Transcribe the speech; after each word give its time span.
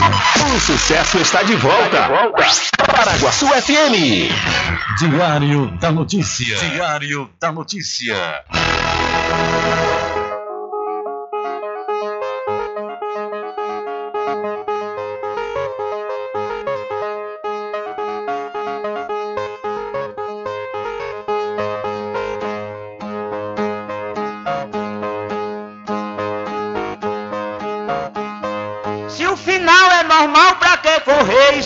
O 0.00 0.60
sucesso 0.60 1.18
está 1.18 1.42
de 1.42 1.56
volta. 1.56 2.08
Paraguaçu 2.94 3.46
FM. 3.48 4.30
Diário 4.98 5.66
da 5.80 5.90
Notícia. 5.90 6.56
Diário 6.56 7.28
da 7.40 7.50
Notícia. 7.50 8.16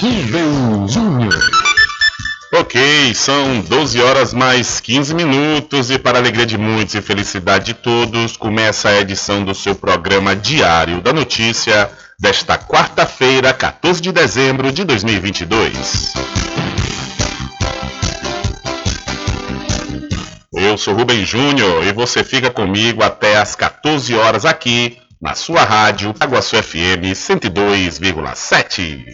Rubem 0.00 0.88
Júnior. 0.88 1.50
Ok, 2.54 3.14
são 3.14 3.60
12 3.60 4.00
horas 4.00 4.32
mais 4.32 4.80
15 4.80 5.14
minutos 5.14 5.90
e 5.90 5.98
para 5.98 6.18
alegria 6.18 6.46
de 6.46 6.56
muitos 6.56 6.94
e 6.94 7.02
felicidade 7.02 7.66
de 7.66 7.74
todos, 7.74 8.34
começa 8.34 8.88
a 8.88 8.98
edição 8.98 9.44
do 9.44 9.54
seu 9.54 9.74
programa 9.74 10.34
Diário 10.34 11.02
da 11.02 11.12
Notícia 11.12 11.90
desta 12.18 12.56
quarta-feira, 12.56 13.52
14 13.52 14.00
de 14.00 14.10
dezembro 14.10 14.72
de 14.72 14.84
2022. 14.84 16.14
Eu 20.54 20.78
sou 20.78 20.94
Rubem 20.94 21.26
Júnior 21.26 21.86
e 21.86 21.92
você 21.92 22.24
fica 22.24 22.50
comigo 22.50 23.02
até 23.02 23.36
às 23.36 23.54
14 23.54 24.14
horas 24.14 24.46
aqui 24.46 24.96
na 25.20 25.34
sua 25.34 25.64
rádio 25.64 26.14
Aguaçu 26.18 26.56
FM 26.56 27.12
102,7. 27.12 29.04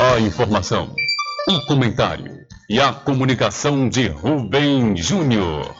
A 0.00 0.18
informação, 0.18 0.94
o 1.46 1.60
comentário 1.66 2.46
e 2.70 2.80
a 2.80 2.90
comunicação 2.92 3.86
de 3.88 4.08
Rubem 4.08 4.96
Júnior. 4.96 5.74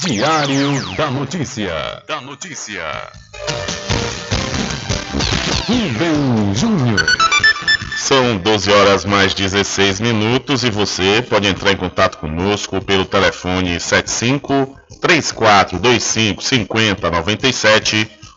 Diário 0.00 0.96
da 0.96 1.10
Notícia. 1.10 2.02
Da 2.08 2.22
Notícia. 2.22 2.82
Rubem 5.66 6.54
Júnior. 6.54 7.06
São 7.98 8.38
12 8.38 8.72
horas 8.72 9.04
mais 9.04 9.34
16 9.34 10.00
minutos 10.00 10.64
e 10.64 10.70
você 10.70 11.20
pode 11.28 11.46
entrar 11.46 11.72
em 11.72 11.76
contato 11.76 12.16
conosco 12.16 12.80
pelo 12.82 13.04
telefone 13.04 13.78
75 13.78 14.80
3425 15.00 16.42
5097 16.42 18.21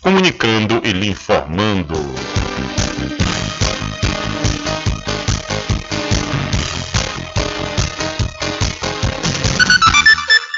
comunicando 0.00 0.80
e 0.82 0.92
lhe 0.92 1.08
informando. 1.08 1.94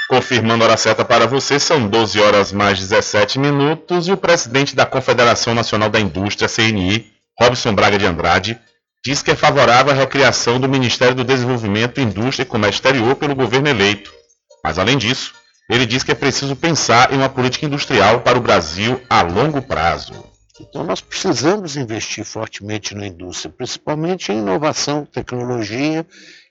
Confirmando 0.07 0.63
a 0.63 0.67
hora 0.67 0.77
certa 0.77 1.03
para 1.03 1.25
você, 1.25 1.59
são 1.59 1.87
12 1.87 2.21
horas 2.21 2.51
mais 2.51 2.79
17 2.79 3.39
minutos 3.39 4.07
e 4.07 4.11
o 4.11 4.17
presidente 4.17 4.75
da 4.75 4.85
Confederação 4.85 5.55
Nacional 5.55 5.89
da 5.89 5.99
Indústria, 5.99 6.47
CNI, 6.47 7.11
Robson 7.39 7.73
Braga 7.73 7.97
de 7.97 8.05
Andrade, 8.05 8.59
diz 9.03 9.23
que 9.23 9.31
é 9.31 9.35
favorável 9.35 9.91
à 9.91 9.95
recriação 9.95 10.59
do 10.59 10.69
Ministério 10.69 11.15
do 11.15 11.23
Desenvolvimento, 11.23 11.99
Indústria 11.99 12.43
e 12.43 12.47
Comércio 12.47 12.77
Exterior 12.77 13.15
pelo 13.15 13.35
governo 13.35 13.67
eleito. 13.67 14.13
Mas, 14.63 14.77
além 14.77 14.97
disso, 14.97 15.33
ele 15.73 15.87
diz 15.87 16.03
que 16.03 16.11
é 16.11 16.15
preciso 16.15 16.55
pensar 16.55 17.11
em 17.11 17.17
uma 17.17 17.29
política 17.29 17.65
industrial 17.65 18.21
para 18.21 18.37
o 18.37 18.41
Brasil 18.41 19.01
a 19.09 19.23
longo 19.23 19.59
prazo. 19.59 20.13
Então, 20.61 20.83
nós 20.83 21.01
precisamos 21.01 21.75
investir 21.75 22.23
fortemente 22.23 22.93
na 22.93 23.07
indústria, 23.07 23.51
principalmente 23.51 24.31
em 24.31 24.37
inovação, 24.37 25.03
tecnologia 25.03 26.05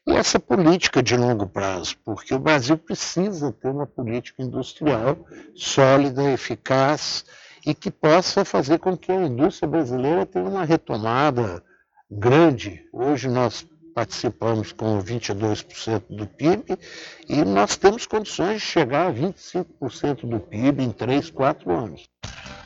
e 0.05 0.13
essa 0.13 0.41
política 0.41 1.01
de 1.01 1.17
longo 1.17 1.47
prazo, 1.47 1.97
porque 2.05 2.35
o 2.35 2.39
Brasil 2.41 2.77
precisa 2.77 3.53
ter 3.53 3.69
uma 3.69 3.87
política 3.87 4.43
industrial 4.43 5.17
sólida, 5.55 6.33
eficaz 6.33 7.25
e 7.65 7.73
que 7.73 7.93
possa 7.93 8.45
fazer 8.45 8.81
com 8.81 8.97
que 8.97 9.13
a 9.13 9.25
indústria 9.25 9.69
brasileira 9.69 10.27
tenha 10.27 10.49
uma 10.49 10.65
retomada 10.65 11.63
grande. 12.11 12.85
Hoje 12.93 13.29
nós 13.29 13.65
participamos 13.95 14.73
com 14.73 15.03
22% 15.03 16.03
do 16.11 16.27
PIB 16.27 16.79
e 17.29 17.45
nós 17.45 17.77
temos 17.77 18.07
condições 18.07 18.61
de 18.61 18.67
chegar 18.67 19.09
a 19.09 19.13
25% 19.13 20.27
do 20.29 20.41
PIB 20.41 20.83
em 20.83 20.91
3, 20.91 21.31
4 21.31 21.71
anos. 21.71 22.03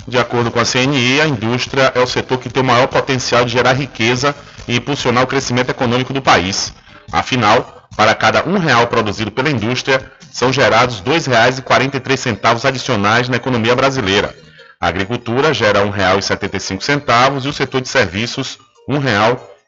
De 0.07 0.19
acordo 0.19 0.51
com 0.51 0.61
a 0.61 0.65
CNI, 0.65 1.21
a 1.21 1.27
indústria 1.27 1.93
é 1.95 2.01
o 2.01 2.07
setor 2.07 2.39
que 2.39 2.49
tem 2.49 2.63
o 2.63 2.67
maior 2.67 2.87
potencial 2.87 3.45
de 3.45 3.53
gerar 3.53 3.73
riqueza 3.73 4.35
e 4.69 4.77
impulsionar 4.77 5.25
o 5.25 5.27
crescimento 5.27 5.71
econômico 5.71 6.13
do 6.13 6.23
país. 6.23 6.73
Afinal, 7.11 7.89
para 7.97 8.15
cada 8.15 8.49
um 8.49 8.59
real 8.59 8.87
produzido 8.87 9.33
pela 9.33 9.51
indústria, 9.51 10.13
são 10.33 10.53
gerados 10.53 11.01
R$ 11.01 11.19
2,43 11.19 12.65
adicionais 12.65 13.29
na 13.29 13.37
economia 13.37 13.75
brasileira. 13.75 14.35
A 14.81 14.89
agricultura 14.89 15.55
gera 15.55 15.83
R$ 15.83 15.91
1,75 15.91 17.45
e 17.45 17.49
o 17.49 17.53
setor 17.53 17.81
de 17.81 17.89
serviços 17.89 18.59
R$ 18.89 18.99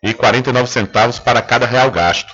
1,49 0.04 1.20
para 1.22 1.42
cada 1.42 1.66
real 1.66 1.90
gasto. 1.90 2.32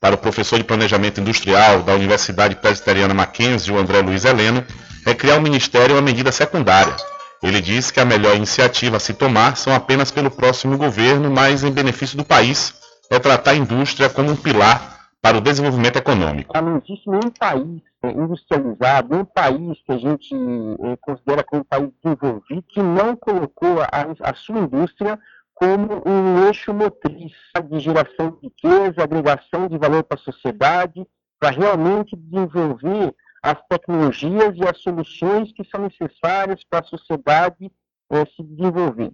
Para 0.00 0.14
o 0.14 0.18
professor 0.18 0.58
de 0.58 0.64
Planejamento 0.64 1.20
Industrial 1.20 1.82
da 1.82 1.94
Universidade 1.94 2.56
Presbiteriana 2.56 3.14
Mackenzie, 3.14 3.72
o 3.72 3.78
André 3.78 4.00
Luiz 4.00 4.24
Heleno, 4.24 4.64
é 5.06 5.14
criar 5.14 5.36
um 5.36 5.42
ministério 5.42 5.94
uma 5.94 6.02
medida 6.02 6.30
secundária. 6.32 6.94
Ele 7.42 7.60
diz 7.60 7.90
que 7.90 8.00
a 8.00 8.04
melhor 8.04 8.34
iniciativa 8.34 8.96
a 8.96 9.00
se 9.00 9.14
tomar 9.14 9.56
são 9.56 9.74
apenas 9.74 10.10
pelo 10.10 10.30
próximo 10.30 10.76
governo, 10.76 11.30
mas 11.30 11.62
em 11.62 11.70
benefício 11.70 12.16
do 12.16 12.24
país, 12.24 12.74
é 13.10 13.18
tratar 13.18 13.52
a 13.52 13.56
indústria 13.56 14.08
como 14.08 14.30
um 14.30 14.36
pilar 14.36 14.96
para 15.22 15.38
o 15.38 15.40
desenvolvimento 15.40 15.96
econômico. 15.96 16.54
Não 16.60 16.76
existe 16.76 17.08
nenhum 17.08 17.30
país 17.38 17.82
industrializado, 18.04 19.08
nenhum 19.10 19.24
país 19.24 19.78
que 19.84 19.92
a 19.92 19.98
gente 19.98 20.34
é, 20.34 20.96
considera 21.00 21.42
como 21.42 21.62
um 21.62 21.64
país 21.64 21.88
desenvolvido, 22.02 22.62
que 22.68 22.82
não 22.82 23.16
colocou 23.16 23.80
a, 23.80 24.30
a 24.30 24.34
sua 24.34 24.60
indústria 24.60 25.18
como 25.56 26.02
um 26.06 26.46
eixo 26.46 26.72
motriz 26.72 27.32
de 27.70 27.80
geração 27.80 28.30
de 28.30 28.48
riqueza, 28.48 29.02
agregação 29.02 29.66
de 29.68 29.76
valor 29.76 30.04
para 30.04 30.18
a 30.18 30.22
sociedade, 30.22 31.04
para 31.40 31.50
realmente 31.50 32.14
desenvolver 32.14 33.12
as 33.42 33.58
tecnologias 33.68 34.54
e 34.56 34.68
as 34.68 34.78
soluções 34.80 35.52
que 35.52 35.64
são 35.64 35.80
necessárias 35.82 36.62
para 36.70 36.80
a 36.80 36.88
sociedade 36.88 37.72
é, 38.10 38.24
se 38.26 38.42
desenvolver 38.42 39.12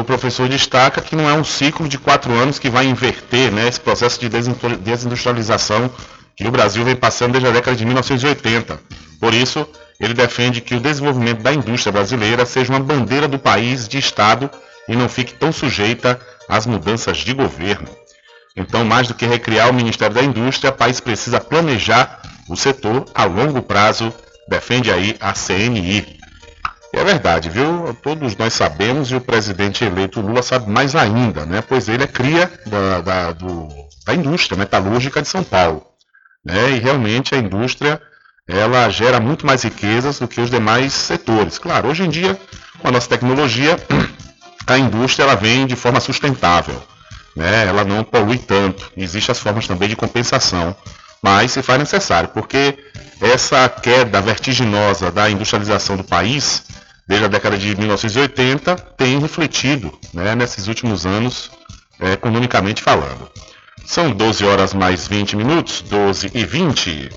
o 0.00 0.04
professor 0.04 0.48
destaca 0.48 1.00
que 1.00 1.16
não 1.16 1.28
é 1.28 1.32
um 1.32 1.44
ciclo 1.44 1.88
de 1.88 1.98
quatro 1.98 2.32
anos 2.32 2.58
que 2.58 2.68
vai 2.68 2.84
inverter 2.84 3.50
né, 3.50 3.66
esse 3.66 3.80
processo 3.80 4.20
de 4.20 4.28
desindustrialização 4.28 5.90
que 6.36 6.46
o 6.46 6.50
Brasil 6.50 6.84
vem 6.84 6.96
passando 6.96 7.32
desde 7.32 7.48
a 7.48 7.52
década 7.52 7.76
de 7.76 7.84
1980. 7.84 8.78
Por 9.18 9.32
isso, 9.32 9.66
ele 9.98 10.12
defende 10.12 10.60
que 10.60 10.74
o 10.74 10.80
desenvolvimento 10.80 11.42
da 11.42 11.52
indústria 11.52 11.92
brasileira 11.92 12.44
seja 12.44 12.72
uma 12.72 12.80
bandeira 12.80 13.26
do 13.26 13.38
país 13.38 13.88
de 13.88 13.98
Estado 13.98 14.50
e 14.88 14.96
não 14.96 15.08
fique 15.08 15.34
tão 15.34 15.52
sujeita 15.52 16.20
às 16.48 16.66
mudanças 16.66 17.18
de 17.18 17.32
governo. 17.32 17.88
Então, 18.56 18.84
mais 18.84 19.08
do 19.08 19.14
que 19.14 19.26
recriar 19.26 19.70
o 19.70 19.74
Ministério 19.74 20.14
da 20.14 20.22
Indústria, 20.22 20.70
o 20.70 20.76
país 20.76 21.00
precisa 21.00 21.40
planejar 21.40 22.20
o 22.48 22.56
setor 22.56 23.06
a 23.14 23.24
longo 23.24 23.62
prazo, 23.62 24.12
defende 24.48 24.90
aí 24.90 25.16
a 25.20 25.32
CNI. 25.32 26.20
E 26.94 26.98
é 26.98 27.04
verdade, 27.04 27.48
viu? 27.48 27.96
Todos 28.02 28.36
nós 28.36 28.52
sabemos 28.52 29.10
e 29.10 29.16
o 29.16 29.20
presidente 29.20 29.84
eleito 29.84 30.20
Lula 30.20 30.42
sabe 30.42 30.70
mais 30.70 30.94
ainda, 30.94 31.46
né? 31.46 31.62
Pois 31.66 31.88
ele 31.88 32.04
é 32.04 32.06
cria 32.06 32.52
da, 32.66 33.00
da, 33.00 33.32
do, 33.32 33.68
da 34.04 34.14
indústria 34.14 34.58
metalúrgica 34.58 35.22
de 35.22 35.28
São 35.28 35.42
Paulo. 35.42 35.86
Né? 36.44 36.72
E 36.72 36.78
realmente 36.78 37.34
a 37.34 37.38
indústria 37.38 38.00
ela 38.46 38.90
gera 38.90 39.20
muito 39.20 39.46
mais 39.46 39.62
riquezas 39.62 40.18
do 40.18 40.28
que 40.28 40.40
os 40.40 40.50
demais 40.50 40.92
setores. 40.92 41.58
Claro, 41.58 41.88
hoje 41.88 42.02
em 42.02 42.10
dia, 42.10 42.38
com 42.80 42.88
a 42.88 42.90
nossa 42.90 43.08
tecnologia, 43.08 43.78
a 44.66 44.78
indústria 44.78 45.24
ela 45.24 45.34
vem 45.34 45.66
de 45.66 45.76
forma 45.76 46.00
sustentável. 46.00 46.82
Né? 47.36 47.66
Ela 47.66 47.84
não 47.84 48.04
polui 48.04 48.38
tanto. 48.38 48.90
Existem 48.96 49.32
as 49.32 49.38
formas 49.38 49.66
também 49.66 49.88
de 49.88 49.96
compensação. 49.96 50.74
Mas 51.22 51.52
se 51.52 51.62
faz 51.62 51.78
necessário, 51.78 52.30
porque 52.30 52.76
essa 53.20 53.68
queda 53.68 54.20
vertiginosa 54.20 55.10
da 55.10 55.30
industrialização 55.30 55.96
do 55.96 56.04
país 56.04 56.64
desde 57.06 57.26
a 57.26 57.28
década 57.28 57.56
de 57.56 57.76
1980 57.76 58.76
tem 58.96 59.18
refletido 59.18 59.96
né, 60.12 60.34
nesses 60.34 60.66
últimos 60.66 61.06
anos, 61.06 61.50
é, 62.00 62.12
economicamente 62.12 62.82
falando. 62.82 63.30
São 63.84 64.10
12 64.10 64.44
horas 64.44 64.74
mais 64.74 65.06
20 65.06 65.36
minutos, 65.36 65.82
12 65.82 66.30
e 66.34 66.44
20. 66.44 67.10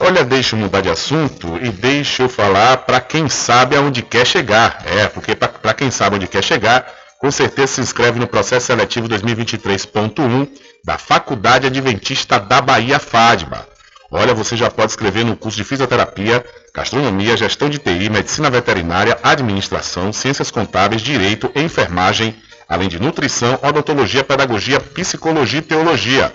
Olha, 0.00 0.24
deixa 0.24 0.54
eu 0.54 0.60
mudar 0.60 0.80
de 0.80 0.88
assunto 0.88 1.58
e 1.60 1.70
deixa 1.70 2.22
eu 2.22 2.28
falar 2.28 2.76
para 2.78 3.00
quem 3.00 3.28
sabe 3.28 3.76
aonde 3.76 4.00
quer 4.00 4.24
chegar. 4.24 4.82
É, 4.86 5.08
porque 5.08 5.34
para 5.34 5.74
quem 5.74 5.90
sabe 5.90 6.16
onde 6.16 6.28
quer 6.28 6.42
chegar, 6.42 6.86
com 7.18 7.30
certeza 7.32 7.74
se 7.74 7.80
inscreve 7.80 8.20
no 8.20 8.26
processo 8.28 8.66
seletivo 8.66 9.08
2023.1 9.08 10.48
da 10.84 10.96
Faculdade 10.96 11.66
Adventista 11.66 12.38
da 12.38 12.60
Bahia 12.60 13.00
FADBA. 13.00 13.66
Olha, 14.10 14.32
você 14.32 14.56
já 14.56 14.70
pode 14.70 14.92
escrever 14.92 15.24
no 15.24 15.36
curso 15.36 15.56
de 15.58 15.64
fisioterapia, 15.64 16.44
gastronomia, 16.72 17.36
gestão 17.36 17.68
de 17.68 17.78
TI, 17.78 18.08
medicina 18.08 18.48
veterinária, 18.48 19.18
administração, 19.22 20.12
ciências 20.12 20.50
contábeis, 20.50 21.02
direito, 21.02 21.50
enfermagem, 21.56 22.34
além 22.68 22.88
de 22.88 23.00
nutrição, 23.00 23.58
odontologia, 23.62 24.22
pedagogia, 24.22 24.78
psicologia 24.78 25.58
e 25.58 25.62
teologia. 25.62 26.32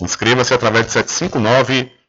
Inscreva-se 0.00 0.52
através 0.52 0.86
de 0.86 0.92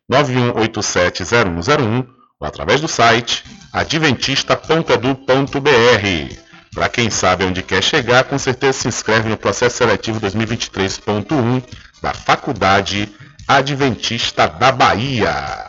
759-9187-0101 0.10 2.08
ou 2.40 2.48
através 2.48 2.82
do 2.82 2.88
site 2.88 3.44
adventista.edu.br. 3.72 6.36
Para 6.74 6.90
quem 6.90 7.10
sabe 7.10 7.46
onde 7.46 7.64
quer 7.64 7.84
chegar, 7.84 8.24
com 8.24 8.38
certeza 8.38 8.80
se 8.80 8.88
inscreve 8.88 9.28
no 9.28 9.38
processo 9.38 9.78
seletivo 9.78 10.22
2023.1 10.22 11.64
da 12.02 12.14
Faculdade 12.14 13.10
Adventista 13.48 14.48
da 14.48 14.72
Bahia. 14.72 15.68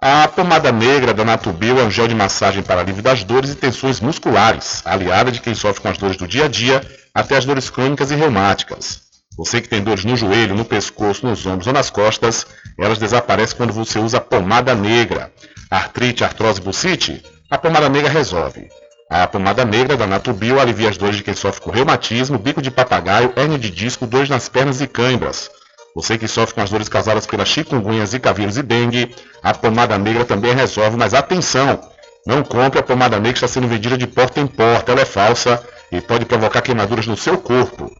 A 0.00 0.28
pomada 0.28 0.70
negra 0.72 1.14
da 1.14 1.24
Natubio 1.24 1.78
é 1.78 1.84
um 1.84 1.90
gel 1.90 2.08
de 2.08 2.14
massagem 2.14 2.62
para 2.62 2.80
alívio 2.80 3.02
das 3.02 3.24
dores 3.24 3.50
e 3.50 3.54
tensões 3.54 4.00
musculares, 4.00 4.82
aliada 4.84 5.30
de 5.30 5.40
quem 5.40 5.54
sofre 5.54 5.80
com 5.80 5.88
as 5.88 5.96
dores 5.96 6.16
do 6.16 6.26
dia 6.26 6.46
a 6.46 6.48
dia, 6.48 6.84
até 7.14 7.36
as 7.36 7.44
dores 7.44 7.70
crônicas 7.70 8.10
e 8.10 8.16
reumáticas. 8.16 9.11
Você 9.36 9.60
que 9.60 9.68
tem 9.68 9.82
dores 9.82 10.04
no 10.04 10.16
joelho, 10.16 10.54
no 10.54 10.64
pescoço, 10.64 11.26
nos 11.26 11.46
ombros 11.46 11.66
ou 11.66 11.72
nas 11.72 11.88
costas, 11.88 12.46
elas 12.78 12.98
desaparecem 12.98 13.56
quando 13.56 13.72
você 13.72 13.98
usa 13.98 14.20
pomada 14.20 14.74
negra. 14.74 15.32
Artrite, 15.70 16.22
artrose, 16.22 16.60
bucite? 16.60 17.22
A 17.50 17.56
pomada 17.56 17.88
negra 17.88 18.10
resolve. 18.10 18.68
A 19.08 19.26
pomada 19.26 19.64
negra 19.64 19.96
da 19.96 20.06
Natubio 20.06 20.60
alivia 20.60 20.90
as 20.90 20.96
dores 20.96 21.16
de 21.16 21.22
quem 21.22 21.34
sofre 21.34 21.62
com 21.62 21.70
reumatismo, 21.70 22.38
bico 22.38 22.60
de 22.60 22.70
papagaio, 22.70 23.32
hernia 23.36 23.58
de 23.58 23.70
disco, 23.70 24.06
dores 24.06 24.28
nas 24.28 24.48
pernas 24.48 24.80
e 24.80 24.86
cãibras. 24.86 25.50
Você 25.94 26.16
que 26.16 26.26
sofre 26.26 26.54
com 26.54 26.62
as 26.62 26.70
dores 26.70 26.88
causadas 26.88 27.26
pelas 27.26 27.48
chikungunya, 27.48 28.06
zika 28.06 28.32
vírus 28.32 28.56
e 28.56 28.62
dengue, 28.62 29.14
a 29.42 29.52
pomada 29.52 29.98
negra 29.98 30.24
também 30.24 30.54
resolve, 30.54 30.96
mas 30.96 31.12
atenção! 31.14 31.80
Não 32.26 32.42
compre 32.42 32.78
a 32.80 32.82
pomada 32.82 33.16
negra 33.16 33.32
que 33.32 33.38
está 33.38 33.48
sendo 33.48 33.68
vendida 33.68 33.98
de 33.98 34.06
porta 34.06 34.40
em 34.40 34.46
porta, 34.46 34.92
ela 34.92 35.00
é 35.00 35.06
falsa 35.06 35.62
e 35.90 36.00
pode 36.00 36.24
provocar 36.24 36.62
queimaduras 36.62 37.06
no 37.06 37.16
seu 37.16 37.36
corpo. 37.36 37.90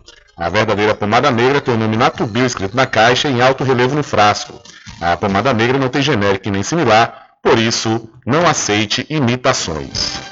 A 0.42 0.49
verdadeira 0.49 0.92
pomada 0.92 1.30
negra 1.30 1.61
tem 1.61 1.72
o 1.72 1.78
nome 1.78 1.96
Natubio 1.96 2.44
escrito 2.44 2.75
na 2.75 2.84
caixa 2.84 3.28
em 3.28 3.40
alto 3.40 3.62
relevo 3.62 3.94
no 3.94 4.02
frasco. 4.02 4.61
A 5.00 5.16
pomada 5.16 5.54
negra 5.54 5.78
não 5.78 5.88
tem 5.88 6.02
genérico 6.02 6.50
nem 6.50 6.64
similar, 6.64 7.28
por 7.40 7.56
isso 7.56 8.11
não 8.26 8.44
aceite 8.44 9.06
imitações. 9.08 10.31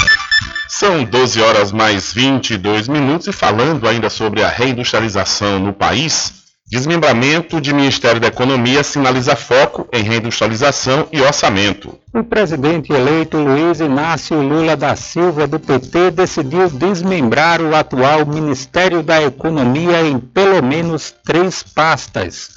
São 0.73 1.03
12 1.03 1.41
horas 1.41 1.69
mais 1.73 2.13
22 2.13 2.87
minutos 2.87 3.27
e 3.27 3.33
falando 3.33 3.85
ainda 3.85 4.09
sobre 4.09 4.41
a 4.41 4.47
reindustrialização 4.47 5.59
no 5.59 5.73
país, 5.73 6.31
desmembramento 6.65 7.59
de 7.59 7.73
Ministério 7.73 8.21
da 8.21 8.27
Economia 8.29 8.81
sinaliza 8.81 9.35
foco 9.35 9.85
em 9.91 10.01
reindustrialização 10.01 11.09
e 11.11 11.19
orçamento. 11.19 11.99
O 12.15 12.23
presidente 12.23 12.93
eleito 12.93 13.35
Luiz 13.35 13.81
Inácio 13.81 14.41
Lula 14.41 14.77
da 14.77 14.95
Silva 14.95 15.45
do 15.45 15.59
PT 15.59 16.11
decidiu 16.11 16.69
desmembrar 16.69 17.61
o 17.61 17.75
atual 17.75 18.25
Ministério 18.25 19.03
da 19.03 19.21
Economia 19.21 20.01
em 20.03 20.17
pelo 20.17 20.63
menos 20.63 21.13
três 21.25 21.61
pastas. 21.61 22.51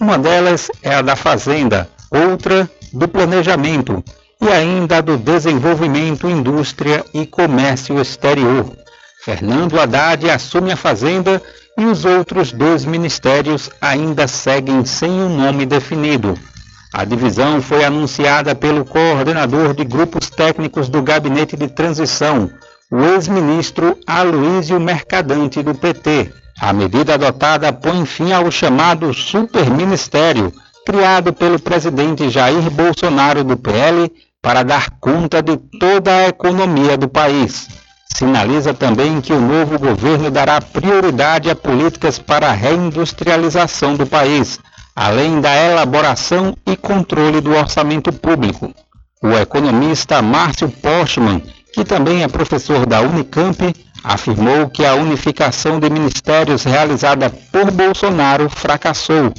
Uma 0.00 0.18
delas 0.18 0.72
é 0.82 0.92
a 0.92 1.02
da 1.02 1.14
Fazenda, 1.14 1.88
outra 2.10 2.68
do 2.92 3.06
Planejamento 3.06 4.02
e 4.40 4.48
ainda 4.48 5.02
do 5.02 5.16
Desenvolvimento, 5.16 6.28
Indústria 6.28 7.04
e 7.12 7.26
Comércio 7.26 8.00
Exterior. 8.00 8.72
Fernando 9.22 9.78
Haddad 9.78 10.30
assume 10.30 10.72
a 10.72 10.76
Fazenda 10.76 11.42
e 11.76 11.84
os 11.84 12.04
outros 12.04 12.52
dois 12.52 12.84
ministérios 12.84 13.70
ainda 13.80 14.26
seguem 14.26 14.84
sem 14.84 15.10
um 15.10 15.36
nome 15.36 15.66
definido. 15.66 16.38
A 16.92 17.04
divisão 17.04 17.60
foi 17.62 17.84
anunciada 17.84 18.54
pelo 18.54 18.84
coordenador 18.84 19.74
de 19.74 19.84
grupos 19.84 20.30
técnicos 20.30 20.88
do 20.88 21.02
Gabinete 21.02 21.56
de 21.56 21.68
Transição, 21.68 22.50
o 22.90 22.98
ex-ministro 23.14 23.96
Aloísio 24.06 24.80
Mercadante 24.80 25.62
do 25.62 25.74
PT. 25.74 26.32
A 26.60 26.72
medida 26.72 27.14
adotada 27.14 27.72
põe 27.72 28.04
fim 28.04 28.32
ao 28.32 28.50
chamado 28.50 29.14
superministério, 29.14 30.52
criado 30.84 31.32
pelo 31.32 31.58
presidente 31.58 32.28
Jair 32.28 32.68
Bolsonaro 32.70 33.44
do 33.44 33.56
PL 33.56 34.10
para 34.42 34.62
dar 34.62 34.90
conta 35.00 35.42
de 35.42 35.56
toda 35.78 36.14
a 36.14 36.28
economia 36.28 36.96
do 36.96 37.08
país. 37.08 37.68
Sinaliza 38.16 38.74
também 38.74 39.20
que 39.20 39.32
o 39.32 39.40
novo 39.40 39.78
governo 39.78 40.30
dará 40.30 40.60
prioridade 40.60 41.50
a 41.50 41.54
políticas 41.54 42.18
para 42.18 42.48
a 42.48 42.52
reindustrialização 42.52 43.94
do 43.94 44.06
país, 44.06 44.58
além 44.96 45.40
da 45.40 45.54
elaboração 45.54 46.56
e 46.66 46.76
controle 46.76 47.40
do 47.40 47.54
orçamento 47.54 48.12
público. 48.12 48.74
O 49.22 49.30
economista 49.32 50.22
Márcio 50.22 50.68
Postman, 50.68 51.42
que 51.72 51.84
também 51.84 52.22
é 52.22 52.28
professor 52.28 52.86
da 52.86 53.00
Unicamp, 53.00 53.74
afirmou 54.02 54.68
que 54.70 54.84
a 54.84 54.94
unificação 54.94 55.78
de 55.78 55.90
ministérios 55.90 56.64
realizada 56.64 57.30
por 57.52 57.70
Bolsonaro 57.70 58.48
fracassou 58.48 59.32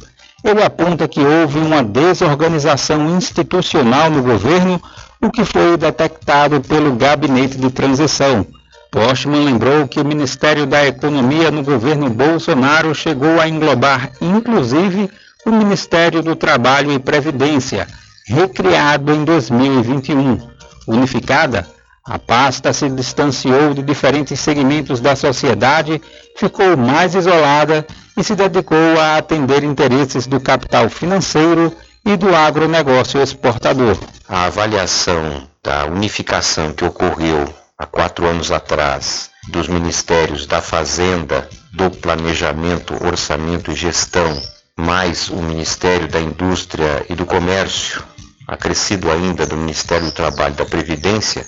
ele 0.43 0.63
aponta 0.63 1.07
que 1.07 1.19
houve 1.19 1.59
uma 1.59 1.83
desorganização 1.83 3.15
institucional 3.15 4.09
no 4.09 4.23
governo, 4.23 4.81
o 5.21 5.29
que 5.29 5.45
foi 5.45 5.77
detectado 5.77 6.61
pelo 6.61 6.95
gabinete 6.95 7.57
de 7.57 7.69
transição. 7.69 8.45
Postman 8.91 9.45
lembrou 9.45 9.87
que 9.87 10.01
o 10.01 10.05
Ministério 10.05 10.65
da 10.65 10.85
Economia 10.85 11.49
no 11.51 11.63
governo 11.63 12.09
Bolsonaro 12.09 12.93
chegou 12.93 13.39
a 13.39 13.47
englobar, 13.47 14.11
inclusive, 14.19 15.09
o 15.45 15.51
Ministério 15.51 16.21
do 16.21 16.35
Trabalho 16.35 16.91
e 16.91 16.99
Previdência, 16.99 17.87
recriado 18.27 19.13
em 19.13 19.23
2021. 19.23 20.39
Unificada, 20.87 21.67
a 22.03 22.17
pasta 22.19 22.73
se 22.73 22.89
distanciou 22.89 23.73
de 23.73 23.81
diferentes 23.81 24.39
segmentos 24.39 24.99
da 24.99 25.15
sociedade, 25.15 26.01
ficou 26.35 26.75
mais 26.75 27.15
isolada 27.15 27.85
e 28.21 28.23
se 28.23 28.35
dedicou 28.35 28.99
a 28.99 29.17
atender 29.17 29.63
interesses 29.63 30.27
do 30.27 30.39
capital 30.39 30.87
financeiro 30.89 31.75
e 32.05 32.15
do 32.15 32.35
agronegócio 32.35 33.19
exportador. 33.19 33.97
A 34.29 34.43
avaliação 34.43 35.47
da 35.63 35.85
unificação 35.85 36.71
que 36.71 36.85
ocorreu 36.85 37.51
há 37.79 37.87
quatro 37.87 38.27
anos 38.27 38.51
atrás 38.51 39.31
dos 39.49 39.67
ministérios 39.67 40.45
da 40.45 40.61
Fazenda, 40.61 41.49
do 41.73 41.89
Planejamento, 41.89 42.93
Orçamento 43.03 43.71
e 43.71 43.75
Gestão, 43.75 44.39
mais 44.77 45.29
o 45.29 45.37
Ministério 45.37 46.07
da 46.07 46.21
Indústria 46.21 47.03
e 47.09 47.15
do 47.15 47.25
Comércio, 47.25 48.03
acrescido 48.47 49.11
ainda 49.11 49.47
do 49.47 49.57
Ministério 49.57 50.05
do 50.05 50.11
Trabalho 50.11 50.53
e 50.53 50.57
da 50.57 50.65
Previdência, 50.65 51.43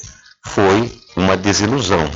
foi 0.48 0.92
uma 1.15 1.38
desilusão, 1.38 2.10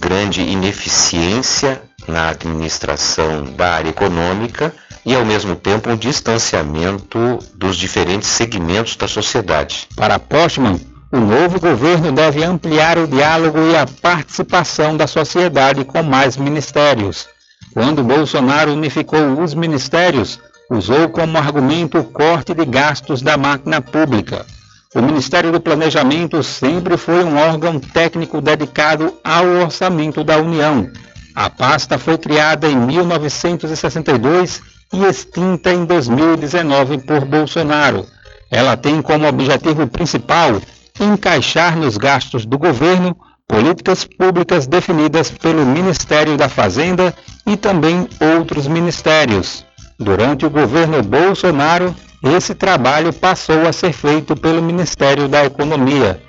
grande 0.00 0.40
ineficiência 0.40 1.80
na 2.06 2.30
administração 2.30 3.44
da 3.56 3.74
área 3.74 3.90
econômica 3.90 4.74
e, 5.04 5.14
ao 5.14 5.24
mesmo 5.24 5.56
tempo, 5.56 5.90
um 5.90 5.96
distanciamento 5.96 7.38
dos 7.54 7.76
diferentes 7.76 8.28
segmentos 8.28 8.96
da 8.96 9.08
sociedade. 9.08 9.88
Para 9.96 10.18
Postman, 10.18 10.80
o 11.12 11.18
novo 11.18 11.58
governo 11.58 12.12
deve 12.12 12.44
ampliar 12.44 12.98
o 12.98 13.06
diálogo 13.06 13.58
e 13.58 13.76
a 13.76 13.86
participação 13.86 14.96
da 14.96 15.06
sociedade 15.06 15.84
com 15.84 16.02
mais 16.02 16.36
ministérios. 16.36 17.26
Quando 17.72 18.02
Bolsonaro 18.02 18.72
unificou 18.72 19.42
os 19.42 19.54
ministérios, 19.54 20.38
usou 20.70 21.08
como 21.08 21.36
argumento 21.36 21.98
o 21.98 22.04
corte 22.04 22.54
de 22.54 22.64
gastos 22.64 23.22
da 23.22 23.36
máquina 23.36 23.80
pública. 23.80 24.46
O 24.94 25.00
Ministério 25.00 25.52
do 25.52 25.60
Planejamento 25.60 26.42
sempre 26.42 26.96
foi 26.96 27.22
um 27.24 27.36
órgão 27.36 27.78
técnico 27.78 28.40
dedicado 28.40 29.14
ao 29.22 29.46
orçamento 29.46 30.24
da 30.24 30.36
União. 30.36 30.90
A 31.34 31.48
pasta 31.48 31.98
foi 31.98 32.18
criada 32.18 32.68
em 32.68 32.76
1962 32.76 34.62
e 34.92 35.04
extinta 35.04 35.72
em 35.72 35.84
2019 35.84 36.98
por 36.98 37.24
Bolsonaro. 37.24 38.06
Ela 38.50 38.76
tem 38.76 39.00
como 39.00 39.28
objetivo 39.28 39.86
principal 39.86 40.60
encaixar 41.00 41.76
nos 41.76 41.96
gastos 41.96 42.44
do 42.44 42.58
governo 42.58 43.16
políticas 43.46 44.04
públicas 44.04 44.66
definidas 44.66 45.30
pelo 45.30 45.66
Ministério 45.66 46.36
da 46.36 46.48
Fazenda 46.48 47.14
e 47.46 47.56
também 47.56 48.08
outros 48.36 48.68
ministérios. 48.68 49.64
Durante 49.98 50.46
o 50.46 50.50
governo 50.50 51.02
Bolsonaro, 51.02 51.94
esse 52.22 52.54
trabalho 52.54 53.12
passou 53.12 53.66
a 53.66 53.72
ser 53.72 53.92
feito 53.92 54.36
pelo 54.36 54.62
Ministério 54.62 55.28
da 55.28 55.44
Economia. 55.44 56.20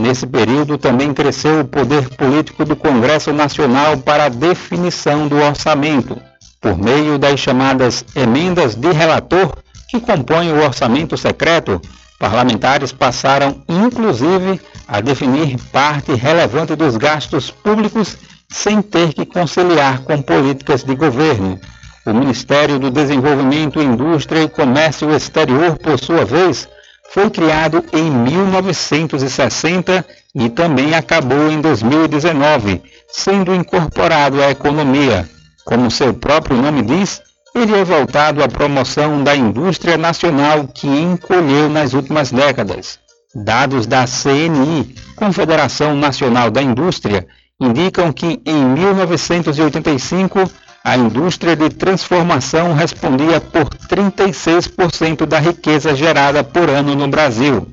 Nesse 0.00 0.26
período 0.26 0.78
também 0.78 1.12
cresceu 1.12 1.60
o 1.60 1.64
poder 1.66 2.08
político 2.16 2.64
do 2.64 2.74
Congresso 2.74 3.34
Nacional 3.34 3.98
para 3.98 4.24
a 4.24 4.28
definição 4.30 5.28
do 5.28 5.36
orçamento, 5.36 6.18
por 6.58 6.78
meio 6.78 7.18
das 7.18 7.38
chamadas 7.38 8.02
emendas 8.16 8.74
de 8.74 8.90
relator, 8.92 9.54
que 9.90 10.00
compõem 10.00 10.52
o 10.54 10.64
orçamento 10.64 11.18
secreto. 11.18 11.82
Parlamentares 12.18 12.92
passaram, 12.92 13.62
inclusive, 13.68 14.58
a 14.88 15.02
definir 15.02 15.58
parte 15.70 16.14
relevante 16.14 16.74
dos 16.74 16.96
gastos 16.96 17.50
públicos 17.50 18.16
sem 18.48 18.80
ter 18.80 19.12
que 19.12 19.26
conciliar 19.26 20.00
com 20.00 20.22
políticas 20.22 20.82
de 20.82 20.94
governo. 20.94 21.60
O 22.06 22.14
Ministério 22.14 22.78
do 22.78 22.90
Desenvolvimento, 22.90 23.82
Indústria 23.82 24.44
e 24.44 24.48
Comércio 24.48 25.14
Exterior, 25.14 25.76
por 25.76 25.98
sua 25.98 26.24
vez, 26.24 26.66
foi 27.12 27.28
criado 27.28 27.84
em 27.92 28.08
1960 28.08 30.06
e 30.32 30.48
também 30.48 30.94
acabou 30.94 31.50
em 31.50 31.60
2019, 31.60 32.80
sendo 33.08 33.52
incorporado 33.52 34.40
à 34.40 34.50
economia. 34.50 35.28
Como 35.64 35.90
seu 35.90 36.14
próprio 36.14 36.56
nome 36.56 36.82
diz, 36.82 37.20
ele 37.52 37.76
é 37.76 37.84
voltado 37.84 38.44
à 38.44 38.48
promoção 38.48 39.24
da 39.24 39.34
indústria 39.34 39.98
nacional 39.98 40.68
que 40.68 40.86
encolheu 40.86 41.68
nas 41.68 41.94
últimas 41.94 42.30
décadas. 42.30 43.00
Dados 43.34 43.86
da 43.86 44.04
CNI, 44.06 44.94
Confederação 45.16 45.96
Nacional 45.96 46.48
da 46.48 46.62
Indústria, 46.62 47.26
indicam 47.60 48.12
que 48.12 48.40
em 48.46 48.64
1985 48.64 50.48
a 50.82 50.96
indústria 50.96 51.54
de 51.54 51.68
transformação 51.68 52.72
respondia 52.72 53.40
por 53.40 53.66
36% 53.68 55.26
da 55.26 55.38
riqueza 55.38 55.94
gerada 55.94 56.42
por 56.42 56.70
ano 56.70 56.94
no 56.94 57.06
Brasil. 57.08 57.68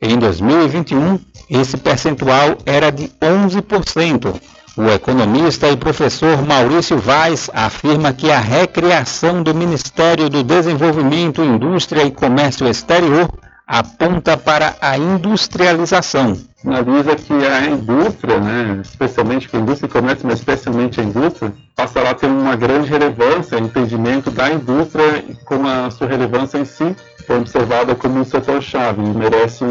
Em 0.00 0.18
2021, 0.18 1.18
esse 1.48 1.76
percentual 1.76 2.58
era 2.66 2.90
de 2.90 3.10
11%. 3.20 4.40
O 4.76 4.88
economista 4.88 5.68
e 5.68 5.76
professor 5.76 6.42
Maurício 6.42 6.98
Vaz 6.98 7.50
afirma 7.52 8.12
que 8.12 8.30
a 8.30 8.40
recriação 8.40 9.42
do 9.42 9.54
Ministério 9.54 10.28
do 10.28 10.42
Desenvolvimento, 10.42 11.44
Indústria 11.44 12.04
e 12.04 12.10
Comércio 12.10 12.66
Exterior 12.66 13.28
aponta 13.66 14.36
para 14.36 14.74
a 14.80 14.96
industrialização. 14.98 16.38
Avisa 16.64 17.16
que 17.16 17.32
a 17.32 17.66
indústria, 17.66 18.38
né, 18.38 18.80
especialmente 18.82 19.48
a 19.52 19.58
indústria 19.58 19.88
e 19.88 19.90
comércio, 19.90 20.26
mas 20.26 20.38
especialmente 20.38 21.00
a 21.00 21.04
indústria, 21.04 21.52
passará 21.74 22.10
a 22.10 22.14
ter 22.14 22.26
uma 22.26 22.54
grande 22.54 22.88
relevância, 22.88 23.58
entendimento 23.58 24.30
da 24.30 24.48
indústria 24.50 25.24
como 25.44 25.66
a 25.68 25.90
sua 25.90 26.06
relevância 26.06 26.58
em 26.58 26.64
si 26.64 26.94
foi 27.26 27.38
observada 27.38 27.94
como 27.94 28.20
um 28.20 28.24
setor-chave 28.24 29.02
e 29.02 29.08
merece 29.08 29.64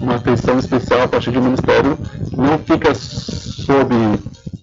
uma 0.00 0.16
atenção 0.16 0.58
especial 0.58 1.02
a 1.02 1.08
partir 1.08 1.30
do 1.30 1.42
Ministério. 1.42 1.98
Não 2.36 2.58
fica 2.58 2.94
sob 2.94 3.94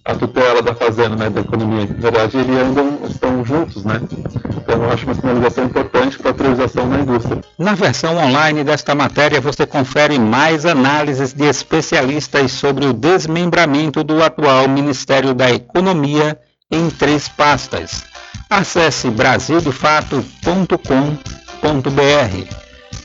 a 0.04 0.14
tutela 0.14 0.62
da 0.62 0.74
Fazenda, 0.74 1.16
né, 1.16 1.30
da 1.30 1.40
economia. 1.40 1.86
Na 1.86 1.94
verdade, 1.94 2.38
eles 2.38 2.56
andam, 2.56 3.00
estão 3.08 3.44
juntos, 3.44 3.84
né? 3.84 4.00
Então, 4.56 4.82
eu 4.82 4.90
acho 4.90 5.04
uma 5.04 5.14
sinalização 5.14 5.64
importante 5.64 6.18
para 6.18 6.30
a 6.30 6.34
priorização 6.34 6.88
da 6.88 7.00
indústria. 7.00 7.40
Na 7.58 7.74
versão 7.74 8.16
online 8.16 8.62
desta 8.62 8.94
matéria, 8.94 9.40
você 9.40 9.66
confere 9.66 10.18
mais 10.18 10.64
análises 10.64 11.32
de 11.32 11.44
especialistas 11.44 12.52
sobre 12.52 12.86
o 12.86 12.92
desmembramento 12.92 14.04
do 14.04 14.22
atual 14.22 14.68
Ministério 14.68 15.34
da 15.34 15.50
Economia 15.50 16.38
em 16.70 16.88
três 16.88 17.28
pastas. 17.28 18.04
Acesse 18.48 19.10
brasildefato.com.br. 19.10 21.45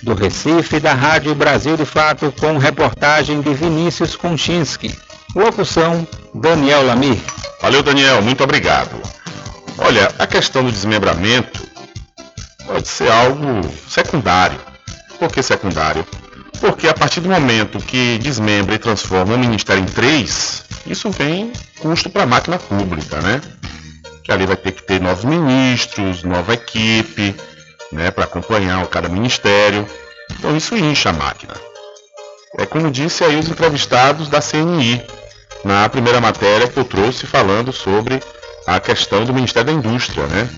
Do 0.04 0.14
Recife, 0.16 0.80
da 0.80 0.94
Rádio 0.94 1.36
Brasil 1.36 1.78
de 1.78 1.86
Fato, 1.86 2.34
com 2.40 2.58
reportagem 2.58 3.42
de 3.42 3.54
Vinícius 3.54 4.16
Konchinski. 4.16 4.98
Locução, 5.36 6.08
Daniel 6.34 6.86
Lamir. 6.86 7.20
Valeu, 7.62 7.84
Daniel, 7.84 8.22
muito 8.22 8.44
obrigado. 8.44 9.00
Olha, 9.78 10.12
a 10.18 10.28
questão 10.28 10.64
do 10.64 10.72
desmembramento 10.72 11.62
pode 12.66 12.88
ser 12.88 13.12
algo 13.12 13.62
secundário. 13.88 14.60
Por 15.20 15.32
que 15.32 15.44
secundário? 15.44 16.06
Porque 16.60 16.88
a 16.88 16.94
partir 16.94 17.20
do 17.20 17.30
momento 17.30 17.80
que 17.80 18.18
desmembra 18.20 18.76
e 18.76 18.80
transforma 18.80 19.36
o 19.36 19.40
Ministério 19.40 19.84
em 19.84 19.86
três, 19.86 20.64
isso 20.86 21.10
vem 21.10 21.52
custo 21.80 22.10
para 22.10 22.24
a 22.24 22.28
máquina 22.28 22.58
pública, 22.58 23.20
né? 23.22 23.42
Que 24.24 24.32
ali 24.32 24.46
vai 24.46 24.56
ter 24.56 24.72
que 24.72 24.84
ter 24.84 25.00
novos 25.00 25.26
ministros, 25.26 26.24
nova 26.24 26.54
equipe, 26.54 27.36
né, 27.92 28.12
para 28.12 28.24
acompanhar 28.24 28.86
cada 28.88 29.10
ministério. 29.10 29.86
Então 30.32 30.56
isso 30.56 30.76
incha 30.76 31.10
a 31.10 31.14
máquina. 31.14 31.54
É 32.58 32.66
como 32.66 32.92
disse 32.92 33.24
aí 33.24 33.38
os 33.38 33.48
entrevistados 33.48 34.28
da 34.28 34.42
CNI, 34.42 35.02
na 35.64 35.88
primeira 35.90 36.20
matéria 36.20 36.68
que 36.68 36.78
eu 36.78 36.84
trouxe 36.84 37.26
falando 37.26 37.72
sobre 37.72 38.22
a 38.68 38.80
questão 38.80 39.26
do 39.26 39.34
Ministério 39.34 39.68
da 39.68 39.78
Indústria, 39.78 40.26
né? 40.28 40.50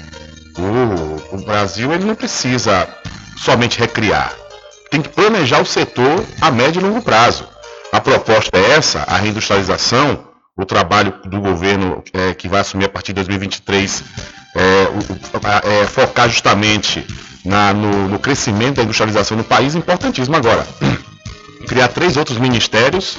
O, 0.58 1.36
o 1.36 1.46
Brasil 1.46 1.92
ele 1.94 2.06
não 2.06 2.16
precisa 2.16 2.88
somente 3.38 3.80
recriar, 3.80 4.34
tem 4.90 5.02
que 5.02 5.10
planejar 5.10 5.62
o 5.62 5.66
setor 5.66 6.24
a 6.40 6.52
médio 6.52 6.80
e 6.80 6.84
longo 6.84 7.02
prazo. 7.02 7.48
A 7.92 8.00
proposta 8.00 8.58
é 8.58 8.72
essa, 8.72 9.04
a 9.04 9.18
reindustrialização, 9.18 10.28
o 10.56 10.66
trabalho 10.66 11.14
do 11.26 11.42
governo 11.42 12.04
é, 12.14 12.34
que 12.34 12.48
vai 12.48 12.62
assumir 12.62 12.86
a 12.86 12.90
partir 12.90 13.14
de 13.14 13.24
2023 13.24 14.04
é, 14.56 15.82
é, 15.82 15.88
focar 15.88 16.30
justamente 16.30 17.06
na, 17.44 17.74
no, 17.74 18.08
no 18.10 18.20
crescimento 18.20 18.76
da 18.76 18.84
industrialização 18.84 19.38
no 19.38 19.44
país, 19.44 19.76
importantíssimo 19.76 20.36
agora. 20.36 20.66
Criar 21.68 21.88
três 21.88 22.18
outros 22.18 22.38
ministérios 22.38 23.18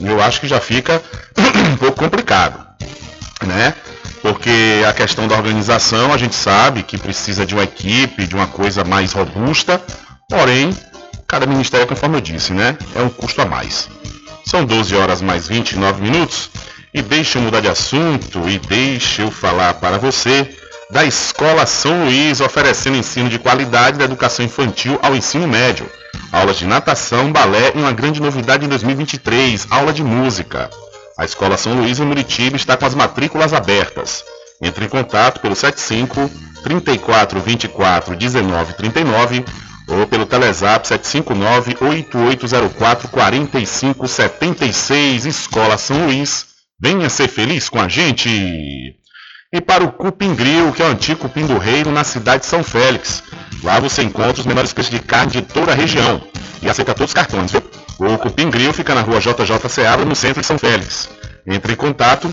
eu 0.00 0.22
acho 0.22 0.40
que 0.40 0.48
já 0.48 0.60
fica 0.60 1.02
um 1.72 1.76
pouco 1.76 1.98
complicado, 1.98 2.58
né? 3.46 3.74
Porque 4.22 4.82
a 4.88 4.92
questão 4.92 5.28
da 5.28 5.36
organização 5.36 6.12
a 6.12 6.16
gente 6.16 6.34
sabe 6.34 6.82
que 6.82 6.96
precisa 6.96 7.44
de 7.44 7.54
uma 7.54 7.64
equipe, 7.64 8.26
de 8.26 8.34
uma 8.34 8.46
coisa 8.46 8.82
mais 8.82 9.12
robusta, 9.12 9.80
porém, 10.28 10.74
cada 11.26 11.46
ministério, 11.46 11.86
conforme 11.86 12.16
eu 12.16 12.20
disse, 12.20 12.52
né? 12.52 12.76
É 12.94 13.02
um 13.02 13.10
custo 13.10 13.42
a 13.42 13.44
mais. 13.44 13.88
São 14.46 14.64
12 14.64 14.94
horas 14.96 15.20
mais 15.20 15.46
29 15.46 16.02
minutos 16.02 16.50
e 16.94 17.02
deixa 17.02 17.38
eu 17.38 17.42
mudar 17.42 17.60
de 17.60 17.68
assunto 17.68 18.48
e 18.48 18.58
deixa 18.58 19.22
eu 19.22 19.30
falar 19.30 19.74
para 19.74 19.98
você 19.98 20.56
da 20.90 21.04
Escola 21.04 21.66
São 21.66 22.04
Luís 22.04 22.40
oferecendo 22.40 22.96
ensino 22.96 23.28
de 23.28 23.38
qualidade 23.38 23.98
da 23.98 24.04
educação 24.04 24.44
infantil 24.44 24.98
ao 25.02 25.16
ensino 25.16 25.48
médio 25.48 25.90
aulas 26.34 26.58
de 26.58 26.66
natação, 26.66 27.32
balé 27.32 27.72
e 27.74 27.78
uma 27.78 27.92
grande 27.92 28.20
novidade 28.20 28.66
em 28.66 28.68
2023, 28.68 29.68
aula 29.70 29.92
de 29.92 30.02
música. 30.02 30.68
A 31.16 31.24
Escola 31.24 31.56
São 31.56 31.74
Luís 31.74 32.00
em 32.00 32.04
Muritiba 32.04 32.56
está 32.56 32.76
com 32.76 32.84
as 32.84 32.94
matrículas 32.94 33.52
abertas. 33.52 34.24
Entre 34.60 34.84
em 34.84 34.88
contato 34.88 35.40
pelo 35.40 35.54
75 35.54 36.28
34 36.64 37.40
24 37.40 38.16
19 38.16 38.72
39 38.74 39.44
ou 39.86 40.06
pelo 40.06 40.26
Telezap 40.26 40.88
759 40.88 41.76
8804 41.80 43.08
45 43.08 44.08
76 44.08 45.26
Escola 45.26 45.78
São 45.78 46.06
Luís. 46.06 46.53
Venha 46.84 47.08
ser 47.08 47.28
feliz 47.28 47.70
com 47.70 47.80
a 47.80 47.88
gente! 47.88 48.94
E 49.50 49.58
para 49.58 49.82
o 49.82 49.90
Cupim 49.90 50.34
Grill, 50.34 50.70
que 50.70 50.82
é 50.82 50.84
o 50.84 50.90
antigo 50.90 51.20
Cupim 51.20 51.46
do 51.46 51.56
Reino, 51.56 51.90
na 51.90 52.04
cidade 52.04 52.42
de 52.42 52.46
São 52.46 52.62
Félix. 52.62 53.22
Lá 53.62 53.80
você 53.80 54.02
encontra 54.02 54.38
os 54.38 54.44
menores 54.44 54.74
preços 54.74 54.90
de 54.90 54.98
carne 54.98 55.32
de 55.32 55.40
toda 55.40 55.72
a 55.72 55.74
região. 55.74 56.20
E 56.60 56.68
aceita 56.68 56.92
todos 56.92 57.12
os 57.12 57.14
cartões, 57.14 57.52
viu? 57.52 57.62
O 57.98 58.18
Cupim 58.18 58.50
Grill 58.50 58.74
fica 58.74 58.94
na 58.94 59.00
rua 59.00 59.18
JJ 59.18 59.66
Seabra, 59.66 60.04
no 60.04 60.14
centro 60.14 60.42
de 60.42 60.46
São 60.46 60.58
Félix. 60.58 61.08
Entre 61.46 61.72
em 61.72 61.76
contato 61.76 62.30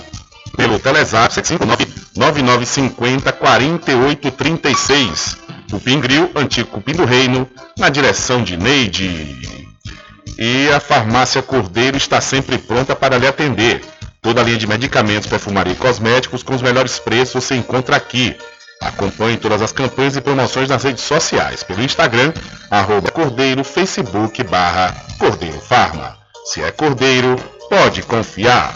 pelo 0.58 0.78
Telezap 0.80 1.34
759-9950 1.34 3.32
4836. 3.32 5.38
Cupim 5.72 6.02
Grill, 6.02 6.30
antigo 6.36 6.72
Cupim 6.72 6.92
do 6.92 7.06
Reino, 7.06 7.50
na 7.78 7.88
direção 7.88 8.44
de 8.44 8.58
Neide. 8.58 9.38
E 10.38 10.68
a 10.76 10.82
farmácia 10.82 11.42
Cordeiro 11.42 11.96
está 11.96 12.20
sempre 12.20 12.58
pronta 12.58 12.94
para 12.94 13.18
lhe 13.18 13.28
atender. 13.28 13.82
Toda 14.22 14.40
a 14.40 14.44
linha 14.44 14.58
de 14.58 14.68
medicamentos, 14.68 15.28
perfumaria 15.28 15.74
e 15.74 15.76
cosméticos 15.76 16.44
com 16.44 16.54
os 16.54 16.62
melhores 16.62 17.00
preços 17.00 17.44
você 17.44 17.56
encontra 17.56 17.96
aqui. 17.96 18.38
Acompanhe 18.80 19.36
todas 19.36 19.64
as 19.64 19.72
campanhas 19.72 20.16
e 20.16 20.22
promoções 20.22 20.70
nas 20.70 20.84
redes 20.84 21.04
sociais, 21.04 21.64
pelo 21.64 21.82
Instagram, 21.82 22.32
arroba 22.70 23.10
Cordeiro, 23.10 23.64
Facebook, 23.64 24.44
barra 24.44 24.96
Cordeiro 25.18 25.60
Farma. 25.60 26.18
Se 26.46 26.62
é 26.62 26.72
Cordeiro, 26.72 27.36
pode 27.68 28.04
confiar. 28.04 28.76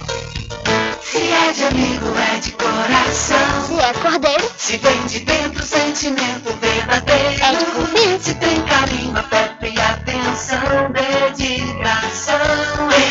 Se 1.00 1.18
é 1.18 1.52
de 1.52 1.64
amigo, 1.64 2.08
é 2.18 2.40
de 2.40 2.52
coração. 2.54 3.66
Se 3.68 3.80
é 3.80 3.94
cordeiro, 3.94 4.52
Se 4.58 4.78
vem 4.78 5.06
de 5.06 5.20
dentro, 5.20 5.64
sentimento 5.64 6.56
verdadeiro. 6.60 7.44
É 7.44 7.56
de 7.56 7.66
confiança. 7.66 8.20
Se 8.20 8.34
tem 8.36 8.62
carinho, 8.64 9.16
afeto 9.16 9.66
e 9.66 9.80
atenção, 9.80 10.92
dedicação. 10.92 12.40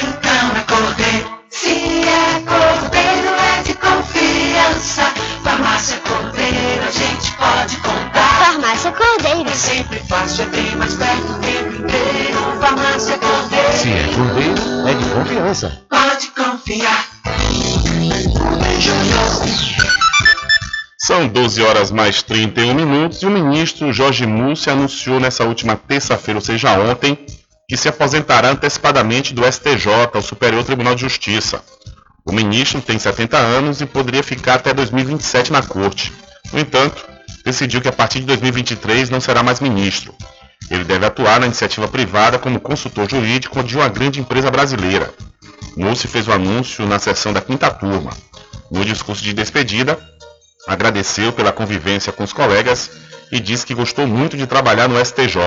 Então 0.02 0.56
é 0.56 0.64
cordeiro. 0.68 1.43
Se 1.56 1.68
é 1.70 2.40
cordeiro, 2.40 3.28
é 3.28 3.62
de 3.62 3.74
confiança. 3.74 5.02
Farmácia 5.44 5.98
Cordeiro, 5.98 6.82
a 6.84 6.90
gente 6.90 7.32
pode 7.36 7.76
contar. 7.76 8.44
farmácia 8.44 8.90
cordeiro. 8.90 9.48
É 9.48 9.54
sempre 9.54 10.00
fácil, 10.00 10.42
é 10.42 10.46
bem 10.46 10.74
mais 10.74 10.94
perto 10.94 11.30
o 11.30 11.38
tempo 11.38 11.76
inteiro. 11.76 12.60
Farmácia 12.60 13.18
Cordeiro. 13.18 13.72
Se 13.72 13.88
é 13.88 14.14
cordeiro, 14.16 14.88
é 14.88 14.94
de 14.94 15.04
confiança. 15.10 15.82
Pode 15.88 16.26
confiar. 16.32 17.08
São 20.98 21.28
12 21.28 21.62
horas 21.62 21.92
mais 21.92 22.20
31 22.20 22.74
minutos 22.74 23.22
e 23.22 23.26
o 23.26 23.30
ministro 23.30 23.92
Jorge 23.92 24.26
Múcio 24.26 24.72
anunciou 24.72 25.20
nessa 25.20 25.44
última 25.44 25.76
terça-feira, 25.76 26.38
ou 26.38 26.44
seja, 26.44 26.72
ontem, 26.80 27.16
que 27.68 27.76
se 27.76 27.88
aposentará 27.88 28.50
antecipadamente 28.50 29.32
do 29.32 29.44
STJ, 29.44 30.10
o 30.14 30.22
Superior 30.22 30.64
Tribunal 30.64 30.94
de 30.94 31.02
Justiça. 31.02 31.62
O 32.24 32.32
ministro 32.32 32.80
tem 32.80 32.98
70 32.98 33.36
anos 33.36 33.80
e 33.80 33.86
poderia 33.86 34.22
ficar 34.22 34.54
até 34.54 34.72
2027 34.72 35.52
na 35.52 35.62
corte. 35.62 36.12
No 36.52 36.60
entanto, 36.60 37.06
decidiu 37.44 37.80
que 37.80 37.88
a 37.88 37.92
partir 37.92 38.20
de 38.20 38.26
2023 38.26 39.10
não 39.10 39.20
será 39.20 39.42
mais 39.42 39.60
ministro. 39.60 40.14
Ele 40.70 40.84
deve 40.84 41.04
atuar 41.04 41.40
na 41.40 41.46
iniciativa 41.46 41.86
privada 41.88 42.38
como 42.38 42.60
consultor 42.60 43.08
jurídico 43.10 43.62
de 43.62 43.76
uma 43.76 43.88
grande 43.88 44.20
empresa 44.20 44.50
brasileira. 44.50 45.12
Múcio 45.76 46.08
fez 46.08 46.26
o 46.28 46.32
anúncio 46.32 46.86
na 46.86 46.98
sessão 46.98 47.32
da 47.32 47.40
quinta 47.40 47.70
turma. 47.70 48.10
No 48.70 48.84
discurso 48.84 49.22
de 49.22 49.34
despedida, 49.34 49.98
agradeceu 50.66 51.32
pela 51.32 51.52
convivência 51.52 52.12
com 52.12 52.24
os 52.24 52.32
colegas 52.32 52.90
e 53.30 53.40
disse 53.40 53.66
que 53.66 53.74
gostou 53.74 54.06
muito 54.06 54.36
de 54.36 54.46
trabalhar 54.46 54.88
no 54.88 55.04
STJ. 55.04 55.38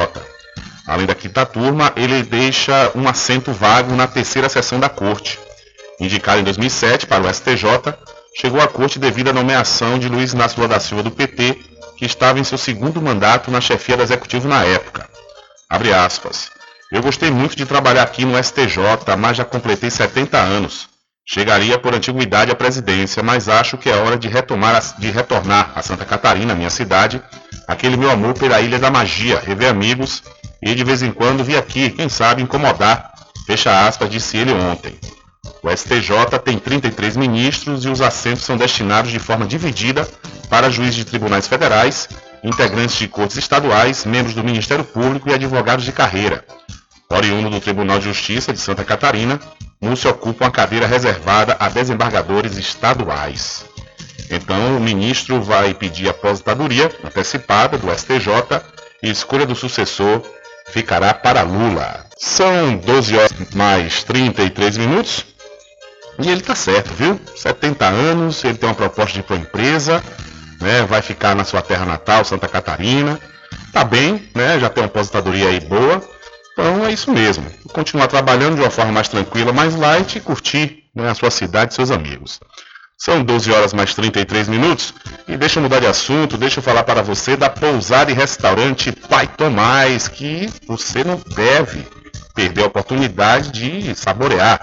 Além 0.87 1.05
da 1.05 1.13
quinta 1.13 1.45
turma, 1.45 1.91
ele 1.97 2.23
deixa 2.23 2.93
um 2.95 3.09
assento 3.09 3.51
vago 3.51 3.93
na 3.93 4.07
terceira 4.07 4.47
sessão 4.47 4.79
da 4.79 4.87
Corte. 4.87 5.37
Indicado 5.99 6.39
em 6.39 6.43
2007 6.45 7.05
para 7.05 7.23
o 7.23 7.33
STJ, 7.33 7.93
chegou 8.33 8.61
à 8.61 8.67
Corte 8.69 8.97
devido 8.97 9.29
à 9.29 9.33
nomeação 9.33 9.99
de 9.99 10.07
Luiz 10.07 10.31
Inácio 10.31 10.57
Lula 10.57 10.75
da 10.75 10.79
Silva 10.79 11.03
do 11.03 11.11
PT, 11.11 11.57
que 11.97 12.05
estava 12.05 12.39
em 12.39 12.43
seu 12.45 12.57
segundo 12.57 13.01
mandato 13.01 13.51
na 13.51 13.59
chefia 13.59 13.97
do 13.97 14.03
Executivo 14.03 14.47
na 14.47 14.63
época. 14.63 15.09
Abre 15.69 15.91
aspas. 15.91 16.49
Eu 16.89 17.01
gostei 17.01 17.29
muito 17.29 17.57
de 17.57 17.65
trabalhar 17.65 18.03
aqui 18.03 18.23
no 18.23 18.41
STJ, 18.41 19.17
mas 19.17 19.35
já 19.35 19.43
completei 19.43 19.89
70 19.89 20.37
anos. 20.37 20.87
Chegaria 21.25 21.77
por 21.77 21.93
antiguidade 21.93 22.49
à 22.49 22.55
presidência, 22.55 23.21
mas 23.21 23.49
acho 23.49 23.77
que 23.77 23.89
é 23.89 23.95
hora 23.97 24.17
de, 24.17 24.29
retomar, 24.29 24.81
de 24.97 25.11
retornar 25.11 25.73
a 25.75 25.81
Santa 25.81 26.05
Catarina, 26.05 26.55
minha 26.55 26.69
cidade, 26.69 27.21
aquele 27.67 27.97
meu 27.97 28.09
amor 28.09 28.33
pela 28.35 28.61
Ilha 28.61 28.79
da 28.79 28.89
Magia, 28.89 29.41
rever 29.45 29.69
amigos 29.69 30.23
e 30.61 30.73
de 30.73 30.83
vez 30.83 31.01
em 31.01 31.11
quando 31.11 31.43
vir 31.43 31.57
aqui, 31.57 31.89
quem 31.89 32.09
sabe, 32.09 32.41
incomodar. 32.41 33.13
Fecha 33.45 33.87
aspas, 33.87 34.09
disse 34.09 34.37
ele 34.37 34.51
ontem. 34.51 34.97
O 35.63 35.69
STJ 35.69 36.39
tem 36.43 36.57
33 36.57 37.17
ministros 37.17 37.85
e 37.85 37.89
os 37.89 38.01
assentos 38.01 38.43
são 38.43 38.57
destinados 38.57 39.11
de 39.11 39.19
forma 39.19 39.45
dividida 39.45 40.07
para 40.49 40.69
juízes 40.69 40.95
de 40.95 41.05
tribunais 41.05 41.47
federais, 41.47 42.09
integrantes 42.43 42.97
de 42.97 43.07
cortes 43.07 43.37
estaduais, 43.37 44.05
membros 44.05 44.35
do 44.35 44.43
Ministério 44.43 44.83
Público 44.83 45.29
e 45.29 45.33
advogados 45.33 45.85
de 45.85 45.91
carreira. 45.91 46.45
Oriundo 47.09 47.49
do 47.49 47.61
Tribunal 47.61 47.99
de 47.99 48.05
Justiça 48.05 48.51
de 48.51 48.59
Santa 48.59 48.83
Catarina, 48.83 49.39
Múcio 49.79 50.09
ocupa 50.09 50.45
uma 50.45 50.51
cadeira 50.51 50.87
reservada 50.87 51.55
a 51.59 51.69
desembargadores 51.69 52.57
estaduais. 52.57 53.63
Então, 54.29 54.75
o 54.75 54.79
ministro 54.79 55.41
vai 55.41 55.73
pedir 55.73 56.09
aposentadoria 56.09 56.91
antecipada 57.03 57.77
do 57.77 57.87
STJ 57.95 58.61
e 59.03 59.09
escolha 59.09 59.45
do 59.45 59.55
sucessor 59.55 60.21
ficará 60.69 61.13
para 61.13 61.41
Lula. 61.41 62.05
São 62.17 62.77
12 62.77 63.15
horas 63.17 63.31
mais 63.53 64.03
33 64.03 64.77
minutos. 64.77 65.25
E 66.19 66.29
ele 66.29 66.41
está 66.41 66.55
certo, 66.55 66.93
viu? 66.93 67.19
70 67.35 67.85
anos, 67.85 68.43
ele 68.43 68.57
tem 68.57 68.67
uma 68.67 68.75
proposta 68.75 69.13
de 69.13 69.19
ir 69.19 69.23
para 69.23 69.35
a 69.35 69.39
empresa, 69.39 70.03
né? 70.59 70.81
vai 70.83 71.01
ficar 71.01 71.35
na 71.35 71.43
sua 71.43 71.61
terra 71.61 71.85
natal, 71.85 72.25
Santa 72.25 72.47
Catarina. 72.47 73.19
Tá 73.71 73.83
bem, 73.83 74.27
né? 74.33 74.59
já 74.59 74.69
tem 74.69 74.83
uma 74.83 74.87
aposentadoria 74.87 75.49
aí 75.49 75.59
boa. 75.59 76.01
Então 76.53 76.85
é 76.87 76.91
isso 76.91 77.11
mesmo. 77.11 77.45
Continuar 77.71 78.07
trabalhando 78.07 78.55
de 78.55 78.61
uma 78.61 78.71
forma 78.71 78.91
mais 78.91 79.07
tranquila, 79.07 79.53
mais 79.53 79.75
light 79.75 80.15
e 80.15 80.21
curtir 80.21 80.85
né, 80.95 81.07
a 81.07 81.13
sua 81.13 81.29
cidade 81.29 81.71
e 81.71 81.75
seus 81.75 81.91
amigos. 81.91 82.39
São 82.97 83.23
12 83.23 83.51
horas 83.51 83.73
mais 83.73 83.93
33 83.93 84.47
minutos 84.47 84.91
e 85.27 85.37
deixa 85.37 85.59
eu 85.59 85.63
mudar 85.63 85.79
de 85.79 85.85
assunto, 85.85 86.35
deixa 86.35 86.57
eu 86.59 86.63
falar 86.63 86.83
para 86.83 87.03
você 87.03 87.37
da 87.37 87.47
pousada 87.47 88.09
e 88.09 88.13
restaurante 88.15 88.91
Pai 88.91 89.27
Tomás, 89.27 90.07
que 90.07 90.49
você 90.67 91.03
não 91.03 91.21
deve 91.35 91.85
perder 92.33 92.63
a 92.63 92.67
oportunidade 92.67 93.51
de 93.51 93.93
saborear. 93.93 94.59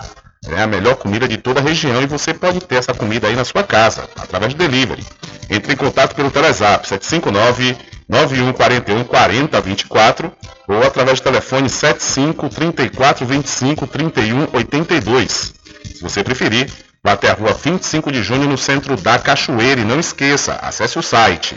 É 0.48 0.60
a 0.60 0.66
melhor 0.66 0.96
comida 0.96 1.28
de 1.28 1.38
toda 1.38 1.60
a 1.60 1.62
região 1.62 2.02
e 2.02 2.06
você 2.06 2.34
pode 2.34 2.58
ter 2.60 2.74
essa 2.74 2.92
comida 2.92 3.28
aí 3.28 3.36
na 3.36 3.44
sua 3.44 3.62
casa, 3.62 4.08
através 4.16 4.52
de 4.52 4.58
delivery. 4.58 5.06
Entre 5.48 5.72
em 5.72 5.76
contato 5.76 6.14
pelo 6.16 6.30
Telezap 6.30 6.88
759 6.88 7.76
9141 8.08 9.04
4024 9.04 10.32
ou 10.66 10.82
através 10.82 11.20
do 11.20 11.24
telefone 11.24 11.70
75 11.70 12.48
34 12.48 13.24
25 13.24 13.86
31 13.86 14.48
82. 14.52 15.54
Se 15.94 16.02
você 16.02 16.24
preferir, 16.24 16.68
vá 17.04 17.12
até 17.12 17.30
a 17.30 17.34
rua 17.34 17.52
25 17.52 18.10
de 18.10 18.22
junho 18.22 18.48
no 18.48 18.56
centro 18.56 18.96
da 18.96 19.18
Cachoeira 19.18 19.82
e 19.82 19.84
não 19.84 20.00
esqueça, 20.00 20.54
acesse 20.62 20.98
o 20.98 21.02
site 21.02 21.54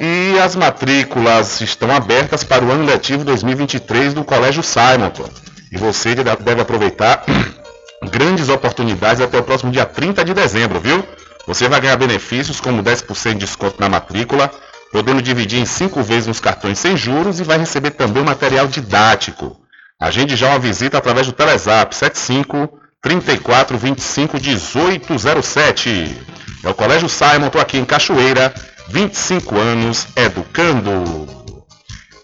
E 0.00 0.38
as 0.38 0.54
matrículas 0.54 1.60
estão 1.60 1.90
abertas 1.90 2.44
para 2.44 2.64
o 2.64 2.70
ano 2.70 2.84
letivo 2.84 3.24
2023 3.24 4.14
do 4.14 4.24
Colégio 4.24 4.62
Simonton. 4.62 5.28
E 5.70 5.76
você 5.76 6.14
deve 6.14 6.60
aproveitar 6.60 7.24
grandes 8.10 8.48
oportunidades 8.48 9.20
até 9.20 9.38
o 9.38 9.42
próximo 9.42 9.72
dia 9.72 9.84
30 9.84 10.24
de 10.24 10.32
dezembro, 10.32 10.80
viu? 10.80 11.04
Você 11.46 11.68
vai 11.68 11.80
ganhar 11.80 11.96
benefícios 11.96 12.60
como 12.60 12.82
10% 12.82 13.32
de 13.32 13.40
desconto 13.40 13.80
na 13.80 13.88
matrícula, 13.88 14.50
podendo 14.92 15.20
dividir 15.20 15.60
em 15.60 15.66
5 15.66 16.02
vezes 16.02 16.26
nos 16.26 16.40
cartões 16.40 16.78
sem 16.78 16.96
juros 16.96 17.40
e 17.40 17.44
vai 17.44 17.58
receber 17.58 17.90
também 17.90 18.22
material 18.22 18.66
didático. 18.66 19.56
Agende 20.00 20.36
já 20.36 20.50
uma 20.50 20.60
visita 20.60 20.96
através 20.96 21.26
do 21.26 21.32
Telezap 21.32 21.92
75 21.92 22.68
34 23.02 23.76
25 23.76 24.36
1807. 24.36 26.16
É 26.62 26.68
o 26.68 26.74
Colégio 26.74 27.08
Simon, 27.08 27.46
estou 27.46 27.60
aqui 27.60 27.78
em 27.78 27.84
Cachoeira 27.84 28.54
25 28.88 29.58
anos 29.58 30.06
educando. 30.14 31.26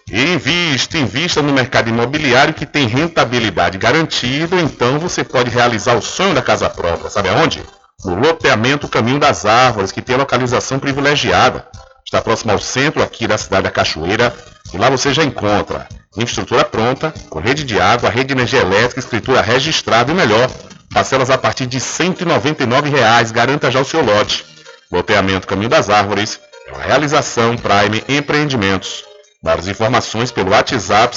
Invista, 0.08 0.98
invista 0.98 1.42
no 1.42 1.52
mercado 1.52 1.88
imobiliário 1.88 2.54
que 2.54 2.64
tem 2.64 2.86
rentabilidade 2.86 3.76
garantida, 3.76 4.60
então 4.60 5.00
você 5.00 5.24
pode 5.24 5.50
realizar 5.50 5.96
o 5.96 6.02
sonho 6.02 6.32
da 6.34 6.42
casa 6.42 6.70
própria. 6.70 7.10
Sabe 7.10 7.28
aonde? 7.28 7.60
No 8.04 8.14
loteamento 8.14 8.86
Caminho 8.86 9.18
das 9.18 9.44
Árvores, 9.44 9.90
que 9.90 10.00
tem 10.00 10.16
localização 10.16 10.78
privilegiada. 10.78 11.66
Está 12.04 12.20
próximo 12.20 12.52
ao 12.52 12.58
centro 12.58 13.02
aqui 13.02 13.26
da 13.26 13.38
cidade 13.38 13.64
da 13.64 13.70
Cachoeira 13.70 14.34
e 14.72 14.76
lá 14.78 14.90
você 14.90 15.12
já 15.12 15.24
encontra 15.24 15.88
infraestrutura 16.16 16.64
pronta, 16.64 17.12
com 17.28 17.40
rede 17.40 17.64
de 17.64 17.80
água, 17.80 18.10
rede 18.10 18.26
de 18.26 18.34
energia 18.34 18.60
elétrica, 18.60 19.00
escritura 19.00 19.40
registrada 19.40 20.12
e 20.12 20.14
melhor, 20.14 20.48
parcelas 20.92 21.30
a 21.30 21.36
partir 21.36 21.66
de 21.66 21.80
199 21.80 22.88
reais. 22.88 23.32
Garanta 23.32 23.70
já 23.70 23.80
o 23.80 23.84
seu 23.84 24.02
lote. 24.04 24.44
Loteamento 24.92 25.46
Caminho 25.46 25.68
das 25.68 25.90
Árvores, 25.90 26.38
é 26.68 26.72
uma 26.72 26.82
realização 26.82 27.56
Prime 27.56 28.04
Empreendimentos. 28.08 29.04
Mais 29.42 29.66
informações 29.66 30.30
pelo 30.30 30.50
WhatsApp 30.50 31.16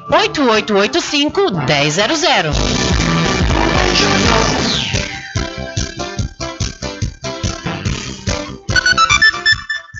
98885 0.11 1.51
1000. 1.51 2.51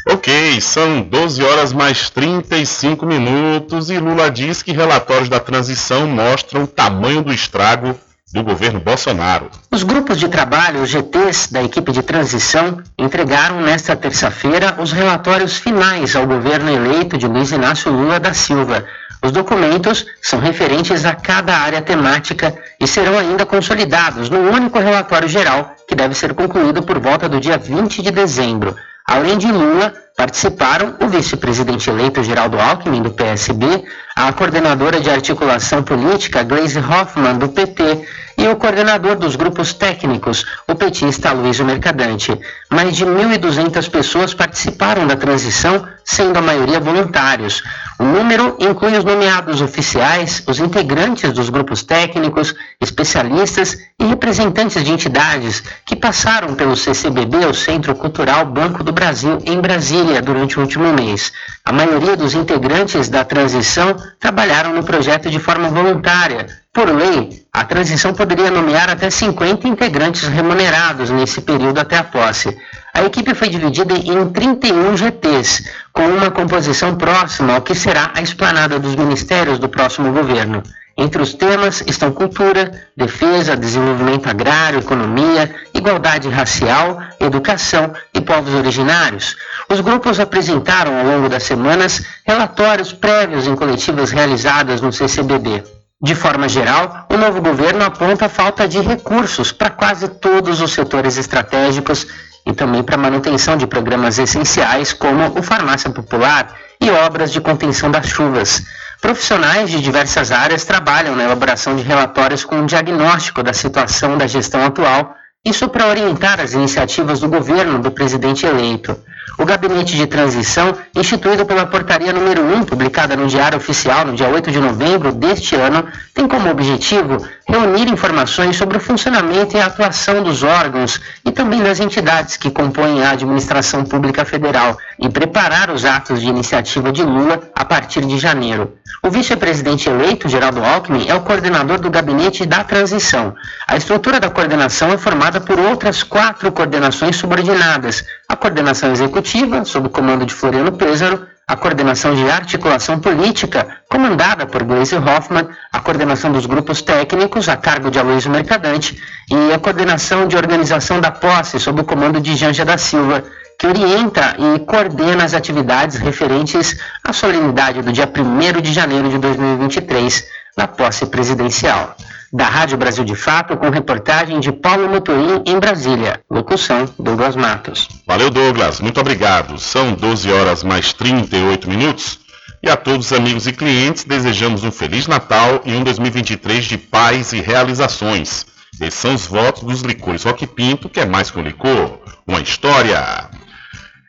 Ok, 0.09 0.59
são 0.59 1.01
12 1.01 1.41
horas 1.41 1.71
mais 1.71 2.09
35 2.09 3.05
minutos 3.05 3.89
e 3.89 3.97
Lula 3.97 4.29
diz 4.29 4.61
que 4.61 4.73
relatórios 4.73 5.29
da 5.29 5.39
transição 5.39 6.05
mostram 6.05 6.63
o 6.63 6.67
tamanho 6.67 7.21
do 7.23 7.31
estrago 7.31 7.97
do 8.33 8.43
governo 8.43 8.81
Bolsonaro. 8.81 9.49
Os 9.71 9.83
grupos 9.83 10.19
de 10.19 10.27
trabalho, 10.27 10.81
os 10.81 10.89
GTs 10.89 11.53
da 11.53 11.63
equipe 11.63 11.93
de 11.93 12.03
transição, 12.03 12.81
entregaram 12.97 13.61
nesta 13.61 13.95
terça-feira 13.95 14.75
os 14.77 14.91
relatórios 14.91 15.55
finais 15.55 16.17
ao 16.17 16.27
governo 16.27 16.69
eleito 16.69 17.17
de 17.17 17.27
Luiz 17.27 17.51
Inácio 17.51 17.89
Lula 17.89 18.19
da 18.19 18.33
Silva. 18.33 18.85
Os 19.23 19.31
documentos 19.31 20.05
são 20.21 20.39
referentes 20.39 21.05
a 21.05 21.13
cada 21.13 21.55
área 21.55 21.81
temática 21.81 22.55
e 22.79 22.87
serão 22.87 23.17
ainda 23.19 23.45
consolidados 23.45 24.29
no 24.29 24.39
único 24.39 24.79
relatório 24.79 25.27
geral, 25.27 25.75
que 25.87 25.95
deve 25.95 26.15
ser 26.15 26.33
concluído 26.33 26.81
por 26.81 26.99
volta 26.99 27.29
do 27.29 27.39
dia 27.39 27.57
20 27.57 28.01
de 28.01 28.11
dezembro. 28.11 28.75
Além 29.07 29.37
de 29.37 29.51
Lula, 29.51 29.93
Participaram 30.21 30.97
o 31.01 31.07
vice-presidente 31.07 31.89
eleito 31.89 32.21
Geraldo 32.21 32.59
Alckmin, 32.59 33.01
do 33.01 33.11
PSB, 33.11 33.83
a 34.15 34.31
coordenadora 34.31 34.99
de 34.99 35.09
articulação 35.09 35.81
política 35.81 36.43
Gleisi 36.43 36.77
Hoffmann, 36.77 37.39
do 37.39 37.49
PT, 37.49 38.07
e 38.41 38.47
o 38.47 38.55
coordenador 38.55 39.17
dos 39.17 39.35
grupos 39.35 39.71
técnicos, 39.71 40.47
o 40.67 40.73
petista 40.73 41.31
Luiz 41.31 41.59
Mercadante. 41.59 42.31
Mais 42.71 42.95
de 42.95 43.05
1.200 43.05 43.87
pessoas 43.87 44.33
participaram 44.33 45.05
da 45.05 45.15
transição, 45.15 45.87
sendo 46.03 46.39
a 46.39 46.41
maioria 46.41 46.79
voluntários. 46.79 47.61
O 47.99 48.03
número 48.03 48.57
inclui 48.59 48.97
os 48.97 49.03
nomeados 49.03 49.61
oficiais, 49.61 50.41
os 50.47 50.59
integrantes 50.59 51.31
dos 51.33 51.51
grupos 51.51 51.83
técnicos, 51.83 52.55
especialistas 52.81 53.77
e 53.99 54.05
representantes 54.05 54.83
de 54.83 54.91
entidades 54.91 55.61
que 55.85 55.95
passaram 55.95 56.55
pelo 56.55 56.75
CCBB, 56.75 57.45
o 57.45 57.53
Centro 57.53 57.93
Cultural 57.93 58.43
Banco 58.47 58.83
do 58.83 58.91
Brasil, 58.91 59.37
em 59.45 59.61
Brasília, 59.61 60.19
durante 60.19 60.57
o 60.57 60.63
último 60.63 60.91
mês. 60.91 61.31
A 61.71 61.73
maioria 61.73 62.17
dos 62.17 62.33
integrantes 62.33 63.07
da 63.07 63.23
transição 63.23 63.95
trabalharam 64.19 64.73
no 64.73 64.83
projeto 64.83 65.29
de 65.29 65.39
forma 65.39 65.69
voluntária. 65.69 66.45
Por 66.73 66.93
lei, 66.93 67.45
a 67.53 67.63
transição 67.63 68.13
poderia 68.13 68.51
nomear 68.51 68.89
até 68.89 69.09
50 69.09 69.69
integrantes 69.69 70.27
remunerados 70.27 71.09
nesse 71.09 71.39
período 71.39 71.79
até 71.79 71.97
a 71.97 72.03
posse. 72.03 72.57
A 72.93 73.05
equipe 73.05 73.33
foi 73.33 73.47
dividida 73.47 73.93
em 73.93 74.29
31 74.31 74.97
GTs, 74.97 75.63
com 75.93 76.01
uma 76.09 76.29
composição 76.29 76.97
próxima 76.97 77.53
ao 77.53 77.61
que 77.61 77.73
será 77.73 78.11
a 78.13 78.21
esplanada 78.21 78.77
dos 78.77 78.93
ministérios 78.97 79.57
do 79.57 79.69
próximo 79.69 80.11
governo. 80.11 80.61
Entre 80.97 81.21
os 81.21 81.33
temas 81.33 81.81
estão 81.87 82.11
cultura, 82.11 82.69
defesa, 82.97 83.55
desenvolvimento 83.55 84.27
agrário, 84.27 84.79
economia, 84.79 85.49
igualdade 85.73 86.27
racial, 86.27 87.01
educação 87.19 87.93
e 88.13 88.19
povos 88.19 88.53
originários. 88.53 89.35
Os 89.71 89.79
grupos 89.79 90.19
apresentaram 90.19 90.99
ao 90.99 91.05
longo 91.05 91.29
das 91.29 91.43
semanas 91.43 92.03
relatórios 92.25 92.91
prévios 92.91 93.47
em 93.47 93.55
coletivas 93.55 94.11
realizadas 94.11 94.81
no 94.81 94.91
CCBB. 94.91 95.63
De 96.01 96.13
forma 96.13 96.49
geral, 96.49 97.07
o 97.09 97.15
novo 97.15 97.41
governo 97.41 97.85
aponta 97.85 98.27
falta 98.27 98.67
de 98.67 98.81
recursos 98.81 99.53
para 99.53 99.69
quase 99.69 100.09
todos 100.09 100.59
os 100.59 100.73
setores 100.73 101.15
estratégicos 101.15 102.05
e 102.45 102.51
também 102.51 102.83
para 102.83 102.95
a 102.95 102.97
manutenção 102.97 103.55
de 103.55 103.65
programas 103.65 104.19
essenciais 104.19 104.91
como 104.91 105.39
o 105.39 105.41
Farmácia 105.41 105.89
Popular 105.89 106.53
e 106.81 106.89
obras 106.89 107.31
de 107.31 107.39
contenção 107.39 107.89
das 107.89 108.07
chuvas. 108.07 108.63
Profissionais 108.99 109.69
de 109.69 109.79
diversas 109.79 110.33
áreas 110.33 110.65
trabalham 110.65 111.15
na 111.15 111.23
elaboração 111.23 111.77
de 111.77 111.83
relatórios 111.83 112.43
com 112.43 112.57
um 112.57 112.65
diagnóstico 112.65 113.41
da 113.41 113.53
situação 113.53 114.17
da 114.17 114.27
gestão 114.27 114.65
atual, 114.65 115.15
isso 115.43 115.67
para 115.67 115.87
orientar 115.87 116.39
as 116.39 116.53
iniciativas 116.53 117.19
do 117.19 117.27
governo 117.27 117.79
do 117.79 117.89
presidente 117.89 118.45
eleito. 118.45 118.95
O 119.39 119.45
Gabinete 119.45 119.95
de 119.95 120.05
Transição, 120.05 120.77
instituído 120.95 121.47
pela 121.47 121.65
Portaria 121.65 122.13
número 122.13 122.43
1, 122.43 122.63
publicada 122.63 123.15
no 123.15 123.25
Diário 123.25 123.57
Oficial 123.57 124.05
no 124.05 124.13
dia 124.13 124.27
8 124.27 124.51
de 124.51 124.59
novembro 124.59 125.11
deste 125.11 125.55
ano, 125.55 125.87
tem 126.13 126.27
como 126.27 126.49
objetivo 126.49 127.17
reunir 127.47 127.89
informações 127.89 128.55
sobre 128.55 128.77
o 128.77 128.79
funcionamento 128.79 129.57
e 129.57 129.59
a 129.59 129.65
atuação 129.65 130.21
dos 130.21 130.43
órgãos 130.43 131.01
e 131.25 131.31
também 131.31 131.63
das 131.63 131.79
entidades 131.79 132.37
que 132.37 132.51
compõem 132.51 133.03
a 133.03 133.11
administração 133.11 133.83
pública 133.83 134.23
federal 134.23 134.77
e 135.01 135.09
preparar 135.09 135.71
os 135.71 135.83
atos 135.83 136.21
de 136.21 136.27
iniciativa 136.27 136.91
de 136.91 137.03
Lula 137.03 137.41
a 137.55 137.65
partir 137.65 138.05
de 138.05 138.19
janeiro. 138.19 138.77
O 139.03 139.09
vice-presidente 139.09 139.89
eleito, 139.89 140.29
Geraldo 140.29 140.63
Alckmin, 140.63 141.07
é 141.07 141.15
o 141.15 141.21
coordenador 141.21 141.79
do 141.79 141.89
gabinete 141.89 142.45
da 142.45 142.63
transição. 142.63 143.33
A 143.67 143.75
estrutura 143.75 144.19
da 144.19 144.29
coordenação 144.29 144.93
é 144.93 144.97
formada 144.97 145.41
por 145.41 145.59
outras 145.59 146.03
quatro 146.03 146.51
coordenações 146.51 147.15
subordinadas: 147.15 148.05
a 148.29 148.35
coordenação 148.35 148.91
executiva, 148.91 149.65
sob 149.65 149.87
o 149.87 149.89
comando 149.89 150.23
de 150.23 150.35
Floriano 150.35 150.71
Pêsaro, 150.71 151.25
a 151.47 151.55
coordenação 151.55 152.15
de 152.15 152.29
articulação 152.29 152.99
política, 152.99 153.67
comandada 153.89 154.45
por 154.45 154.63
Gleisi 154.63 154.95
Hoffmann, 154.95 155.49
a 155.73 155.79
coordenação 155.79 156.31
dos 156.31 156.45
grupos 156.45 156.81
técnicos, 156.81 157.49
a 157.49 157.57
cargo 157.57 157.89
de 157.89 157.99
Aloysio 157.99 158.31
Mercadante, 158.31 159.01
e 159.29 159.51
a 159.51 159.59
coordenação 159.59 160.27
de 160.27 160.37
organização 160.37 161.01
da 161.01 161.11
posse, 161.11 161.59
sob 161.59 161.81
o 161.81 161.83
comando 161.83 162.21
de 162.21 162.35
Janja 162.35 162.63
da 162.63 162.77
Silva, 162.77 163.23
que 163.61 163.67
orienta 163.67 164.35
e 164.39 164.57
coordena 164.65 165.23
as 165.23 165.35
atividades 165.35 165.97
referentes 165.97 166.79
à 167.03 167.13
solenidade 167.13 167.83
do 167.83 167.91
dia 167.91 168.09
1 168.11 168.59
de 168.59 168.73
janeiro 168.73 169.07
de 169.07 169.19
2023, 169.19 170.25
na 170.57 170.67
posse 170.67 171.05
presidencial. 171.05 171.95
Da 172.33 172.45
Rádio 172.45 172.75
Brasil 172.75 173.03
de 173.03 173.13
Fato, 173.13 173.55
com 173.57 173.69
reportagem 173.69 174.39
de 174.39 174.51
Paulo 174.51 174.89
Motorim 174.89 175.43
em 175.45 175.59
Brasília. 175.59 176.21
Locução, 176.27 176.89
Douglas 176.97 177.35
Matos. 177.35 177.87
Valeu, 178.07 178.31
Douglas. 178.31 178.79
Muito 178.79 178.99
obrigado. 178.99 179.59
São 179.59 179.93
12 179.93 180.31
horas 180.31 180.63
mais 180.63 180.91
38 180.91 181.69
minutos. 181.69 182.19
E 182.63 182.69
a 182.69 182.75
todos 182.75 183.11
os 183.11 183.13
amigos 183.13 183.45
e 183.45 183.53
clientes, 183.53 184.05
desejamos 184.05 184.63
um 184.63 184.71
Feliz 184.71 185.05
Natal 185.05 185.61
e 185.65 185.75
um 185.75 185.83
2023 185.83 186.65
de 186.65 186.79
paz 186.79 187.31
e 187.31 187.39
realizações. 187.39 188.43
Esses 188.81 188.99
são 188.99 189.13
os 189.13 189.27
votos 189.27 189.61
dos 189.61 189.81
licores 189.81 190.23
Rock 190.23 190.47
Pinto, 190.47 190.89
que 190.89 190.99
é 190.99 191.05
mais 191.05 191.29
que 191.29 191.37
um 191.37 191.43
licor, 191.43 191.99
uma 192.25 192.39
história. 192.39 193.29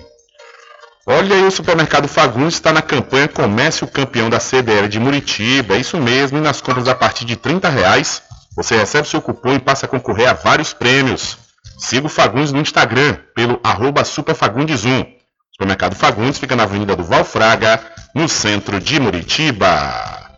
Olha 1.06 1.36
aí, 1.36 1.44
o 1.44 1.50
supermercado 1.50 2.08
Fagundes 2.08 2.54
está 2.54 2.72
na 2.72 2.80
campanha 2.80 3.28
Comércio 3.28 3.86
Campeão 3.86 4.30
da 4.30 4.40
CDL 4.40 4.88
de 4.88 4.98
Muritiba. 4.98 5.74
É 5.74 5.78
isso 5.78 5.98
mesmo, 5.98 6.38
e 6.38 6.40
nas 6.40 6.62
compras 6.62 6.88
a 6.88 6.94
partir 6.94 7.26
de 7.26 7.36
30 7.36 7.68
reais 7.68 8.22
você 8.56 8.74
recebe 8.76 9.06
seu 9.06 9.20
cupom 9.20 9.52
e 9.52 9.58
passa 9.58 9.84
a 9.84 9.88
concorrer 9.88 10.30
a 10.30 10.32
vários 10.32 10.72
prêmios. 10.72 11.36
Siga 11.76 12.06
o 12.06 12.08
Fagundes 12.08 12.52
no 12.52 12.60
Instagram, 12.60 13.18
pelo 13.34 13.60
arroba 13.62 14.02
superfagundes1. 14.02 15.02
O 15.02 15.52
supermercado 15.52 15.94
Fagundes 15.94 16.38
fica 16.38 16.56
na 16.56 16.62
Avenida 16.62 16.96
do 16.96 17.04
Valfraga, 17.04 17.80
no 18.14 18.26
centro 18.26 18.80
de 18.80 18.98
Muritiba. 18.98 20.30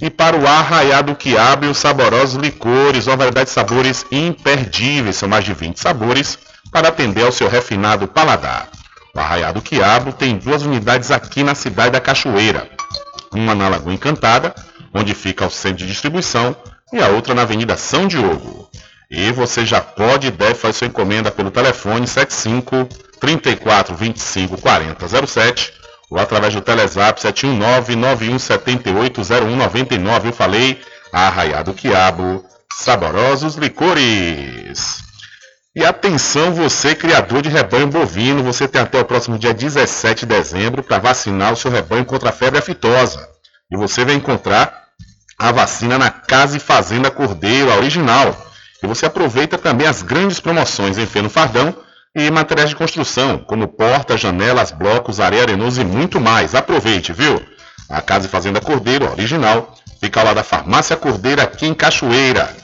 E 0.00 0.10
para 0.10 0.36
o 0.36 0.46
arraiado 0.46 1.16
que 1.16 1.36
abre 1.36 1.68
os 1.68 1.78
saborosos 1.78 2.36
licores, 2.36 3.08
uma 3.08 3.16
variedade 3.16 3.48
de 3.48 3.54
sabores 3.54 4.06
imperdíveis, 4.12 5.16
são 5.16 5.28
mais 5.28 5.44
de 5.44 5.54
20 5.54 5.80
sabores, 5.80 6.38
para 6.70 6.88
atender 6.88 7.24
ao 7.24 7.32
seu 7.32 7.48
refinado 7.48 8.06
paladar. 8.06 8.68
O 9.14 9.20
Arraiado 9.20 9.62
Quiabo 9.62 10.12
tem 10.12 10.36
duas 10.36 10.62
unidades 10.62 11.10
aqui 11.10 11.44
na 11.44 11.54
cidade 11.54 11.92
da 11.92 12.00
Cachoeira. 12.00 12.68
Uma 13.32 13.54
na 13.54 13.68
Lagoa 13.68 13.94
Encantada, 13.94 14.54
onde 14.92 15.14
fica 15.14 15.46
o 15.46 15.50
centro 15.50 15.78
de 15.78 15.86
distribuição, 15.86 16.56
e 16.92 17.00
a 17.00 17.08
outra 17.08 17.34
na 17.34 17.42
Avenida 17.42 17.76
São 17.76 18.08
Diogo. 18.08 18.68
E 19.10 19.30
você 19.30 19.64
já 19.64 19.80
pode 19.80 20.26
e 20.26 20.30
deve 20.30 20.54
fazer 20.54 20.78
sua 20.78 20.86
encomenda 20.88 21.30
pelo 21.30 21.50
telefone 21.50 22.06
75 22.06 22.88
34 23.20 23.94
25 23.94 24.60
40 24.60 25.26
07 25.26 25.72
ou 26.10 26.18
através 26.18 26.54
do 26.54 26.60
Telezap 26.60 27.20
719 27.20 27.96
9178 27.96 29.22
0199. 29.22 30.28
Eu 30.28 30.32
falei, 30.32 30.80
Arraiado 31.12 31.72
Quiabo, 31.72 32.44
saborosos 32.72 33.54
licores. 33.54 35.02
E 35.76 35.84
atenção, 35.84 36.54
você 36.54 36.94
criador 36.94 37.42
de 37.42 37.48
rebanho 37.48 37.88
bovino, 37.88 38.44
você 38.44 38.68
tem 38.68 38.80
até 38.80 39.00
o 39.00 39.04
próximo 39.04 39.36
dia 39.36 39.52
17 39.52 40.20
de 40.20 40.26
dezembro 40.26 40.84
para 40.84 41.00
vacinar 41.00 41.52
o 41.52 41.56
seu 41.56 41.68
rebanho 41.68 42.04
contra 42.04 42.28
a 42.28 42.32
febre 42.32 42.60
aftosa. 42.60 43.28
E 43.68 43.76
você 43.76 44.04
vai 44.04 44.14
encontrar 44.14 44.84
a 45.36 45.50
vacina 45.50 45.98
na 45.98 46.10
Casa 46.10 46.56
e 46.56 46.60
Fazenda 46.60 47.10
Cordeiro, 47.10 47.72
a 47.72 47.76
original. 47.76 48.36
E 48.80 48.86
você 48.86 49.06
aproveita 49.06 49.58
também 49.58 49.88
as 49.88 50.00
grandes 50.00 50.38
promoções 50.38 50.96
em 50.96 51.06
feno 51.06 51.28
fardão 51.28 51.74
e 52.14 52.30
materiais 52.30 52.70
de 52.70 52.76
construção, 52.76 53.38
como 53.38 53.66
portas, 53.66 54.20
janelas, 54.20 54.70
blocos, 54.70 55.18
areia 55.18 55.42
arenosa 55.42 55.82
e 55.82 55.84
muito 55.84 56.20
mais. 56.20 56.54
Aproveite, 56.54 57.12
viu? 57.12 57.42
A 57.90 58.00
Casa 58.00 58.28
e 58.28 58.30
Fazenda 58.30 58.60
Cordeiro, 58.60 59.10
original, 59.10 59.74
fica 60.00 60.20
ao 60.20 60.26
lado 60.26 60.36
da 60.36 60.44
Farmácia 60.44 60.96
Cordeiro 60.96 61.42
aqui 61.42 61.66
em 61.66 61.74
Cachoeira. 61.74 62.63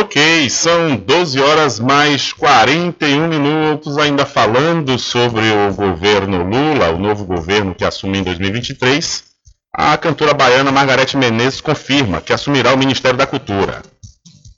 Ok, 0.00 0.48
são 0.48 0.96
12 0.96 1.40
horas 1.40 1.80
mais 1.80 2.32
41 2.32 3.26
minutos, 3.26 3.98
ainda 3.98 4.24
falando 4.24 4.96
sobre 4.96 5.42
o 5.50 5.74
governo 5.74 6.44
Lula, 6.44 6.90
o 6.92 6.98
novo 6.98 7.24
governo 7.24 7.74
que 7.74 7.84
assume 7.84 8.18
em 8.18 8.22
2023. 8.22 9.24
A 9.74 9.96
cantora 9.96 10.32
baiana 10.32 10.70
Margarete 10.70 11.16
Menezes 11.16 11.60
confirma 11.60 12.20
que 12.20 12.32
assumirá 12.32 12.72
o 12.72 12.78
Ministério 12.78 13.18
da 13.18 13.26
Cultura. 13.26 13.82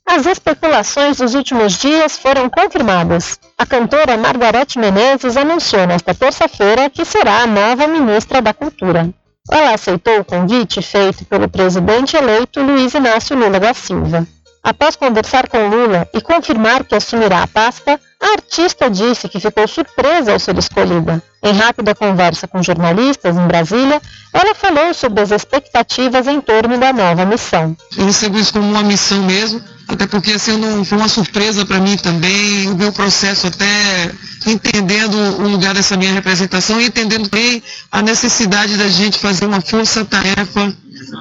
As 0.04 0.26
especulações 0.26 1.16
dos 1.16 1.34
últimos 1.34 1.72
dias 1.72 2.18
foram 2.18 2.50
confirmadas. 2.50 3.38
A 3.56 3.64
cantora 3.64 4.18
Margarete 4.18 4.78
Menezes 4.78 5.38
anunciou 5.38 5.86
nesta 5.86 6.14
terça-feira 6.14 6.90
que 6.90 7.02
será 7.06 7.44
a 7.44 7.46
nova 7.46 7.86
ministra 7.86 8.42
da 8.42 8.52
Cultura. 8.52 9.08
Ela 9.50 9.72
aceitou 9.72 10.20
o 10.20 10.24
convite 10.24 10.82
feito 10.82 11.24
pelo 11.24 11.48
presidente 11.48 12.14
eleito 12.14 12.60
Luiz 12.62 12.92
Inácio 12.92 13.34
Lula 13.34 13.58
da 13.58 13.72
Silva. 13.72 14.26
Após 14.62 14.94
conversar 14.94 15.48
com 15.48 15.68
Lula 15.68 16.06
e 16.12 16.20
confirmar 16.20 16.84
que 16.84 16.94
assumirá 16.94 17.42
a 17.42 17.46
pasta, 17.46 17.98
a 18.20 18.32
artista 18.32 18.90
disse 18.90 19.28
que 19.28 19.40
ficou 19.40 19.66
surpresa 19.66 20.32
ao 20.32 20.38
ser 20.38 20.58
escolhida. 20.58 21.22
Em 21.42 21.52
rápida 21.52 21.94
conversa 21.94 22.46
com 22.46 22.62
jornalistas 22.62 23.36
em 23.36 23.46
Brasília, 23.46 24.00
ela 24.32 24.54
falou 24.54 24.92
sobre 24.92 25.22
as 25.22 25.30
expectativas 25.30 26.26
em 26.26 26.40
torno 26.40 26.76
da 26.76 26.92
nova 26.92 27.24
missão. 27.24 27.74
Eu 27.96 28.04
recebo 28.04 28.38
isso 28.38 28.52
como 28.52 28.70
uma 28.70 28.82
missão 28.82 29.22
mesmo, 29.22 29.62
até 29.90 30.06
porque 30.06 30.32
assim, 30.32 30.52
foi 30.84 30.98
uma 30.98 31.08
surpresa 31.08 31.66
para 31.66 31.80
mim 31.80 31.96
também, 31.96 32.68
o 32.68 32.76
meu 32.76 32.92
processo 32.92 33.48
até 33.48 34.12
entendendo 34.46 35.16
o 35.40 35.48
lugar 35.48 35.74
dessa 35.74 35.96
minha 35.96 36.12
representação 36.12 36.80
e 36.80 36.86
entendendo 36.86 37.28
bem 37.28 37.62
a 37.90 38.00
necessidade 38.00 38.76
da 38.76 38.88
gente 38.88 39.18
fazer 39.18 39.46
uma 39.46 39.60
força-tarefa 39.60 40.74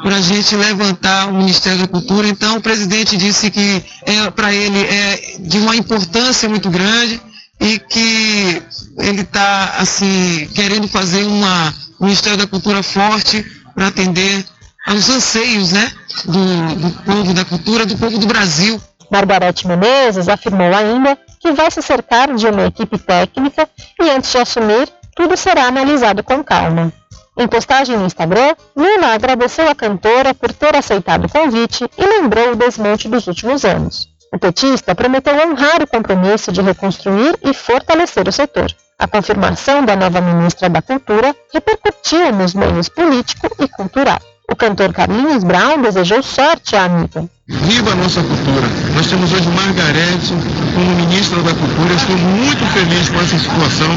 para 0.04 0.16
a 0.18 0.22
gente 0.22 0.56
levantar 0.56 1.28
o 1.30 1.34
Ministério 1.34 1.80
da 1.80 1.88
Cultura. 1.88 2.28
Então, 2.28 2.58
o 2.58 2.62
presidente 2.62 3.18
disse 3.18 3.50
que 3.50 3.84
é, 4.06 4.30
para 4.32 4.54
ele 4.54 4.80
é 4.80 5.38
de 5.40 5.58
uma 5.58 5.76
importância 5.76 6.48
muito 6.48 6.70
grande 6.70 7.20
e 7.60 7.80
que 7.80 8.62
ele 9.00 9.22
está 9.22 9.76
assim 9.80 10.48
querendo 10.54 10.88
fazer 10.88 11.24
uma 11.24 11.74
um 12.00 12.06
Ministério 12.06 12.38
da 12.38 12.48
Cultura 12.48 12.82
forte 12.82 13.46
para 13.76 13.88
atender 13.88 14.46
aos 14.88 15.10
anseios 15.10 15.72
né, 15.72 15.92
do, 16.26 16.76
do 16.76 17.04
povo 17.04 17.34
da 17.34 17.46
cultura, 17.46 17.86
do 17.86 17.98
povo 17.98 18.18
do 18.18 18.28
Brasil. 18.28 18.82
Margarete 19.12 19.68
Menezes 19.68 20.30
afirmou 20.30 20.74
ainda 20.74 21.18
que 21.40 21.52
vai 21.52 21.72
se 21.72 21.82
cercar 21.82 22.34
de 22.36 22.48
uma 22.48 22.66
equipe 22.66 22.98
técnica 22.98 23.68
e 24.00 24.10
antes 24.10 24.32
de 24.32 24.38
assumir, 24.38 24.88
tudo 25.16 25.36
será 25.36 25.66
analisado 25.66 26.24
com 26.24 26.44
calma. 26.44 26.94
Em 27.38 27.48
postagem 27.48 27.98
no 27.98 28.06
Instagram, 28.06 28.56
Lula 28.76 29.14
agradeceu 29.14 29.70
a 29.70 29.76
cantora 29.76 30.34
por 30.34 30.52
ter 30.52 30.76
aceitado 30.76 31.26
o 31.26 31.30
convite 31.30 31.90
e 31.98 32.06
lembrou 32.06 32.52
o 32.52 32.56
desmonte 32.56 33.08
dos 33.08 33.28
últimos 33.28 33.64
anos. 33.64 34.10
O 34.32 34.38
petista 34.38 34.94
prometeu 34.94 35.34
honrar 35.34 35.82
o 35.82 35.88
compromisso 35.88 36.52
de 36.52 36.62
reconstruir 36.62 37.38
e 37.42 37.54
fortalecer 37.54 38.28
o 38.28 38.32
setor. 38.32 38.72
A 39.00 39.08
confirmação 39.08 39.84
da 39.84 39.96
nova 39.96 40.22
ministra 40.22 40.70
da 40.70 40.82
Cultura 40.82 41.34
repercutiu 41.54 42.32
nos 42.34 42.54
meios 42.54 42.90
político 42.90 43.48
e 43.64 43.68
cultural. 43.70 44.20
O 44.52 44.56
cantor 44.56 44.92
Carlinhos 44.94 45.44
Brown 45.44 45.82
desejou 45.82 46.24
sorte 46.24 46.76
à 46.76 46.86
amiga. 46.86 47.30
Viva 47.48 47.92
a 47.92 47.96
nossa 47.96 48.22
cultura! 48.22 48.68
Nós 48.96 49.08
temos 49.08 49.32
hoje 49.32 49.48
Margarete 49.50 50.34
como 50.74 50.96
ministra 50.96 51.42
da 51.42 51.54
Cultura. 51.54 51.94
Estou 51.94 52.18
muito 52.18 52.66
feliz 52.74 53.10
com 53.10 53.20
essa 53.22 53.40
situação. 53.40 53.90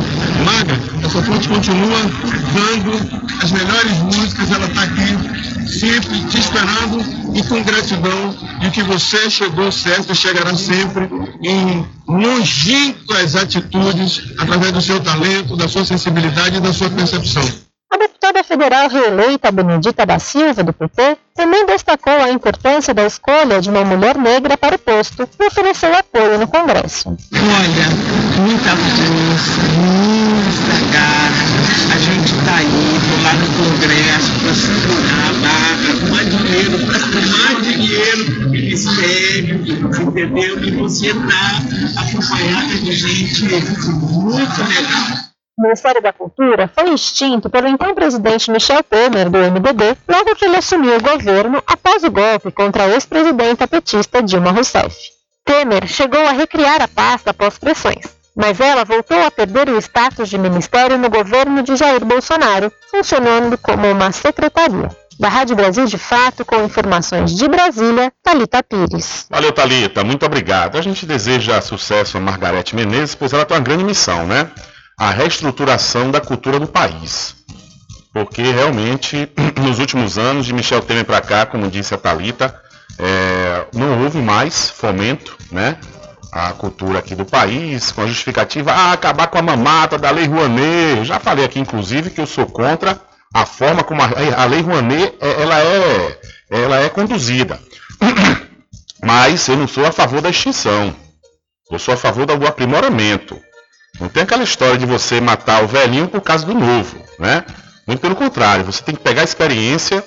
Marga, 0.44 0.78
essa 1.04 1.22
fonte 1.22 1.48
continua 1.48 2.00
dando 2.54 3.42
as 3.42 3.50
melhores 3.50 3.98
músicas. 3.98 4.50
Ela 4.50 4.66
está 4.66 4.82
aqui 4.82 5.68
sempre 5.68 6.20
te 6.26 6.38
esperando 6.38 7.00
e 7.34 7.42
com 7.44 7.62
gratidão 7.62 8.34
de 8.60 8.70
que 8.70 8.82
você 8.82 9.30
chegou 9.30 9.72
certo 9.72 10.12
e 10.12 10.14
chegará 10.14 10.54
sempre 10.54 11.08
em 11.42 11.86
longínquas 12.06 13.36
atitudes 13.36 14.22
através 14.38 14.72
do 14.72 14.80
seu 14.80 15.00
talento, 15.00 15.56
da 15.56 15.68
sua 15.68 15.84
sensibilidade 15.84 16.56
e 16.56 16.60
da 16.60 16.72
sua 16.72 16.90
percepção. 16.90 17.71
A 17.92 17.98
deputada 17.98 18.42
federal 18.42 18.88
reeleita 18.88 19.52
Benedita 19.52 20.06
da 20.06 20.18
Silva, 20.18 20.64
do 20.64 20.72
PT, 20.72 21.18
também 21.34 21.66
destacou 21.66 22.14
a 22.14 22.30
importância 22.30 22.94
da 22.94 23.04
escolha 23.04 23.60
de 23.60 23.68
uma 23.68 23.84
mulher 23.84 24.16
negra 24.16 24.56
para 24.56 24.76
o 24.76 24.78
posto 24.78 25.28
e 25.38 25.46
ofereceu 25.46 25.94
apoio 25.94 26.38
no 26.38 26.48
Congresso. 26.48 27.10
Olha, 27.10 27.88
muita 28.40 28.70
força, 28.70 29.60
muita 29.76 30.76
garra. 30.90 31.44
A 31.92 31.98
gente 31.98 32.34
está 32.34 32.62
indo 32.62 33.22
lá 33.22 33.34
no 33.34 33.46
Congresso 33.58 34.32
para 34.40 34.54
segurar 34.54 35.28
a 35.28 35.32
barra, 35.42 35.92
tomar 36.00 36.24
dinheiro, 36.24 36.86
para 36.86 36.98
tomar 36.98 37.60
dinheiro 37.60 38.40
do 38.40 38.48
Ministério, 38.48 39.56
entendeu? 39.66 40.64
E 40.64 40.70
você 40.70 41.08
está 41.08 41.60
acompanhada 42.00 42.74
de 42.74 42.92
gente 42.92 43.44
muito 43.44 44.62
legal. 44.62 45.31
O 45.58 45.62
Ministério 45.62 46.00
da 46.00 46.14
Cultura 46.14 46.70
foi 46.74 46.94
extinto 46.94 47.50
pelo 47.50 47.68
então 47.68 47.94
presidente 47.94 48.50
Michel 48.50 48.82
Temer, 48.82 49.28
do 49.28 49.38
MDB, 49.38 49.98
logo 50.08 50.34
que 50.34 50.46
ele 50.46 50.56
assumiu 50.56 50.96
o 50.96 51.02
governo 51.02 51.62
após 51.66 52.02
o 52.02 52.10
golpe 52.10 52.50
contra 52.50 52.84
a 52.84 52.88
ex-presidenta 52.88 53.68
petista 53.68 54.22
Dilma 54.22 54.50
Rousseff. 54.50 54.96
Temer 55.44 55.86
chegou 55.86 56.26
a 56.26 56.32
recriar 56.32 56.80
a 56.80 56.88
pasta 56.88 57.32
após 57.32 57.58
pressões, 57.58 58.06
mas 58.34 58.60
ela 58.60 58.82
voltou 58.82 59.20
a 59.22 59.30
perder 59.30 59.68
o 59.68 59.76
status 59.76 60.30
de 60.30 60.38
ministério 60.38 60.96
no 60.96 61.10
governo 61.10 61.62
de 61.62 61.76
Jair 61.76 62.02
Bolsonaro, 62.02 62.72
funcionando 62.90 63.58
como 63.58 63.90
uma 63.90 64.10
secretaria. 64.10 64.88
Da 65.20 65.28
Rádio 65.28 65.54
Brasil 65.54 65.84
de 65.84 65.98
Fato, 65.98 66.44
com 66.44 66.64
informações 66.64 67.36
de 67.36 67.46
Brasília, 67.46 68.10
Talita 68.22 68.62
Pires. 68.62 69.26
Valeu, 69.30 69.52
Talita, 69.52 70.02
muito 70.02 70.24
obrigado. 70.24 70.78
A 70.78 70.82
gente 70.82 71.04
deseja 71.04 71.60
sucesso 71.60 72.16
a 72.16 72.20
Margarete 72.20 72.74
Menezes, 72.74 73.14
pois 73.14 73.32
ela 73.34 73.44
tem 73.44 73.56
uma 73.56 73.62
grande 73.62 73.84
missão, 73.84 74.26
né? 74.26 74.50
A 74.98 75.10
reestruturação 75.10 76.10
da 76.10 76.20
cultura 76.20 76.58
do 76.58 76.66
país. 76.66 77.36
Porque 78.12 78.42
realmente, 78.42 79.28
nos 79.60 79.78
últimos 79.78 80.18
anos, 80.18 80.46
de 80.46 80.52
Michel 80.52 80.82
Temer 80.82 81.04
para 81.04 81.20
cá, 81.20 81.46
como 81.46 81.70
disse 81.70 81.94
a 81.94 81.98
Talita, 81.98 82.54
é, 82.98 83.66
não 83.74 84.02
houve 84.02 84.18
mais 84.18 84.70
fomento, 84.70 85.36
né? 85.50 85.78
A 86.30 86.52
cultura 86.52 86.98
aqui 86.98 87.14
do 87.14 87.26
país, 87.26 87.92
com 87.92 88.02
a 88.02 88.06
justificativa, 88.06 88.72
ah, 88.72 88.92
acabar 88.92 89.26
com 89.26 89.38
a 89.38 89.42
mamata 89.42 89.98
da 89.98 90.10
Lei 90.10 90.26
Rouanet. 90.26 90.98
Eu 90.98 91.04
já 91.04 91.18
falei 91.18 91.44
aqui, 91.44 91.58
inclusive, 91.58 92.10
que 92.10 92.20
eu 92.20 92.26
sou 92.26 92.46
contra 92.46 92.98
a 93.34 93.46
forma 93.46 93.82
como 93.82 94.02
a, 94.02 94.08
a 94.36 94.44
Lei 94.46 94.62
Rouanet 94.62 95.14
é, 95.20 95.42
ela 95.42 95.58
é, 95.60 96.20
ela 96.50 96.80
é 96.80 96.88
conduzida. 96.88 97.60
Mas 99.04 99.48
eu 99.48 99.56
não 99.56 99.66
sou 99.66 99.84
a 99.84 99.92
favor 99.92 100.20
da 100.20 100.30
extinção. 100.30 100.94
Eu 101.70 101.78
sou 101.78 101.94
a 101.94 101.96
favor 101.96 102.24
do 102.24 102.46
aprimoramento. 102.46 103.38
Não 104.00 104.08
tem 104.08 104.22
aquela 104.22 104.42
história 104.42 104.78
de 104.78 104.86
você 104.86 105.20
matar 105.20 105.62
o 105.62 105.68
velhinho 105.68 106.08
por 106.08 106.20
causa 106.20 106.46
do 106.46 106.54
novo, 106.54 107.02
né? 107.18 107.44
Muito 107.86 108.00
pelo 108.00 108.16
contrário, 108.16 108.64
você 108.64 108.82
tem 108.82 108.94
que 108.94 109.02
pegar 109.02 109.22
a 109.22 109.24
experiência, 109.24 110.04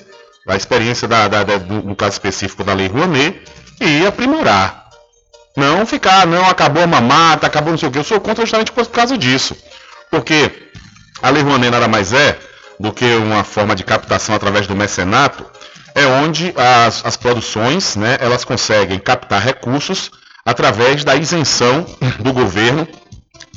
a 0.48 0.56
experiência 0.56 1.08
da, 1.08 1.28
da, 1.28 1.44
da 1.44 1.58
do, 1.58 1.82
no 1.82 1.96
caso 1.96 2.14
específico 2.14 2.64
da 2.64 2.74
Lei 2.74 2.88
Rouanet, 2.88 3.42
e 3.80 4.06
aprimorar. 4.06 4.86
Não 5.56 5.86
ficar, 5.86 6.26
não, 6.26 6.50
acabou 6.50 6.84
a 6.84 6.88
mamata, 6.88 7.48
acabou 7.48 7.72
não 7.72 7.78
sei 7.78 7.90
o 7.90 7.92
que. 7.92 8.00
Eu 8.00 8.04
sou 8.04 8.20
contra 8.20 8.46
justamente 8.46 8.72
por 8.72 8.86
causa 8.88 9.18
disso. 9.18 9.56
Porque 10.10 10.70
a 11.22 11.30
Lei 11.30 11.44
Rouanet 11.44 11.72
nada 11.72 11.88
mais 11.88 12.14
é 12.14 12.38
do 12.80 12.92
que 12.92 13.16
uma 13.16 13.44
forma 13.44 13.76
de 13.76 13.84
captação 13.84 14.36
através 14.36 14.68
do 14.68 14.76
mecenato, 14.76 15.46
é 15.94 16.06
onde 16.06 16.54
as, 16.58 17.06
as 17.06 17.16
produções, 17.16 17.96
né, 17.96 18.18
elas 18.20 18.44
conseguem 18.44 19.00
captar 19.00 19.42
recursos 19.42 20.12
através 20.46 21.04
da 21.04 21.16
isenção 21.16 21.86
do 22.20 22.34
governo 22.34 22.88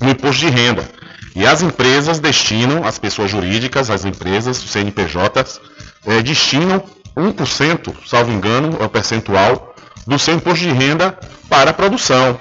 no 0.00 0.10
imposto 0.10 0.40
de 0.40 0.50
renda. 0.50 0.88
E 1.34 1.46
as 1.46 1.62
empresas 1.62 2.18
destinam, 2.18 2.84
as 2.84 2.98
pessoas 2.98 3.30
jurídicas, 3.30 3.90
as 3.90 4.04
empresas, 4.04 4.62
os 4.62 4.70
CNPJs, 4.70 5.60
é, 6.06 6.22
destinam 6.22 6.82
1%, 7.16 7.94
salvo 8.06 8.32
engano, 8.32 8.76
é 8.80 8.84
o 8.84 8.88
percentual, 8.88 9.74
do 10.06 10.18
seu 10.18 10.34
imposto 10.34 10.64
de 10.64 10.72
renda 10.72 11.18
para 11.48 11.70
a 11.70 11.74
produção. 11.74 12.40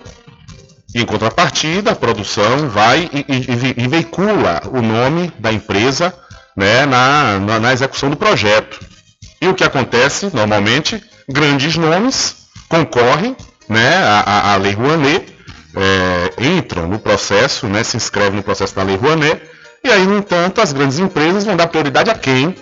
E, 0.96 1.02
em 1.02 1.06
contrapartida, 1.06 1.92
a 1.92 1.96
produção 1.96 2.70
vai 2.70 3.10
e, 3.12 3.26
e, 3.28 3.84
e 3.84 3.88
veicula 3.88 4.62
o 4.72 4.82
nome 4.82 5.32
da 5.38 5.52
empresa 5.52 6.14
né, 6.56 6.86
na, 6.86 7.40
na, 7.40 7.60
na 7.60 7.74
execução 7.74 8.10
do 8.10 8.16
projeto. 8.16 8.80
E 9.42 9.48
o 9.48 9.54
que 9.54 9.64
acontece, 9.64 10.32
normalmente, 10.34 11.04
grandes 11.30 11.76
nomes 11.76 12.48
concorrem 12.68 13.36
né, 13.70 13.98
à, 13.98 14.54
à 14.54 14.56
Lei 14.58 14.74
Rouanet 14.74 15.37
processo, 17.18 17.68
né, 17.68 17.84
se 17.84 17.98
inscrevem 17.98 18.38
no 18.38 18.44
processo 18.44 18.76
da 18.76 18.84
Lei 18.84 18.96
Rouanet, 18.96 19.42
E 19.84 19.90
aí, 19.90 20.06
no 20.06 20.18
entanto, 20.18 20.60
as 20.60 20.74
grandes 20.74 21.00
empresas 21.00 21.46
vão 21.46 21.56
dar 21.56 21.68
prioridade 21.68 22.10
a 22.10 22.16
quem? 22.16 22.56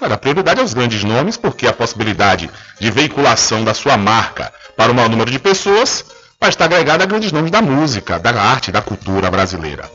Vai 0.00 0.08
dar 0.08 0.16
prioridade 0.16 0.60
aos 0.60 0.74
grandes 0.74 1.04
nomes, 1.04 1.36
porque 1.36 1.66
a 1.66 1.72
possibilidade 1.72 2.50
de 2.80 2.90
veiculação 2.90 3.62
da 3.62 3.72
sua 3.74 3.96
marca 3.96 4.52
para 4.76 4.90
o 4.90 4.94
maior 4.94 5.08
número 5.08 5.30
de 5.30 5.38
pessoas 5.38 6.04
vai 6.40 6.50
estar 6.50 6.64
agregada 6.64 7.04
a 7.04 7.06
grandes 7.06 7.32
nomes 7.32 7.50
da 7.50 7.62
música, 7.62 8.18
da 8.18 8.30
arte, 8.30 8.72
da 8.72 8.82
cultura 8.82 9.30
brasileira. 9.30 9.90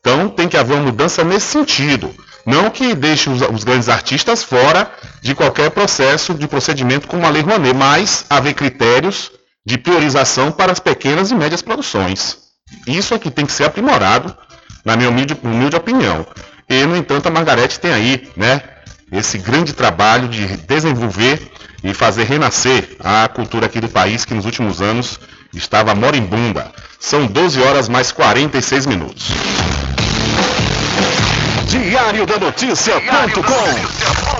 Então 0.00 0.28
tem 0.28 0.48
que 0.48 0.56
haver 0.56 0.74
uma 0.74 0.84
mudança 0.84 1.24
nesse 1.24 1.46
sentido. 1.46 2.14
Não 2.46 2.70
que 2.70 2.94
deixe 2.94 3.28
os, 3.28 3.40
os 3.42 3.64
grandes 3.64 3.88
artistas 3.88 4.44
fora 4.44 4.90
de 5.20 5.34
qualquer 5.34 5.70
processo 5.70 6.32
de 6.34 6.46
procedimento 6.46 7.08
como 7.08 7.26
a 7.26 7.30
Lei 7.30 7.42
Rouanet, 7.42 7.74
mas 7.74 8.24
haver 8.30 8.54
critérios 8.54 9.32
de 9.66 9.76
priorização 9.76 10.52
para 10.52 10.70
as 10.70 10.80
pequenas 10.80 11.30
e 11.30 11.34
médias 11.34 11.62
produções. 11.62 12.49
Isso 12.86 13.14
é 13.14 13.18
que 13.18 13.30
tem 13.30 13.46
que 13.46 13.52
ser 13.52 13.64
aprimorado, 13.64 14.36
na 14.84 14.96
minha 14.96 15.08
humilde, 15.08 15.36
humilde 15.42 15.76
opinião. 15.76 16.26
E, 16.68 16.84
no 16.86 16.96
entanto, 16.96 17.26
a 17.26 17.30
Margarete 17.30 17.80
tem 17.80 17.92
aí, 17.92 18.28
né, 18.36 18.62
esse 19.12 19.38
grande 19.38 19.72
trabalho 19.72 20.28
de 20.28 20.56
desenvolver 20.58 21.50
e 21.82 21.94
fazer 21.94 22.24
renascer 22.24 22.96
a 23.00 23.28
cultura 23.28 23.66
aqui 23.66 23.80
do 23.80 23.88
país 23.88 24.24
que 24.24 24.34
nos 24.34 24.44
últimos 24.44 24.80
anos 24.80 25.18
estava 25.52 25.94
moribunda. 25.94 26.70
São 26.98 27.26
12 27.26 27.60
horas 27.60 27.88
mais 27.88 28.12
46 28.12 28.86
minutos. 28.86 29.28
Diário 31.66 32.26
da 32.26 32.38
Notícia.com 32.38 34.39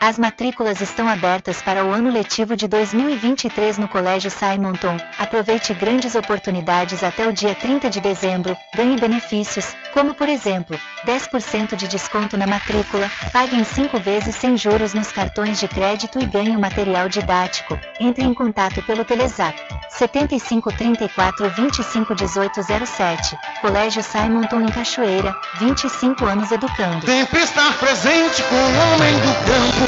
As 0.00 0.16
matrículas 0.16 0.80
estão 0.80 1.08
abertas 1.08 1.60
para 1.60 1.84
o 1.84 1.90
ano 1.90 2.08
letivo 2.08 2.54
de 2.54 2.68
2023 2.68 3.78
no 3.78 3.88
Colégio 3.88 4.30
Simonton. 4.30 4.96
Aproveite 5.18 5.74
grandes 5.74 6.14
oportunidades 6.14 7.02
até 7.02 7.26
o 7.26 7.32
dia 7.32 7.52
30 7.52 7.90
de 7.90 8.00
dezembro, 8.00 8.56
ganhe 8.76 8.96
benefícios, 8.96 9.74
como 9.92 10.14
por 10.14 10.28
exemplo, 10.28 10.78
10% 11.04 11.74
de 11.74 11.88
desconto 11.88 12.36
na 12.36 12.46
matrícula, 12.46 13.10
pague 13.32 13.56
em 13.56 13.64
5 13.64 13.98
vezes 13.98 14.36
sem 14.36 14.56
juros 14.56 14.94
nos 14.94 15.10
cartões 15.10 15.58
de 15.58 15.66
crédito 15.66 16.20
e 16.20 16.26
ganhe 16.26 16.54
o 16.54 16.60
material 16.60 17.08
didático. 17.08 17.76
Entre 17.98 18.22
em 18.22 18.32
contato 18.32 18.80
pelo 18.82 19.04
Telezap 19.04 19.58
75 19.90 20.72
34 20.72 21.50
25 21.50 22.14
18 22.14 22.60
07. 22.86 23.36
Colégio 23.60 24.02
Simonton 24.02 24.60
em 24.60 24.70
Cachoeira, 24.70 25.34
25 25.58 26.24
anos 26.24 26.52
educando. 26.52 27.04
Sempre 27.04 27.40
estar 27.40 27.76
presente 27.78 28.42
com 28.44 28.54
o 28.54 28.94
homem 28.94 29.14
do 29.14 29.34
campo. 29.44 29.87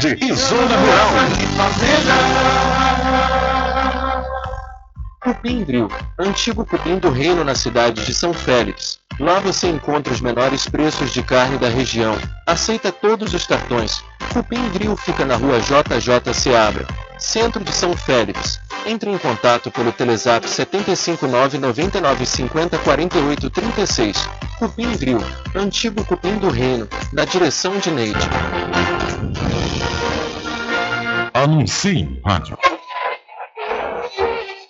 sede 0.00 0.24
e 0.24 0.32
Zona 0.32 0.76
Rural. 0.76 1.08
Cupim 5.22 5.64
Grill, 5.64 5.88
antigo 6.18 6.64
cupim 6.64 6.98
do 6.98 7.10
reino 7.10 7.44
na 7.44 7.54
cidade 7.54 8.04
de 8.04 8.14
São 8.14 8.32
Félix. 8.32 8.98
Lá 9.20 9.38
você 9.38 9.68
encontra 9.68 10.12
os 10.12 10.20
menores 10.20 10.68
preços 10.68 11.12
de 11.12 11.22
carne 11.22 11.58
da 11.58 11.68
região. 11.68 12.16
Aceita 12.46 12.90
todos 12.90 13.32
os 13.34 13.46
cartões. 13.46 14.02
Cupim 14.32 14.68
Grill 14.70 14.96
fica 14.96 15.24
na 15.24 15.36
rua 15.36 15.60
JJ 15.60 16.34
Seabra, 16.34 16.86
centro 17.18 17.62
de 17.62 17.72
São 17.72 17.96
Félix. 17.96 18.60
Entre 18.86 19.10
em 19.10 19.18
contato 19.18 19.70
pelo 19.70 19.92
Telezap 19.92 20.48
759 20.48 21.58
99 21.58 22.26
50 22.26 22.78
48 22.78 23.50
36. 23.50 24.28
Cupim 24.58 24.96
Grill, 24.96 25.20
antigo 25.54 26.04
cupim 26.04 26.36
do 26.38 26.50
reino, 26.50 26.88
na 27.12 27.24
direção 27.24 27.78
de 27.78 27.90
Neide. 27.90 28.28
Anuncie 31.34 32.20
rádio. 32.24 32.56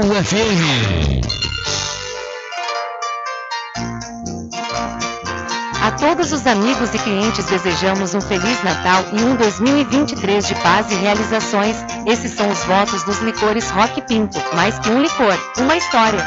FM. 0.00 1.20
A 5.82 5.90
todos 5.90 6.32
os 6.32 6.46
amigos 6.46 6.94
e 6.94 6.98
clientes 6.98 7.44
desejamos 7.44 8.14
um 8.14 8.20
Feliz 8.22 8.62
Natal 8.64 9.04
e 9.12 9.22
um 9.22 9.36
2023 9.36 10.46
de 10.46 10.54
paz 10.56 10.90
e 10.90 10.94
realizações. 10.94 11.76
Esses 12.06 12.32
são 12.32 12.48
os 12.48 12.64
votos 12.64 13.02
dos 13.04 13.18
licores 13.18 13.68
Rock 13.68 14.00
Pinto. 14.02 14.38
Mais 14.54 14.78
que 14.78 14.88
um 14.88 15.02
licor, 15.02 15.36
uma 15.58 15.76
história. 15.76 16.26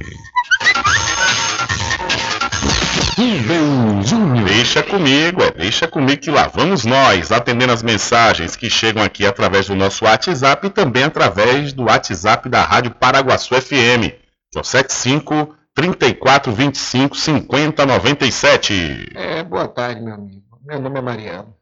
Rubem 3.17 4.01
Júnior. 4.03 4.45
Deixa 4.45 4.82
comigo, 4.82 5.43
é, 5.43 5.51
deixa 5.51 5.86
comigo 5.88 6.21
que 6.21 6.32
lá 6.32 6.47
vamos 6.47 6.86
nós, 6.86 7.32
atendendo 7.32 7.73
as 7.73 7.84
mensagens 7.84 8.55
que 8.55 8.69
chegam 8.69 9.03
aqui 9.03 9.25
através 9.25 9.67
do 9.67 9.75
nosso 9.75 10.05
WhatsApp 10.05 10.67
e 10.67 10.69
também 10.69 11.03
através 11.03 11.73
do 11.73 11.84
WhatsApp 11.84 12.47
da 12.49 12.63
Rádio 12.63 12.91
Paraguaçu 12.91 13.59
FM, 13.59 14.11
que 14.51 14.57
é 14.57 14.59
o 14.59 14.63
75 14.63 15.55
34 15.73 16.51
25 16.51 17.15
50 17.15 17.86
97. 17.86 19.11
É, 19.15 19.43
boa 19.43 19.67
tarde, 19.67 20.01
meu 20.01 20.15
amigo. 20.15 20.41
Meu 20.65 20.79
nome 20.79 20.99
é 20.99 21.01
Mariano. 21.01 21.55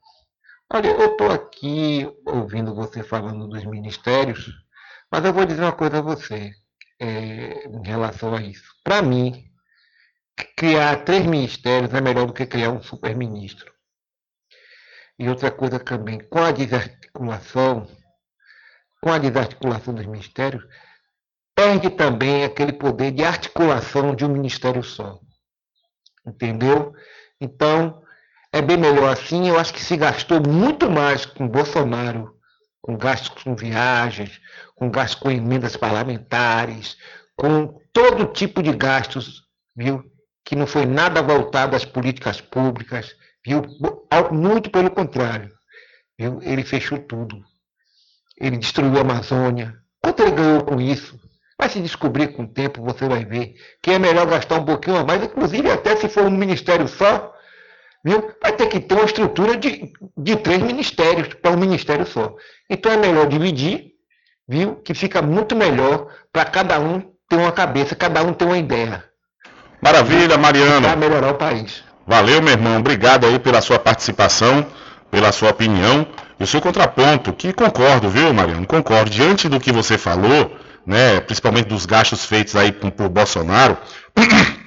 Olha, 0.71 0.89
eu 0.89 1.13
estou 1.13 1.31
aqui 1.31 2.07
ouvindo 2.23 2.75
você 2.75 3.01
falando 3.01 3.47
dos 3.47 3.65
ministérios, 3.65 4.51
mas 5.11 5.25
eu 5.25 5.33
vou 5.33 5.43
dizer 5.43 5.63
uma 5.63 5.71
coisa 5.71 5.97
a 5.97 6.01
você 6.01 6.51
é, 6.99 7.67
em 7.67 7.83
relação 7.83 8.35
a 8.35 8.41
isso. 8.41 8.71
Para 8.83 9.01
mim, 9.01 9.51
criar 10.55 11.03
três 11.03 11.25
ministérios 11.25 11.91
é 11.91 11.99
melhor 11.99 12.27
do 12.27 12.33
que 12.33 12.45
criar 12.45 12.69
um 12.69 12.83
superministro. 12.83 13.73
E 15.17 15.27
outra 15.27 15.49
coisa 15.49 15.79
também, 15.79 16.19
com 16.19 16.37
a 16.37 16.51
desarticulação, 16.51 17.87
com 19.01 19.11
a 19.11 19.17
desarticulação 19.17 19.95
dos 19.95 20.05
ministérios, 20.05 20.63
perde 21.55 21.89
também 21.89 22.43
aquele 22.43 22.73
poder 22.73 23.11
de 23.11 23.23
articulação 23.23 24.15
de 24.15 24.23
um 24.23 24.29
ministério 24.29 24.83
só. 24.83 25.19
Entendeu? 26.27 26.93
Então, 27.41 28.03
é 28.51 28.61
bem 28.61 28.77
melhor 28.77 29.13
assim. 29.13 29.47
Eu 29.47 29.59
acho 29.59 29.73
que 29.73 29.83
se 29.83 29.95
gastou 29.97 30.41
muito 30.41 30.89
mais 30.89 31.25
com 31.25 31.47
Bolsonaro, 31.47 32.35
com 32.81 32.97
gastos 32.97 33.43
com 33.43 33.55
viagens, 33.55 34.39
com 34.75 34.89
gastos 34.89 35.19
com 35.19 35.31
emendas 35.31 35.75
parlamentares, 35.77 36.97
com 37.35 37.79
todo 37.93 38.31
tipo 38.33 38.61
de 38.61 38.73
gastos, 38.73 39.43
viu? 39.75 40.03
Que 40.43 40.55
não 40.55 40.65
foi 40.65 40.85
nada 40.85 41.21
voltado 41.21 41.75
às 41.75 41.85
políticas 41.85 42.41
públicas, 42.41 43.15
viu? 43.45 43.61
Muito 44.31 44.69
pelo 44.69 44.89
contrário, 44.89 45.51
viu? 46.17 46.39
Ele 46.41 46.63
fechou 46.63 46.97
tudo. 46.99 47.43
Ele 48.39 48.57
destruiu 48.57 48.97
a 48.97 49.01
Amazônia. 49.01 49.75
Quanto 50.01 50.21
ele 50.21 50.31
ganhou 50.31 50.63
com 50.63 50.79
isso? 50.79 51.19
Vai 51.57 51.67
se 51.67 51.81
descobrir 51.81 52.29
com 52.29 52.43
o 52.43 52.47
tempo, 52.47 52.81
você 52.81 53.05
vai 53.05 53.25
ver 53.25 53.53
que 53.83 53.91
é 53.91 53.99
melhor 53.99 54.25
gastar 54.25 54.59
um 54.59 54.65
pouquinho 54.65 54.95
a 54.95 55.03
mais, 55.03 55.21
inclusive 55.21 55.69
até 55.69 55.93
se 55.97 56.07
for 56.07 56.23
um 56.23 56.31
ministério 56.31 56.87
só, 56.87 57.33
viu? 58.03 58.31
vai 58.41 58.51
ter 58.51 58.67
que 58.67 58.79
ter 58.79 58.95
uma 58.95 59.05
estrutura 59.05 59.57
de, 59.57 59.91
de 60.17 60.35
três 60.37 60.61
ministérios 60.61 61.33
para 61.33 61.51
um 61.51 61.57
ministério 61.57 62.05
só. 62.05 62.35
Então 62.69 62.91
é 62.91 62.97
melhor 62.97 63.27
dividir, 63.27 63.91
viu? 64.47 64.75
que 64.75 64.93
fica 64.93 65.21
muito 65.21 65.55
melhor 65.55 66.07
para 66.31 66.45
cada 66.45 66.79
um 66.79 67.01
ter 67.27 67.37
uma 67.37 67.51
cabeça, 67.51 67.95
cada 67.95 68.23
um 68.23 68.33
ter 68.33 68.45
uma 68.45 68.57
ideia. 68.57 69.03
Maravilha, 69.81 70.37
Mariano. 70.37 70.87
Para 70.87 70.95
melhorar 70.95 71.31
o 71.31 71.35
país. 71.35 71.83
Valeu, 72.05 72.41
meu 72.41 72.53
irmão. 72.53 72.79
Obrigado 72.79 73.25
aí 73.25 73.39
pela 73.39 73.61
sua 73.61 73.79
participação, 73.79 74.65
pela 75.11 75.31
sua 75.31 75.51
opinião 75.51 76.07
e 76.39 76.43
o 76.43 76.47
seu 76.47 76.61
contraponto, 76.61 77.33
que 77.33 77.51
concordo, 77.51 78.09
viu, 78.09 78.33
Mariano? 78.33 78.65
Concordo. 78.65 79.09
Diante 79.09 79.49
do 79.49 79.59
que 79.59 79.73
você 79.73 79.97
falou, 79.97 80.55
né, 80.85 81.19
principalmente 81.19 81.67
dos 81.67 81.85
gastos 81.85 82.23
feitos 82.25 82.55
aí 82.55 82.71
por, 82.71 82.89
por 82.91 83.09
Bolsonaro, 83.09 83.77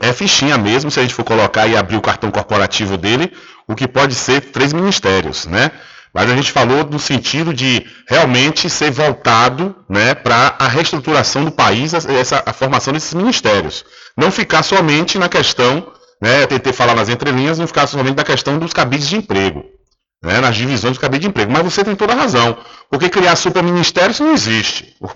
é 0.00 0.12
fichinha 0.12 0.58
mesmo, 0.58 0.90
se 0.90 1.00
a 1.00 1.02
gente 1.02 1.14
for 1.14 1.24
colocar 1.24 1.66
e 1.66 1.76
abrir 1.76 1.96
o 1.96 2.02
cartão 2.02 2.30
corporativo 2.30 2.96
dele, 2.96 3.32
o 3.66 3.74
que 3.74 3.88
pode 3.88 4.14
ser 4.14 4.40
três 4.40 4.72
ministérios, 4.72 5.46
né? 5.46 5.70
Mas 6.16 6.30
a 6.30 6.34
gente 6.34 6.50
falou 6.50 6.82
no 6.82 6.98
sentido 6.98 7.52
de 7.52 7.84
realmente 8.08 8.70
ser 8.70 8.90
voltado 8.90 9.76
né, 9.86 10.14
para 10.14 10.54
a 10.58 10.66
reestruturação 10.66 11.44
do 11.44 11.50
país, 11.50 11.92
essa, 11.92 12.42
a 12.46 12.54
formação 12.54 12.90
desses 12.90 13.12
ministérios. 13.12 13.84
Não 14.16 14.30
ficar 14.30 14.62
somente 14.62 15.18
na 15.18 15.28
questão, 15.28 15.92
né, 16.22 16.46
tentei 16.46 16.72
falar 16.72 16.94
nas 16.94 17.10
entrelinhas, 17.10 17.58
não 17.58 17.66
ficar 17.66 17.86
somente 17.86 18.16
na 18.16 18.24
questão 18.24 18.58
dos 18.58 18.72
cabides 18.72 19.08
de 19.08 19.16
emprego, 19.16 19.62
né, 20.24 20.40
nas 20.40 20.56
divisões 20.56 20.92
dos 20.92 20.98
cabides 20.98 21.24
de 21.24 21.28
emprego. 21.28 21.52
Mas 21.52 21.64
você 21.64 21.84
tem 21.84 21.94
toda 21.94 22.14
a 22.14 22.16
razão, 22.16 22.56
porque 22.90 23.10
criar 23.10 23.36
superministérios 23.36 24.18
não 24.18 24.32
existe. 24.32 24.96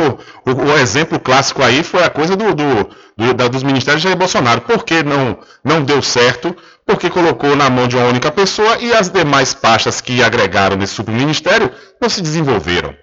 O, 0.46 0.50
o, 0.52 0.72
o, 0.72 0.78
exemplo 0.78 1.18
clássico 1.18 1.62
aí 1.62 1.82
foi 1.82 2.02
a 2.02 2.10
coisa 2.10 2.36
do, 2.36 2.54
do, 2.54 2.90
do 3.34 3.48
dos 3.48 3.62
ministérios 3.62 4.02
Jair 4.02 4.16
Bolsonaro. 4.16 4.62
Por 4.62 4.84
que 4.84 5.02
não, 5.02 5.38
não 5.64 5.82
deu 5.82 6.02
certo? 6.02 6.56
porque 6.90 7.08
colocou 7.08 7.54
na 7.54 7.70
mão 7.70 7.86
de 7.86 7.96
uma 7.96 8.06
única 8.06 8.32
pessoa 8.32 8.78
e 8.78 8.92
as 8.92 9.08
demais 9.08 9.54
pastas 9.54 10.00
que 10.00 10.22
agregaram 10.22 10.76
nesse 10.76 10.94
superministério 10.94 11.70
não 12.00 12.08
se 12.08 12.20
desenvolveram. 12.20 12.94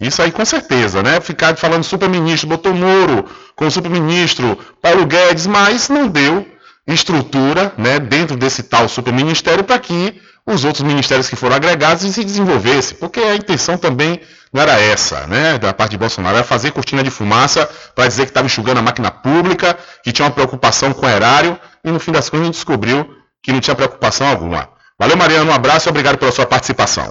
Isso 0.00 0.22
aí 0.22 0.32
com 0.32 0.44
certeza, 0.44 1.02
né? 1.02 1.20
Ficar 1.20 1.56
falando 1.56 1.82
superministro, 1.82 2.48
botou 2.48 2.72
Moro 2.72 3.26
com 3.54 3.68
superministro, 3.68 4.56
Paulo 4.80 5.04
Guedes, 5.04 5.46
mas 5.46 5.88
não 5.88 6.08
deu 6.08 6.46
estrutura 6.94 7.72
né, 7.76 7.98
dentro 7.98 8.36
desse 8.36 8.62
tal 8.62 8.88
superministério 8.88 9.64
para 9.64 9.78
que 9.78 10.20
os 10.46 10.64
outros 10.64 10.82
ministérios 10.82 11.28
que 11.28 11.36
foram 11.36 11.56
agregados 11.56 12.02
se 12.10 12.24
desenvolvessem, 12.24 12.96
porque 12.96 13.20
a 13.20 13.36
intenção 13.36 13.76
também 13.76 14.20
não 14.50 14.62
era 14.62 14.80
essa, 14.80 15.26
né, 15.26 15.58
da 15.58 15.74
parte 15.74 15.90
de 15.90 15.98
Bolsonaro, 15.98 16.36
era 16.36 16.44
fazer 16.44 16.70
cortina 16.70 17.02
de 17.02 17.10
fumaça 17.10 17.68
para 17.94 18.08
dizer 18.08 18.24
que 18.24 18.30
estava 18.30 18.46
enxugando 18.46 18.78
a 18.78 18.82
máquina 18.82 19.10
pública, 19.10 19.76
que 20.02 20.10
tinha 20.10 20.24
uma 20.24 20.32
preocupação 20.32 20.94
com 20.94 21.04
o 21.04 21.08
erário, 21.08 21.58
e 21.84 21.90
no 21.90 22.00
fim 22.00 22.12
das 22.12 22.30
contas 22.30 22.42
a 22.42 22.44
gente 22.46 22.54
descobriu 22.54 23.06
que 23.42 23.52
não 23.52 23.60
tinha 23.60 23.76
preocupação 23.76 24.26
alguma. 24.26 24.68
Valeu, 24.98 25.16
Mariano, 25.16 25.50
um 25.50 25.54
abraço 25.54 25.88
e 25.88 25.90
obrigado 25.90 26.16
pela 26.16 26.32
sua 26.32 26.46
participação. 26.46 27.10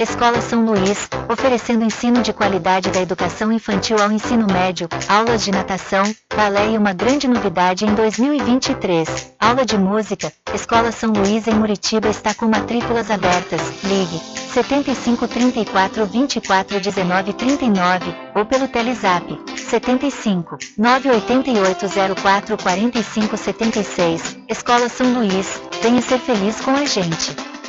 Escola 0.00 0.40
São 0.40 0.64
Luís, 0.64 1.10
oferecendo 1.30 1.84
ensino 1.84 2.22
de 2.22 2.32
qualidade 2.32 2.88
da 2.88 3.02
educação 3.02 3.52
infantil 3.52 3.98
ao 4.00 4.10
ensino 4.10 4.46
médio, 4.50 4.88
aulas 5.06 5.44
de 5.44 5.52
natação, 5.52 6.04
balé 6.34 6.70
e 6.70 6.78
uma 6.78 6.94
grande 6.94 7.28
novidade 7.28 7.84
em 7.84 7.94
2023, 7.94 9.34
aula 9.38 9.66
de 9.66 9.76
música. 9.76 10.32
Escola 10.54 10.90
São 10.90 11.12
Luís 11.12 11.46
em 11.46 11.52
Muritiba 11.52 12.08
está 12.08 12.32
com 12.32 12.46
matrículas 12.46 13.10
abertas. 13.10 13.60
Ligue 13.84 14.18
75 14.54 15.28
34 15.28 16.06
24 16.06 16.80
19 16.80 17.32
39 17.34 18.14
ou 18.34 18.46
pelo 18.46 18.68
Telezap 18.68 19.38
75 19.54 20.56
988 20.78 22.16
04 22.16 22.56
45 22.56 23.36
76. 23.36 24.38
Escola 24.48 24.88
São 24.88 25.12
Luís, 25.12 25.60
venha 25.82 26.00
ser 26.00 26.18
feliz 26.18 26.58
com 26.62 26.70
a 26.70 26.86
gente. 26.86 27.59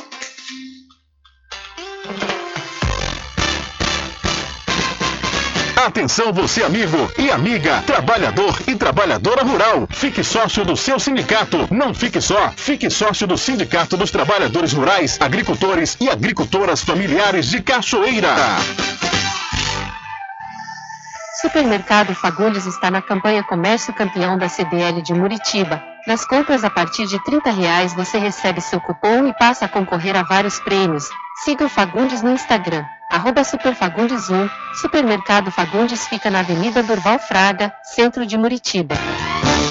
Atenção 5.84 6.32
você 6.32 6.62
amigo 6.62 7.10
e 7.18 7.28
amiga, 7.28 7.82
trabalhador 7.84 8.56
e 8.68 8.76
trabalhadora 8.76 9.42
rural. 9.42 9.88
Fique 9.90 10.22
sócio 10.22 10.64
do 10.64 10.76
seu 10.76 11.00
sindicato. 11.00 11.66
Não 11.72 11.92
fique 11.92 12.20
só, 12.20 12.52
fique 12.56 12.88
sócio 12.88 13.26
do 13.26 13.36
Sindicato 13.36 13.96
dos 13.96 14.12
Trabalhadores 14.12 14.72
Rurais, 14.72 15.18
Agricultores 15.20 15.96
e 16.00 16.08
Agricultoras 16.08 16.84
Familiares 16.84 17.46
de 17.46 17.60
Cachoeira. 17.60 18.28
Supermercado 21.40 22.14
Fagundes 22.14 22.64
está 22.64 22.88
na 22.88 23.02
campanha 23.02 23.42
Comércio 23.42 23.92
Campeão 23.92 24.38
da 24.38 24.48
CDL 24.48 25.02
de 25.02 25.12
Muritiba. 25.12 25.82
Nas 26.06 26.24
compras 26.24 26.62
a 26.62 26.70
partir 26.70 27.06
de 27.06 27.22
30 27.24 27.50
reais 27.50 27.92
você 27.92 28.18
recebe 28.18 28.60
seu 28.60 28.80
cupom 28.80 29.26
e 29.26 29.34
passa 29.36 29.64
a 29.64 29.68
concorrer 29.68 30.16
a 30.16 30.22
vários 30.22 30.60
prêmios. 30.60 31.08
Siga 31.44 31.64
o 31.64 31.68
Fagundes 31.68 32.22
no 32.22 32.30
Instagram, 32.30 32.84
arroba 33.10 33.42
Superfagundes1. 33.42 34.48
Supermercado 34.80 35.50
Fagundes 35.50 36.06
fica 36.06 36.30
na 36.30 36.38
Avenida 36.38 36.84
Durval 36.84 37.18
Fraga, 37.18 37.74
centro 37.82 38.24
de 38.24 38.38
Muritiba. 38.38 38.94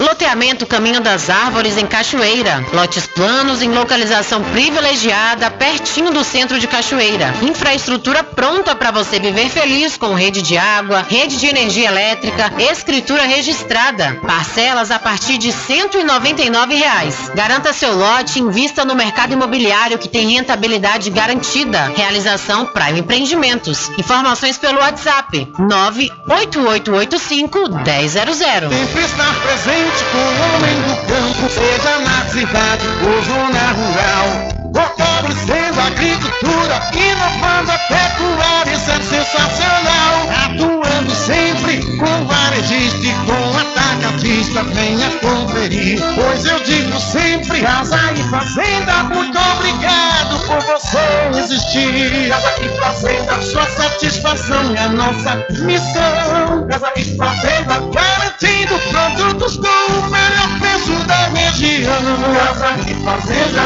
Loteamento 0.01 0.65
Caminho 0.65 0.99
das 0.99 1.29
Árvores 1.29 1.77
em 1.77 1.85
Cachoeira. 1.85 2.65
Lotes 2.73 3.05
planos 3.05 3.61
em 3.61 3.69
localização 3.69 4.41
privilegiada, 4.45 5.51
pertinho 5.51 6.11
do 6.11 6.23
centro 6.23 6.59
de 6.59 6.67
Cachoeira. 6.67 7.31
Infraestrutura 7.43 8.23
pronta 8.23 8.75
para 8.75 8.89
você 8.89 9.19
viver 9.19 9.49
feliz 9.49 9.97
com 9.97 10.15
rede 10.15 10.41
de 10.41 10.57
água, 10.57 11.05
rede 11.07 11.37
de 11.37 11.45
energia 11.45 11.87
elétrica, 11.87 12.51
escritura 12.57 13.23
registrada. 13.23 14.17
Parcelas 14.25 14.89
a 14.89 14.97
partir 14.97 15.37
de 15.37 15.51
199 15.51 16.73
reais. 16.73 17.29
Garanta 17.35 17.71
seu 17.71 17.95
lote 17.95 18.39
e 18.39 18.41
invista 18.41 18.83
no 18.83 18.95
mercado 18.95 19.33
imobiliário 19.33 19.99
que 19.99 20.09
tem 20.09 20.31
rentabilidade 20.31 21.11
garantida. 21.11 21.60
Realização 21.95 22.65
Prime 22.65 22.99
Empreendimentos. 22.99 23.89
Informações 23.97 24.57
pelo 24.57 24.79
WhatsApp 24.79 25.47
98885 25.59 27.69
1000. 27.69 28.25
Sempre 28.25 29.03
estar 29.03 29.33
presente 29.41 30.03
com 30.11 30.17
o 30.17 30.55
homem 30.55 30.75
do 30.81 30.95
campo, 31.07 31.49
seja 31.49 31.99
na 31.99 32.25
cidade 32.29 32.85
ou 33.03 33.21
zona 33.23 33.71
rural. 33.71 34.27
Fortalecendo 34.73 35.79
a 35.79 35.85
agricultura, 35.85 36.81
inovando 36.95 37.71
a 37.71 37.77
pecuária, 37.77 38.73
isso 38.73 38.89
é 38.89 38.99
sensacional. 39.01 40.27
Atuando 40.45 41.11
sempre 41.11 41.77
com 41.97 42.25
varejista 42.25 43.05
e 43.05 43.13
com 43.25 43.51
atacadista, 43.81 44.63
venha 44.63 45.09
conferir. 45.19 45.99
Pois 46.15 46.45
eu 46.45 46.59
digo 46.63 46.99
sempre, 46.99 47.61
casa 47.61 47.97
e 48.13 48.23
fazenda, 48.29 49.03
muito 49.03 49.37
obrigado 49.37 50.39
por 50.47 50.59
você 50.61 51.39
existir. 51.39 52.29
Casa 52.29 52.53
e 52.61 52.69
fazenda, 52.79 53.41
sua 53.41 53.65
satisfação 53.69 54.75
é 54.75 54.79
a 54.79 54.89
nossa 54.89 55.45
missão. 55.63 56.67
Casa 56.69 56.91
e 56.95 57.03
fazenda, 57.17 57.79
garantindo 57.91 58.79
produtos 58.89 59.57
com 59.57 59.67
o 59.67 60.09
melhor 60.09 60.59
preço 60.59 60.93
da 61.07 61.27
região. 61.27 62.01
Casa 62.35 62.75
e 62.87 62.93
fazenda. 63.03 63.61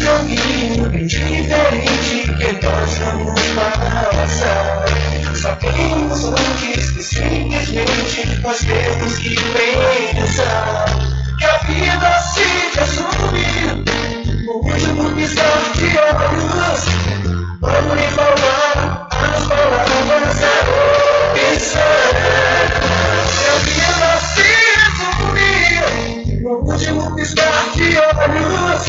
Joguinho 0.00 0.88
diferente 1.06 2.22
que 2.38 2.52
nós 2.64 2.98
vamos 2.98 3.40
passar. 5.40 5.58
Sabemos 5.60 6.24
antes 6.24 6.90
que 6.90 7.02
simplesmente 7.02 8.40
nós 8.42 8.58
temos 8.58 9.18
que 9.18 9.34
pensar 10.14 10.84
que 11.38 11.44
a 11.44 11.58
vida 11.58 12.20
se 12.20 12.44
resume 12.78 13.84
no 14.44 14.52
último 14.52 15.10
piscar 15.14 15.72
de 15.74 15.98
olhos. 15.98 16.80
Vamos 17.60 17.96
lhe 17.96 18.08
falar 18.08 19.08
as 19.10 19.46
palavras 19.46 20.42
é 20.42 21.54
opção. 21.54 21.80
Que 23.36 23.46
a 23.48 23.56
vida 23.64 24.10
se 24.34 24.48
resume 25.00 26.40
no 26.42 26.52
último 26.70 27.16
piscar 27.16 27.70
de 27.74 27.88
olhos. 27.98 28.82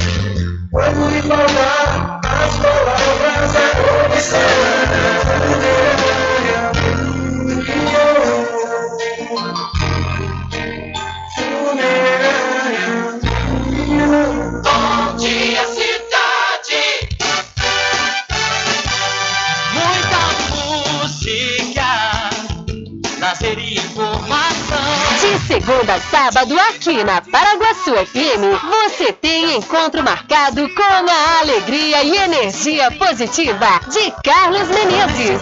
Vamos 0.72 1.14
lhe 1.14 1.22
falar 1.22 2.22
Bom 5.72 6.11
segunda 25.52 25.95
a 25.95 25.99
sábado, 25.99 26.58
aqui 26.70 27.04
na 27.04 27.20
Paraguaçu 27.22 27.91
FM, 27.91 28.56
você 28.70 29.12
tem 29.12 29.58
encontro 29.58 30.02
marcado 30.02 30.62
com 30.74 30.82
a 30.82 31.39
alegria 31.41 32.02
e 32.04 32.16
energia 32.16 32.89
positiva 32.91 33.82
de 33.91 34.12
Carlos 34.24 34.70
Menezes. 34.70 35.41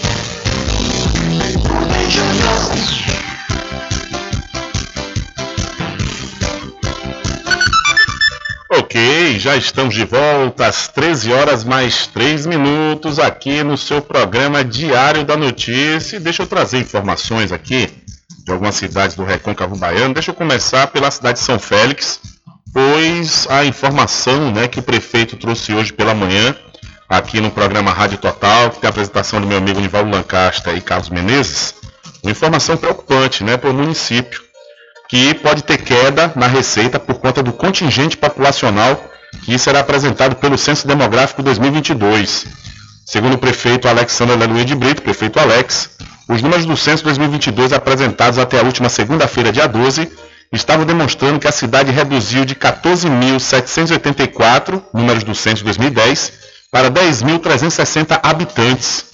Ok, 8.81 9.37
já 9.37 9.55
estamos 9.55 9.93
de 9.93 10.03
volta 10.05 10.65
às 10.65 10.87
13 10.87 11.31
horas 11.31 11.63
mais 11.63 12.07
3 12.07 12.47
minutos 12.47 13.19
aqui 13.19 13.63
no 13.63 13.77
seu 13.77 14.01
programa 14.01 14.63
Diário 14.63 15.23
da 15.23 15.37
Notícia. 15.37 16.19
Deixa 16.19 16.41
eu 16.41 16.47
trazer 16.47 16.79
informações 16.79 17.51
aqui 17.51 17.87
de 18.43 18.51
algumas 18.51 18.73
cidades 18.73 19.15
do 19.15 19.23
Recôncavo 19.23 19.77
Baiano. 19.77 20.15
Deixa 20.15 20.31
eu 20.31 20.35
começar 20.35 20.87
pela 20.87 21.11
cidade 21.11 21.37
de 21.37 21.45
São 21.45 21.59
Félix, 21.59 22.19
pois 22.73 23.45
a 23.51 23.63
informação 23.63 24.51
né, 24.51 24.67
que 24.67 24.79
o 24.79 24.83
prefeito 24.83 25.37
trouxe 25.37 25.75
hoje 25.75 25.93
pela 25.93 26.15
manhã 26.15 26.55
aqui 27.07 27.39
no 27.39 27.51
programa 27.51 27.91
Rádio 27.91 28.17
Total, 28.17 28.71
que 28.71 28.79
tem 28.79 28.87
a 28.87 28.89
apresentação 28.89 29.39
do 29.39 29.45
meu 29.45 29.59
amigo 29.59 29.79
Nivaldo 29.79 30.09
Lancaster 30.09 30.75
e 30.75 30.81
Carlos 30.81 31.09
Menezes, 31.09 31.75
uma 32.23 32.31
informação 32.31 32.75
preocupante 32.75 33.43
né, 33.43 33.57
para 33.57 33.69
o 33.69 33.73
município 33.75 34.41
que 35.11 35.35
pode 35.35 35.63
ter 35.65 35.77
queda 35.79 36.31
na 36.37 36.47
receita 36.47 36.97
por 36.97 37.15
conta 37.15 37.43
do 37.43 37.51
contingente 37.51 38.15
populacional 38.15 39.11
que 39.43 39.59
será 39.59 39.81
apresentado 39.81 40.37
pelo 40.37 40.57
Censo 40.57 40.87
Demográfico 40.87 41.43
2022. 41.43 42.45
Segundo 43.05 43.33
o 43.33 43.37
prefeito 43.37 43.89
Alexandre 43.89 44.35
Aleluia 44.35 44.63
de 44.63 44.73
Brito, 44.73 45.01
prefeito 45.01 45.37
Alex, 45.37 45.97
os 46.29 46.41
números 46.41 46.65
do 46.65 46.77
Censo 46.77 47.03
2022 47.03 47.73
apresentados 47.73 48.39
até 48.39 48.57
a 48.57 48.63
última 48.63 48.87
segunda-feira, 48.87 49.51
dia 49.51 49.67
12, 49.67 50.09
estavam 50.49 50.85
demonstrando 50.85 51.39
que 51.39 51.47
a 51.47 51.51
cidade 51.51 51.91
reduziu 51.91 52.45
de 52.45 52.55
14.784 52.55 54.81
números 54.93 55.25
do 55.25 55.35
Censo 55.35 55.65
2010 55.65 56.31
para 56.71 56.89
10.360 56.89 58.17
habitantes. 58.23 59.07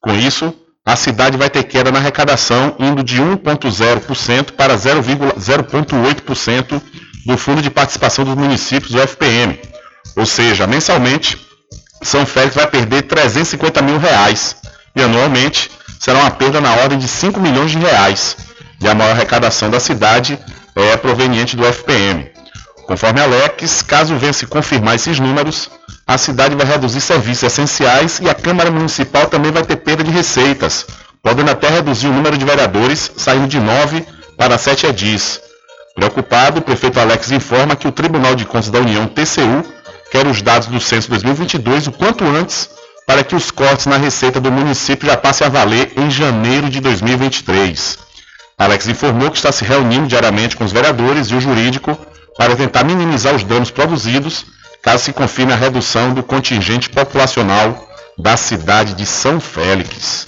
Com 0.00 0.16
isso, 0.16 0.52
a 0.86 0.96
cidade 0.96 1.38
vai 1.38 1.48
ter 1.48 1.64
queda 1.64 1.90
na 1.90 1.98
arrecadação, 1.98 2.76
indo 2.78 3.02
de 3.02 3.22
1,0% 3.22 4.52
para 4.52 4.76
0,8% 4.76 6.82
do 7.24 7.38
Fundo 7.38 7.62
de 7.62 7.70
Participação 7.70 8.24
dos 8.24 8.34
Municípios, 8.34 8.94
o 8.94 8.98
FPM. 8.98 9.58
Ou 10.14 10.26
seja, 10.26 10.66
mensalmente, 10.66 11.38
São 12.02 12.26
Félix 12.26 12.54
vai 12.54 12.66
perder 12.66 13.02
350 13.02 13.80
mil 13.80 13.98
reais 13.98 14.56
e 14.94 15.02
anualmente 15.02 15.70
será 15.98 16.18
uma 16.18 16.30
perda 16.30 16.60
na 16.60 16.74
ordem 16.74 16.98
de 16.98 17.08
5 17.08 17.40
milhões 17.40 17.70
de 17.70 17.78
reais. 17.78 18.36
E 18.78 18.86
a 18.86 18.94
maior 18.94 19.12
arrecadação 19.12 19.70
da 19.70 19.80
cidade 19.80 20.38
é 20.76 20.98
proveniente 20.98 21.56
do 21.56 21.64
FPM. 21.64 22.30
Conforme 22.86 23.22
Alex, 23.22 23.80
caso 23.80 24.18
venha 24.18 24.34
se 24.34 24.46
confirmar 24.46 24.96
esses 24.96 25.18
números, 25.18 25.70
a 26.06 26.18
cidade 26.18 26.54
vai 26.54 26.66
reduzir 26.66 27.00
serviços 27.00 27.44
essenciais 27.44 28.20
e 28.20 28.28
a 28.28 28.34
Câmara 28.34 28.70
Municipal 28.70 29.26
também 29.26 29.50
vai 29.50 29.62
ter 29.62 29.76
perda 29.76 30.04
de 30.04 30.10
receitas, 30.10 30.86
podendo 31.22 31.50
até 31.50 31.68
reduzir 31.68 32.08
o 32.08 32.12
número 32.12 32.36
de 32.36 32.44
vereadores, 32.44 33.10
saindo 33.16 33.48
de 33.48 33.58
9 33.58 34.06
para 34.36 34.58
7 34.58 34.86
edis. 34.86 35.40
Preocupado, 35.94 36.58
o 36.58 36.62
prefeito 36.62 37.00
Alex 37.00 37.30
informa 37.30 37.74
que 37.74 37.88
o 37.88 37.92
Tribunal 37.92 38.34
de 38.34 38.44
Contas 38.44 38.68
da 38.68 38.80
União, 38.80 39.06
TCU, 39.06 39.64
quer 40.10 40.26
os 40.26 40.42
dados 40.42 40.68
do 40.68 40.78
censo 40.78 41.08
2022 41.08 41.86
o 41.86 41.92
quanto 41.92 42.24
antes, 42.24 42.68
para 43.06 43.24
que 43.24 43.34
os 43.34 43.50
cortes 43.50 43.86
na 43.86 43.96
receita 43.96 44.40
do 44.40 44.52
município 44.52 45.08
já 45.08 45.16
passem 45.16 45.46
a 45.46 45.50
valer 45.50 45.92
em 45.96 46.10
janeiro 46.10 46.68
de 46.68 46.80
2023. 46.80 47.98
Alex 48.58 48.88
informou 48.88 49.30
que 49.30 49.36
está 49.36 49.50
se 49.52 49.64
reunindo 49.64 50.06
diariamente 50.06 50.56
com 50.56 50.64
os 50.64 50.72
vereadores 50.72 51.28
e 51.28 51.34
o 51.34 51.40
jurídico 51.40 51.96
para 52.36 52.54
tentar 52.54 52.84
minimizar 52.84 53.34
os 53.34 53.44
danos 53.44 53.70
produzidos 53.70 54.46
caso 54.84 55.04
se 55.04 55.12
confirme 55.14 55.52
a 55.52 55.56
redução 55.56 56.12
do 56.12 56.22
contingente 56.22 56.90
populacional 56.90 57.88
da 58.18 58.36
cidade 58.36 58.92
de 58.94 59.06
São 59.06 59.40
Félix. 59.40 60.26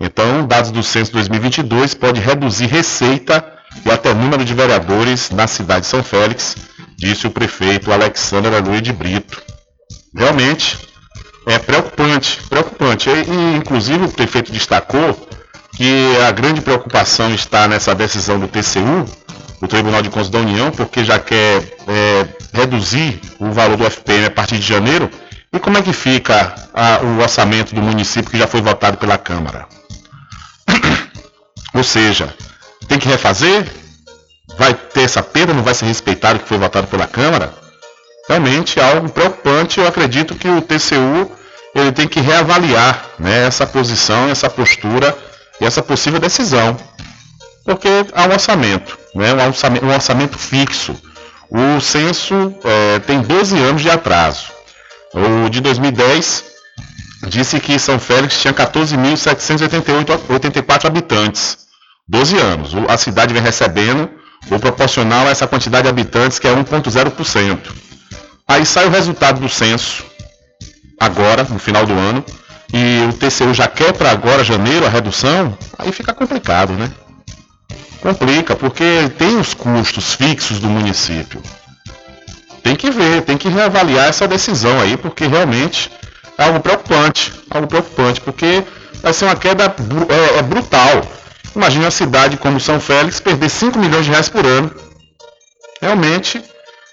Então, 0.00 0.46
dados 0.46 0.70
do 0.70 0.84
censo 0.84 1.12
2022 1.12 1.94
pode 1.94 2.20
reduzir 2.20 2.66
receita 2.66 3.44
e 3.84 3.90
até 3.90 4.14
número 4.14 4.44
de 4.44 4.54
vereadores 4.54 5.30
na 5.30 5.48
cidade 5.48 5.80
de 5.80 5.88
São 5.88 6.02
Félix, 6.02 6.56
disse 6.96 7.26
o 7.26 7.30
prefeito 7.30 7.92
Alexandre 7.92 8.54
Aloy 8.54 8.80
de 8.80 8.92
Brito. 8.92 9.42
Realmente 10.14 10.78
é 11.44 11.58
preocupante, 11.58 12.40
preocupante. 12.48 13.10
E, 13.10 13.56
inclusive 13.56 14.04
o 14.04 14.08
prefeito 14.08 14.52
destacou 14.52 15.28
que 15.76 16.16
a 16.26 16.30
grande 16.30 16.60
preocupação 16.60 17.34
está 17.34 17.66
nessa 17.66 17.94
decisão 17.94 18.38
do 18.38 18.46
TCU, 18.46 19.04
o 19.60 19.66
Tribunal 19.66 20.02
de 20.02 20.10
Contas 20.10 20.28
da 20.28 20.38
União, 20.38 20.70
porque 20.70 21.04
já 21.04 21.18
quer 21.18 21.62
é, 21.86 22.26
reduzir 22.52 23.20
o 23.38 23.50
valor 23.50 23.76
do 23.76 23.84
FPM 23.84 24.26
a 24.26 24.30
partir 24.30 24.58
de 24.58 24.66
janeiro. 24.66 25.10
E 25.52 25.58
como 25.58 25.78
é 25.78 25.82
que 25.82 25.92
fica 25.92 26.54
a, 26.74 27.00
o 27.02 27.20
orçamento 27.20 27.74
do 27.74 27.82
município 27.82 28.30
que 28.30 28.38
já 28.38 28.46
foi 28.46 28.60
votado 28.60 28.98
pela 28.98 29.18
Câmara? 29.18 29.66
Ou 31.74 31.82
seja, 31.82 32.32
tem 32.86 32.98
que 32.98 33.08
refazer? 33.08 33.66
Vai 34.56 34.74
ter 34.74 35.02
essa 35.02 35.22
perda? 35.22 35.54
Não 35.54 35.62
vai 35.62 35.74
ser 35.74 35.86
respeitado 35.86 36.38
o 36.38 36.42
que 36.42 36.48
foi 36.48 36.58
votado 36.58 36.86
pela 36.86 37.06
Câmara? 37.06 37.52
Realmente 38.28 38.78
é 38.78 38.92
algo 38.92 39.08
preocupante. 39.08 39.80
Eu 39.80 39.88
acredito 39.88 40.34
que 40.34 40.48
o 40.48 40.60
TCU 40.60 41.32
ele 41.74 41.92
tem 41.92 42.06
que 42.06 42.20
reavaliar 42.20 43.06
né, 43.18 43.46
essa 43.46 43.66
posição, 43.66 44.28
essa 44.28 44.50
postura 44.50 45.16
e 45.60 45.64
essa 45.64 45.82
possível 45.82 46.18
decisão 46.20 46.76
porque 47.68 47.88
há 48.14 48.24
um 48.24 48.32
orçamento, 48.32 48.98
né? 49.14 49.34
um, 49.34 49.46
orçamento 49.46 49.84
um 49.84 49.92
orçamento 49.92 50.38
fixo. 50.38 50.96
O 51.50 51.80
censo 51.80 52.54
é, 52.64 52.98
tem 53.00 53.20
12 53.22 53.58
anos 53.58 53.82
de 53.82 53.90
atraso. 53.90 54.52
O 55.14 55.48
de 55.48 55.60
2010 55.60 56.44
disse 57.28 57.58
que 57.58 57.78
São 57.78 57.98
Félix 57.98 58.40
tinha 58.40 58.52
14.784 58.52 60.84
habitantes. 60.84 61.58
12 62.06 62.38
anos. 62.38 62.72
A 62.88 62.96
cidade 62.96 63.34
vem 63.34 63.42
recebendo 63.42 64.08
o 64.50 64.58
proporcional 64.58 65.26
a 65.26 65.30
essa 65.30 65.46
quantidade 65.46 65.84
de 65.84 65.88
habitantes, 65.88 66.38
que 66.38 66.46
é 66.46 66.54
1,0%. 66.54 67.58
Aí 68.46 68.64
sai 68.64 68.86
o 68.86 68.90
resultado 68.90 69.40
do 69.40 69.48
censo, 69.48 70.04
agora, 70.98 71.44
no 71.44 71.58
final 71.58 71.84
do 71.84 71.92
ano, 71.92 72.24
e 72.72 73.06
o 73.08 73.12
TCU 73.12 73.52
já 73.52 73.68
quer 73.68 73.92
para 73.92 74.10
agora, 74.10 74.44
janeiro, 74.44 74.86
a 74.86 74.88
redução, 74.88 75.56
aí 75.78 75.92
fica 75.92 76.14
complicado, 76.14 76.72
né? 76.72 76.90
Complica, 78.00 78.54
porque 78.56 79.10
tem 79.16 79.38
os 79.38 79.54
custos 79.54 80.14
fixos 80.14 80.60
do 80.60 80.68
município. 80.68 81.42
Tem 82.62 82.76
que 82.76 82.90
ver, 82.90 83.22
tem 83.22 83.36
que 83.36 83.48
reavaliar 83.48 84.08
essa 84.08 84.28
decisão 84.28 84.80
aí, 84.80 84.96
porque 84.96 85.26
realmente 85.26 85.90
é 86.36 86.44
algo 86.44 86.60
preocupante, 86.60 87.32
algo 87.50 87.66
preocupante, 87.66 88.20
porque 88.20 88.62
vai 89.02 89.12
ser 89.12 89.24
uma 89.24 89.36
queda 89.36 89.64
é, 89.64 90.38
é 90.38 90.42
brutal. 90.42 91.02
Imagina 91.54 91.86
uma 91.86 91.90
cidade 91.90 92.36
como 92.36 92.60
São 92.60 92.78
Félix 92.78 93.20
perder 93.20 93.48
5 93.48 93.78
milhões 93.78 94.04
de 94.04 94.10
reais 94.10 94.28
por 94.28 94.44
ano. 94.46 94.70
Realmente, 95.80 96.42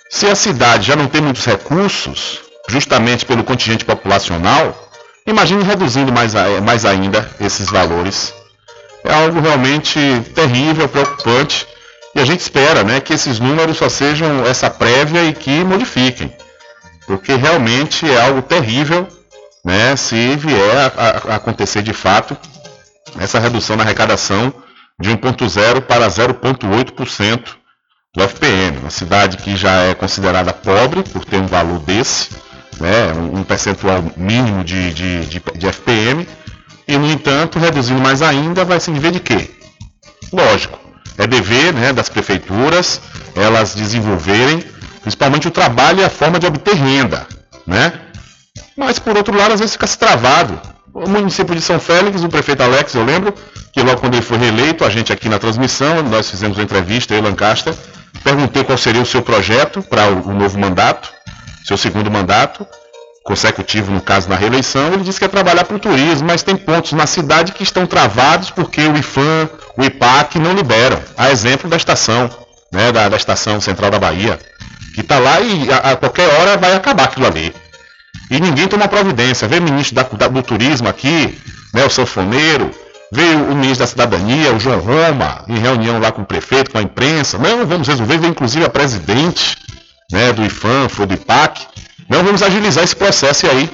se 0.09 0.27
a 0.27 0.35
cidade 0.35 0.87
já 0.87 0.95
não 0.95 1.07
tem 1.07 1.21
muitos 1.21 1.45
recursos, 1.45 2.39
justamente 2.69 3.25
pelo 3.25 3.43
contingente 3.43 3.85
populacional, 3.85 4.89
imagine 5.27 5.63
reduzindo 5.63 6.11
mais, 6.11 6.33
mais 6.63 6.85
ainda 6.85 7.29
esses 7.39 7.69
valores 7.69 8.33
é 9.05 9.13
algo 9.13 9.39
realmente 9.39 9.99
terrível, 10.33 10.89
preocupante. 10.89 11.67
E 12.15 12.19
a 12.19 12.25
gente 12.25 12.39
espera 12.39 12.83
né, 12.83 12.99
que 12.99 13.13
esses 13.13 13.39
números 13.39 13.77
só 13.77 13.89
sejam 13.89 14.45
essa 14.45 14.69
prévia 14.69 15.23
e 15.25 15.33
que 15.33 15.63
modifiquem. 15.63 16.33
porque 17.05 17.35
realmente 17.35 18.09
é 18.09 18.21
algo 18.21 18.41
terrível, 18.41 19.07
né, 19.63 19.95
se 19.95 20.35
vier 20.35 20.91
a, 20.97 21.33
a 21.33 21.35
acontecer 21.35 21.81
de 21.83 21.93
fato 21.93 22.35
essa 23.19 23.39
redução 23.39 23.75
na 23.75 23.83
arrecadação 23.83 24.53
de 24.99 25.09
1,0 25.11 25.81
para 25.81 26.07
0,8% 26.07 27.41
do 28.15 28.23
FPM. 28.23 28.77
Uma 28.77 28.89
cidade 28.89 29.37
que 29.37 29.55
já 29.55 29.83
é 29.83 29.93
considerada 29.93 30.53
pobre 30.53 31.03
por 31.03 31.25
ter 31.25 31.37
um 31.37 31.47
valor 31.47 31.79
desse, 31.79 32.29
né, 32.79 33.13
um 33.13 33.43
percentual 33.43 34.03
mínimo 34.17 34.63
de, 34.63 34.93
de, 34.93 35.25
de, 35.25 35.41
de 35.55 35.67
FPM, 35.67 36.27
e 36.87 36.97
no 36.97 37.09
entanto, 37.09 37.59
reduzindo 37.59 37.99
mais 37.99 38.21
ainda, 38.21 38.63
vai 38.63 38.79
se 38.79 38.91
viver 38.91 39.11
de 39.11 39.19
quê? 39.19 39.49
Lógico, 40.31 40.79
é 41.17 41.25
dever 41.25 41.73
né, 41.73 41.93
das 41.93 42.09
prefeituras 42.09 43.01
elas 43.35 43.75
desenvolverem 43.75 44.63
principalmente 45.01 45.47
o 45.47 45.51
trabalho 45.51 46.01
e 46.01 46.03
a 46.03 46.09
forma 46.09 46.39
de 46.39 46.47
obter 46.47 46.73
renda, 46.73 47.27
né? 47.67 47.93
Mas 48.75 48.97
por 48.97 49.15
outro 49.15 49.37
lado, 49.37 49.53
às 49.53 49.59
vezes 49.59 49.73
fica 49.73 49.85
se 49.85 49.97
travado. 49.97 50.59
O 50.93 51.07
município 51.07 51.53
de 51.53 51.61
São 51.61 51.79
Félix, 51.79 52.23
o 52.23 52.29
prefeito 52.29 52.63
Alex, 52.63 52.95
eu 52.95 53.05
lembro 53.05 53.33
que 53.71 53.81
logo 53.83 53.99
quando 53.99 54.15
ele 54.15 54.23
foi 54.23 54.37
reeleito, 54.37 54.83
a 54.83 54.89
gente 54.89 55.13
aqui 55.13 55.29
na 55.29 55.37
transmissão, 55.37 56.01
nós 56.03 56.29
fizemos 56.29 56.57
uma 56.57 56.63
entrevista, 56.63 57.13
eu 57.13 57.19
e 57.19 57.21
Lancaster, 57.21 57.75
perguntei 58.23 58.63
qual 58.63 58.77
seria 58.77 59.01
o 59.01 59.05
seu 59.05 59.21
projeto 59.21 59.81
para 59.83 60.07
o 60.07 60.33
novo 60.33 60.57
mandato, 60.57 61.13
seu 61.63 61.77
segundo 61.77 62.09
mandato, 62.09 62.65
consecutivo, 63.25 63.91
no 63.91 64.01
caso, 64.01 64.29
na 64.29 64.35
reeleição, 64.35 64.93
ele 64.93 65.03
disse 65.03 65.17
que 65.17 65.25
é 65.25 65.27
trabalhar 65.27 65.65
para 65.65 65.75
o 65.75 65.79
turismo, 65.79 66.27
mas 66.27 66.43
tem 66.43 66.55
pontos 66.55 66.93
na 66.93 67.07
cidade 67.07 67.53
que 67.53 67.63
estão 67.63 67.87
travados 67.87 68.51
porque 68.51 68.81
o 68.81 68.95
IFAM, 68.95 69.49
o 69.75 69.83
IPAC 69.83 70.37
não 70.37 70.53
liberam. 70.53 71.01
A 71.17 71.31
exemplo 71.31 71.67
da 71.67 71.75
estação, 71.75 72.29
né, 72.71 72.91
da, 72.91 73.09
da 73.09 73.17
estação 73.17 73.59
central 73.59 73.89
da 73.89 73.97
Bahia, 73.97 74.39
que 74.93 75.01
está 75.01 75.17
lá 75.17 75.41
e 75.41 75.71
a, 75.71 75.77
a, 75.77 75.95
qualquer 75.95 76.29
hora 76.35 76.55
vai 76.55 76.75
acabar 76.75 77.05
aquilo 77.05 77.25
ali. 77.25 77.51
E 78.29 78.39
ninguém 78.39 78.67
toma 78.67 78.87
providência. 78.87 79.47
Veio 79.47 79.63
o 79.63 79.65
ministro 79.65 79.95
da, 79.95 80.03
da, 80.03 80.27
do 80.27 80.43
turismo 80.43 80.87
aqui, 80.87 81.35
né, 81.73 81.83
o 81.83 81.89
sanfoneiro, 81.89 82.69
veio 83.11 83.39
o 83.49 83.55
ministro 83.55 83.79
da 83.79 83.87
cidadania, 83.87 84.53
o 84.53 84.59
João 84.59 84.79
Roma, 84.79 85.43
em 85.47 85.57
reunião 85.57 85.99
lá 85.99 86.11
com 86.11 86.21
o 86.21 86.25
prefeito, 86.25 86.69
com 86.69 86.77
a 86.77 86.83
imprensa. 86.83 87.39
Não, 87.39 87.65
vamos 87.65 87.87
resolver, 87.87 88.19
veio 88.19 88.29
inclusive 88.29 88.63
a 88.63 88.69
presidente 88.69 89.57
né, 90.11 90.31
do 90.31 90.45
IFAM, 90.45 90.89
foi 90.89 91.07
do 91.07 91.15
IPAC 91.15 91.65
não 92.09 92.23
vamos 92.23 92.41
agilizar 92.41 92.83
esse 92.83 92.95
processo 92.95 93.47
aí 93.47 93.69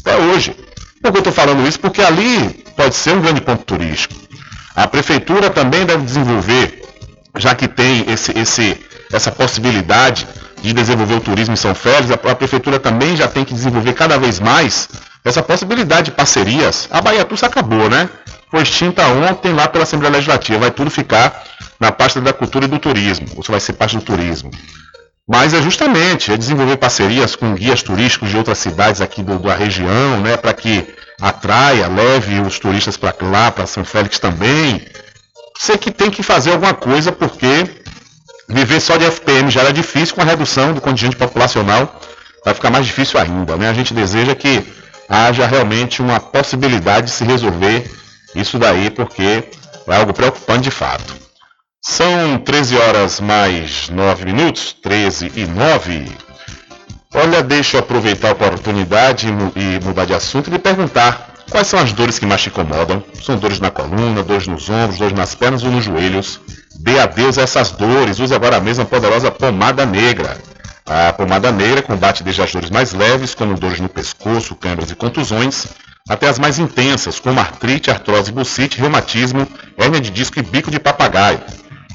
até 0.00 0.16
hoje. 0.16 0.54
Por 1.02 1.10
que 1.10 1.18
eu 1.18 1.20
estou 1.20 1.32
falando 1.32 1.66
isso? 1.66 1.80
Porque 1.80 2.02
ali 2.02 2.64
pode 2.76 2.94
ser 2.94 3.14
um 3.14 3.20
grande 3.20 3.40
ponto 3.40 3.64
turístico. 3.64 4.14
A 4.74 4.86
prefeitura 4.86 5.50
também 5.50 5.84
deve 5.84 6.04
desenvolver, 6.04 6.82
já 7.36 7.54
que 7.54 7.68
tem 7.68 8.10
esse, 8.10 8.36
esse, 8.38 8.80
essa 9.12 9.30
possibilidade 9.30 10.26
de 10.62 10.72
desenvolver 10.72 11.14
o 11.14 11.20
turismo 11.20 11.54
em 11.54 11.56
São 11.56 11.74
Félix, 11.74 12.10
a, 12.10 12.14
a 12.14 12.34
prefeitura 12.34 12.78
também 12.78 13.16
já 13.16 13.26
tem 13.26 13.44
que 13.44 13.52
desenvolver 13.52 13.92
cada 13.94 14.16
vez 14.18 14.38
mais 14.38 14.88
essa 15.24 15.42
possibilidade 15.42 16.06
de 16.06 16.12
parcerias. 16.12 16.88
A 16.90 17.00
Bahia 17.00 17.24
Tussa 17.24 17.46
acabou, 17.46 17.88
né? 17.90 18.08
Foi 18.50 18.62
extinta 18.62 19.06
ontem 19.06 19.52
lá 19.52 19.66
pela 19.66 19.84
Assembleia 19.84 20.12
Legislativa. 20.12 20.58
Vai 20.58 20.70
tudo 20.70 20.90
ficar 20.90 21.42
na 21.80 21.90
pasta 21.90 22.20
da 22.20 22.32
cultura 22.32 22.66
e 22.66 22.68
do 22.68 22.78
turismo. 22.78 23.26
Você 23.36 23.50
vai 23.50 23.60
ser 23.60 23.72
parte 23.72 23.96
do 23.96 24.02
turismo. 24.02 24.50
Mas 25.28 25.54
é 25.54 25.62
justamente 25.62 26.32
é 26.32 26.36
desenvolver 26.36 26.76
parcerias 26.76 27.36
com 27.36 27.54
guias 27.54 27.82
turísticos 27.82 28.30
de 28.30 28.36
outras 28.36 28.58
cidades 28.58 29.00
aqui 29.00 29.22
do, 29.22 29.38
da 29.38 29.54
região, 29.54 30.20
né, 30.20 30.36
para 30.36 30.52
que 30.52 30.94
atraia, 31.20 31.86
leve 31.86 32.40
os 32.40 32.58
turistas 32.58 32.96
para 32.96 33.14
lá, 33.22 33.50
para 33.50 33.66
São 33.66 33.84
Félix 33.84 34.18
também. 34.18 34.84
Sei 35.56 35.78
que 35.78 35.92
tem 35.92 36.10
que 36.10 36.22
fazer 36.22 36.52
alguma 36.52 36.74
coisa 36.74 37.12
porque 37.12 37.64
viver 38.48 38.80
só 38.80 38.96
de 38.96 39.04
FPM 39.04 39.50
já 39.50 39.60
era 39.60 39.72
difícil, 39.72 40.14
com 40.14 40.22
a 40.22 40.24
redução 40.24 40.74
do 40.74 40.80
contingente 40.80 41.16
populacional 41.16 42.00
vai 42.44 42.54
ficar 42.54 42.70
mais 42.70 42.86
difícil 42.86 43.20
ainda. 43.20 43.56
Né? 43.56 43.68
A 43.68 43.74
gente 43.74 43.94
deseja 43.94 44.34
que 44.34 44.64
haja 45.08 45.46
realmente 45.46 46.02
uma 46.02 46.18
possibilidade 46.18 47.06
de 47.06 47.12
se 47.12 47.24
resolver 47.24 47.90
isso 48.34 48.58
daí, 48.58 48.90
porque 48.90 49.44
é 49.86 49.96
algo 49.96 50.12
preocupante 50.12 50.62
de 50.62 50.70
fato. 50.70 51.14
São 51.84 52.38
13 52.38 52.76
horas 52.78 53.20
mais 53.20 53.88
9 53.88 54.24
minutos, 54.24 54.72
13 54.80 55.32
e 55.34 55.46
9. 55.46 56.06
Olha, 57.12 57.42
deixa 57.42 57.76
eu 57.76 57.80
aproveitar 57.80 58.28
a 58.28 58.32
oportunidade 58.32 59.26
e 59.26 59.84
mudar 59.84 60.04
de 60.04 60.14
assunto 60.14 60.46
e 60.48 60.52
lhe 60.52 60.60
perguntar 60.60 61.34
quais 61.50 61.66
são 61.66 61.80
as 61.80 61.92
dores 61.92 62.20
que 62.20 62.24
mais 62.24 62.40
te 62.40 62.50
incomodam. 62.50 63.02
São 63.20 63.36
dores 63.36 63.58
na 63.58 63.68
coluna, 63.68 64.22
dores 64.22 64.46
nos 64.46 64.70
ombros, 64.70 65.00
dores 65.00 65.12
nas 65.12 65.34
pernas 65.34 65.64
ou 65.64 65.72
nos 65.72 65.84
joelhos. 65.84 66.40
Dê 66.78 67.00
adeus 67.00 67.36
a 67.36 67.42
essas 67.42 67.72
dores. 67.72 68.20
Use 68.20 68.32
agora 68.32 68.60
mesmo 68.60 68.84
a 68.84 68.86
poderosa 68.86 69.32
pomada 69.32 69.84
negra. 69.84 70.38
A 70.86 71.12
pomada 71.12 71.50
negra 71.50 71.82
combate 71.82 72.22
desde 72.22 72.42
as 72.42 72.52
dores 72.52 72.70
mais 72.70 72.92
leves, 72.92 73.34
como 73.34 73.58
dores 73.58 73.80
no 73.80 73.88
pescoço, 73.88 74.54
câimbras 74.54 74.92
e 74.92 74.94
contusões, 74.94 75.66
até 76.08 76.28
as 76.28 76.38
mais 76.38 76.60
intensas, 76.60 77.18
como 77.18 77.40
artrite, 77.40 77.90
artrose, 77.90 78.30
bucite, 78.30 78.78
reumatismo, 78.78 79.48
hérnia 79.76 80.00
de 80.00 80.10
disco 80.10 80.38
e 80.38 80.42
bico 80.42 80.70
de 80.70 80.78
papagaio. 80.78 81.40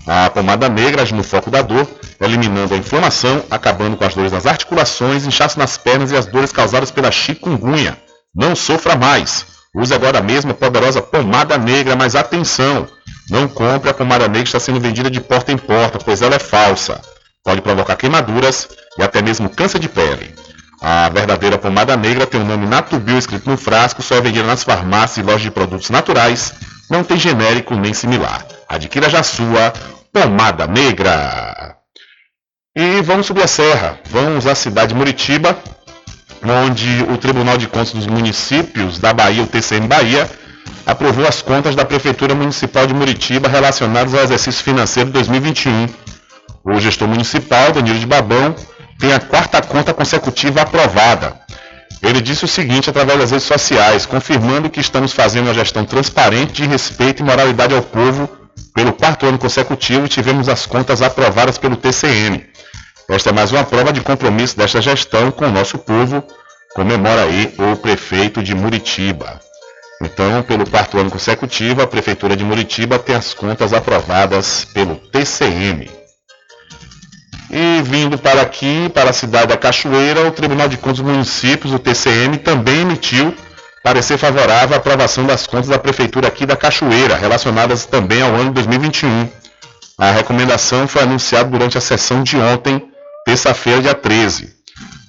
A 0.08 0.30
pomada 0.30 0.70
negra 0.70 1.02
age 1.02 1.14
no 1.14 1.24
foco 1.24 1.52
da 1.52 1.62
dor, 1.62 1.86
eliminando 2.22 2.74
a 2.74 2.78
inflamação, 2.78 3.44
acabando 3.52 3.98
com 3.98 4.06
as 4.06 4.16
dores 4.16 4.32
nas 4.32 4.46
articulações, 4.46 5.26
inchaço 5.26 5.60
nas 5.60 5.78
pernas 5.78 6.12
e 6.12 6.16
as 6.16 6.26
dores 6.26 6.52
causadas 6.52 6.90
pela 6.90 7.12
chikungunya. 7.12 7.98
Não 8.34 8.56
sofra 8.56 8.96
mais. 8.96 9.46
Use 9.76 9.94
agora 9.94 10.22
mesmo 10.22 10.52
a 10.52 10.54
poderosa 10.54 11.02
pomada 11.02 11.58
negra, 11.58 11.96
mas 11.96 12.16
atenção! 12.16 12.88
Não 13.30 13.50
compre 13.50 13.90
a 13.90 13.94
pomada 13.94 14.28
negra 14.28 14.44
que 14.44 14.48
está 14.48 14.60
sendo 14.60 14.80
vendida 14.80 15.12
de 15.12 15.20
porta 15.20 15.52
em 15.52 15.58
porta, 15.58 16.00
pois 16.00 16.22
ela 16.22 16.36
é 16.36 16.40
falsa. 16.40 17.02
Pode 17.44 17.62
provocar 17.62 17.98
queimaduras 17.98 18.70
e 18.98 19.04
até 19.04 19.22
mesmo 19.22 19.50
câncer 19.50 19.80
de 19.80 19.90
pele. 19.90 20.34
A 20.82 21.10
verdadeira 21.10 21.58
pomada 21.58 21.98
negra 21.98 22.26
tem 22.26 22.40
o 22.40 22.46
nome 22.46 22.66
Natubio 22.66 23.18
escrito 23.18 23.50
no 23.50 23.58
frasco, 23.58 24.02
só 24.02 24.16
é 24.16 24.22
vendida 24.22 24.46
nas 24.46 24.64
farmácias 24.64 25.18
e 25.18 25.22
lojas 25.28 25.42
de 25.42 25.52
produtos 25.52 25.90
naturais, 25.90 26.54
não 26.90 27.04
tem 27.04 27.18
genérico 27.18 27.76
nem 27.76 27.94
similar. 27.94 28.46
Adquira 28.70 29.10
já 29.10 29.24
sua 29.24 29.74
Pomada 30.20 30.66
Negra. 30.66 31.76
E 32.76 33.04
vamos 33.04 33.28
subir 33.28 33.44
a 33.44 33.48
serra, 33.48 34.00
vamos 34.10 34.48
à 34.48 34.56
cidade 34.56 34.88
de 34.88 34.96
Muritiba, 34.96 35.56
onde 36.44 37.06
o 37.14 37.18
Tribunal 37.18 37.56
de 37.56 37.68
Contas 37.68 37.92
dos 37.92 38.08
Municípios 38.08 38.98
da 38.98 39.14
Bahia, 39.14 39.44
o 39.44 39.48
TCM 39.48 39.88
Bahia, 39.88 40.28
aprovou 40.88 41.28
as 41.28 41.44
contas 41.44 41.76
da 41.76 41.86
Prefeitura 41.86 42.34
Municipal 42.34 42.88
de 42.88 42.96
Muritiba 42.96 43.48
relacionadas 43.48 44.16
ao 44.16 44.24
exercício 44.24 44.64
financeiro 44.64 45.10
de 45.10 45.14
2021. 45.14 45.88
O 46.64 46.80
gestor 46.80 47.08
municipal, 47.08 47.72
Danilo 47.72 48.00
de 48.00 48.08
Babão, 48.08 48.56
tem 48.98 49.14
a 49.14 49.20
quarta 49.20 49.62
conta 49.62 49.94
consecutiva 49.94 50.62
aprovada. 50.62 51.40
Ele 52.02 52.22
disse 52.22 52.44
o 52.44 52.48
seguinte 52.48 52.90
através 52.90 53.20
das 53.20 53.30
redes 53.30 53.46
sociais, 53.46 54.08
confirmando 54.08 54.68
que 54.68 54.80
estamos 54.80 55.14
fazendo 55.14 55.46
uma 55.46 55.54
gestão 55.54 55.86
transparente 55.86 56.54
de 56.54 56.66
respeito 56.66 57.22
e 57.22 57.24
moralidade 57.24 57.76
ao 57.76 57.84
povo 57.84 58.37
pelo 58.74 58.94
quarto 58.94 59.26
ano 59.26 59.38
consecutivo, 59.38 60.08
tivemos 60.08 60.48
as 60.48 60.66
contas 60.66 61.02
aprovadas 61.02 61.58
pelo 61.58 61.76
TCM. 61.76 62.46
Esta 63.10 63.30
é 63.30 63.34
mais 63.34 63.52
uma 63.52 63.64
prova 63.64 63.92
de 63.92 64.02
compromisso 64.02 64.58
desta 64.58 64.82
gestão 64.82 65.32
com 65.32 65.46
o 65.46 65.52
nosso 65.52 65.78
povo, 65.78 66.24
comemora 66.76 67.24
aí 67.24 67.54
o 67.58 67.76
prefeito 67.78 68.44
de 68.44 68.54
Muritiba. 68.54 69.40
Então, 70.02 70.44
pelo 70.44 70.70
quarto 70.70 71.00
ano 71.00 71.10
consecutivo, 71.10 71.82
a 71.82 71.88
Prefeitura 71.88 72.36
de 72.36 72.44
Muritiba 72.44 73.00
tem 73.00 73.16
as 73.16 73.34
contas 73.34 73.74
aprovadas 73.74 74.66
pelo 74.66 74.96
TCM. 74.96 75.90
E 77.50 77.82
vindo 77.82 78.18
para 78.18 78.42
aqui, 78.42 78.90
para 78.94 79.10
a 79.10 79.14
cidade 79.14 79.48
da 79.48 79.58
Cachoeira, 79.58 80.28
o 80.28 80.32
Tribunal 80.32 80.68
de 80.68 80.78
Contas 80.78 81.00
dos 81.00 81.12
Municípios, 81.12 81.74
o 81.74 81.80
TCM, 81.80 82.38
também 82.38 82.82
emitiu 82.82 83.34
parecer 83.88 84.18
favorável 84.18 84.76
à 84.76 84.80
aprovação 84.80 85.26
das 85.26 85.48
contas 85.48 85.70
da 85.70 85.80
Prefeitura 85.80 86.28
aqui 86.28 86.46
da 86.46 86.58
Cachoeira, 86.58 87.16
relacionadas 87.16 87.86
também 87.86 88.22
ao 88.22 88.36
ano 88.36 88.50
de 88.50 88.56
2021. 88.56 89.30
A 89.98 90.12
recomendação 90.12 90.90
foi 90.90 91.04
anunciada 91.04 91.50
durante 91.50 91.78
a 91.78 91.82
sessão 91.82 92.22
de 92.22 92.36
ontem, 92.36 92.86
terça-feira, 93.26 93.82
dia 93.84 93.94
13. 93.94 94.54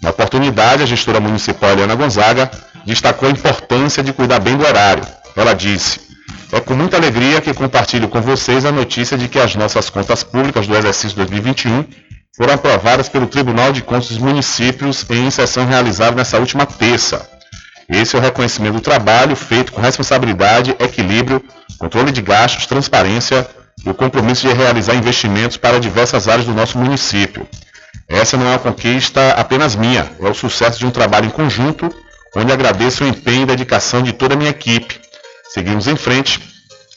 Na 0.01 0.11
oportunidade, 0.11 0.85
a 0.85 0.87
gestora 0.87 1.18
municipal 1.18 1.70
Eliana 1.70 1.97
Gonzaga 1.97 2.49
destacou 2.87 3.29
a 3.29 3.33
importância 3.33 4.01
de 4.01 4.12
cuidar 4.12 4.39
bem 4.39 4.57
do 4.57 4.64
horário. 4.64 5.05
Ela 5.35 5.55
disse: 5.55 6.01
É 6.53 6.61
com 6.61 6.74
muita 6.74 6.97
alegria 6.97 7.41
que 7.41 7.53
compartilho 7.53 8.07
com 8.07 8.20
vocês 8.20 8.64
a 8.64 8.70
notícia 8.70 9.18
de 9.18 9.26
que 9.26 9.41
as 9.41 9.57
nossas 9.57 9.91
contas 9.91 10.22
públicas 10.22 10.68
do 10.68 10.76
exercício 10.76 11.16
2021 11.16 11.85
foram 12.37 12.55
aprovadas 12.55 13.09
pelo 13.09 13.26
Tribunal 13.26 13.72
de 13.72 13.83
Contas 13.83 14.11
dos 14.11 14.18
Municípios 14.18 15.05
em 15.11 15.29
sessão 15.33 15.66
realizada 15.66 16.14
nessa 16.14 16.39
última 16.39 16.64
terça. 16.64 17.38
Esse 17.89 18.14
é 18.14 18.18
o 18.18 18.22
reconhecimento 18.22 18.74
do 18.74 18.80
trabalho 18.80 19.34
feito 19.34 19.72
com 19.72 19.80
responsabilidade, 19.80 20.76
equilíbrio, 20.78 21.43
controle 21.78 22.12
de 22.12 22.20
gastos, 22.20 22.66
transparência 22.66 23.49
e 23.84 23.89
o 23.89 23.95
compromisso 23.95 24.47
de 24.47 24.53
realizar 24.53 24.95
investimentos 24.95 25.57
para 25.57 25.80
diversas 25.80 26.28
áreas 26.28 26.47
do 26.47 26.53
nosso 26.53 26.76
município. 26.76 27.49
Essa 28.07 28.36
não 28.36 28.47
é 28.47 28.51
uma 28.51 28.59
conquista 28.59 29.30
apenas 29.32 29.74
minha, 29.74 30.11
é 30.20 30.28
o 30.28 30.34
sucesso 30.34 30.78
de 30.78 30.86
um 30.86 30.91
trabalho 30.91 31.26
em 31.26 31.30
conjunto, 31.30 31.89
onde 32.36 32.53
agradeço 32.53 33.05
o 33.05 33.07
empenho 33.07 33.43
e 33.43 33.47
dedicação 33.47 34.03
de 34.03 34.12
toda 34.12 34.34
a 34.34 34.36
minha 34.36 34.51
equipe. 34.51 35.01
Seguimos 35.49 35.86
em 35.86 35.97
frente, 35.97 36.41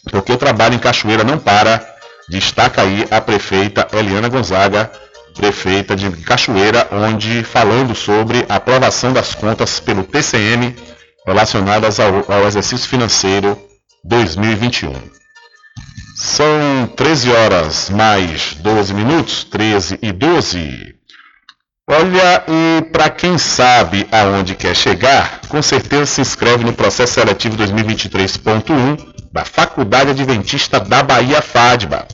porque 0.09 0.31
o 0.31 0.37
trabalho 0.37 0.75
em 0.75 0.79
Cachoeira 0.79 1.23
não 1.23 1.37
para, 1.37 1.85
destaca 2.27 2.81
aí 2.81 3.07
a 3.09 3.21
prefeita 3.21 3.87
Eliana 3.93 4.27
Gonzaga 4.27 4.91
prefeita 5.35 5.95
de 5.95 6.09
Cachoeira, 6.11 6.87
onde 6.91 7.43
falando 7.43 7.95
sobre 7.95 8.45
a 8.49 8.55
aprovação 8.55 9.13
das 9.13 9.33
contas 9.35 9.79
pelo 9.79 10.03
TCM 10.03 10.75
relacionadas 11.25 11.99
ao, 11.99 12.31
ao 12.31 12.47
exercício 12.47 12.87
financeiro 12.87 13.57
2021. 14.03 14.93
São 16.15 16.87
13 16.95 17.31
horas 17.31 17.89
mais 17.89 18.53
12 18.55 18.93
minutos, 18.93 19.43
13 19.43 19.99
e 20.01 20.11
12. 20.11 20.95
Olha, 21.89 22.43
e 22.47 22.83
para 22.91 23.09
quem 23.09 23.37
sabe 23.37 24.07
aonde 24.11 24.55
quer 24.55 24.75
chegar, 24.75 25.41
com 25.49 25.61
certeza 25.61 26.05
se 26.05 26.21
inscreve 26.21 26.63
no 26.63 26.73
processo 26.73 27.15
seletivo 27.15 27.57
2023.1 27.57 29.11
da 29.31 29.43
Faculdade 29.43 30.11
Adventista 30.11 30.79
da 30.79 31.01
Bahia 31.01 31.41
FADBA. 31.41 32.07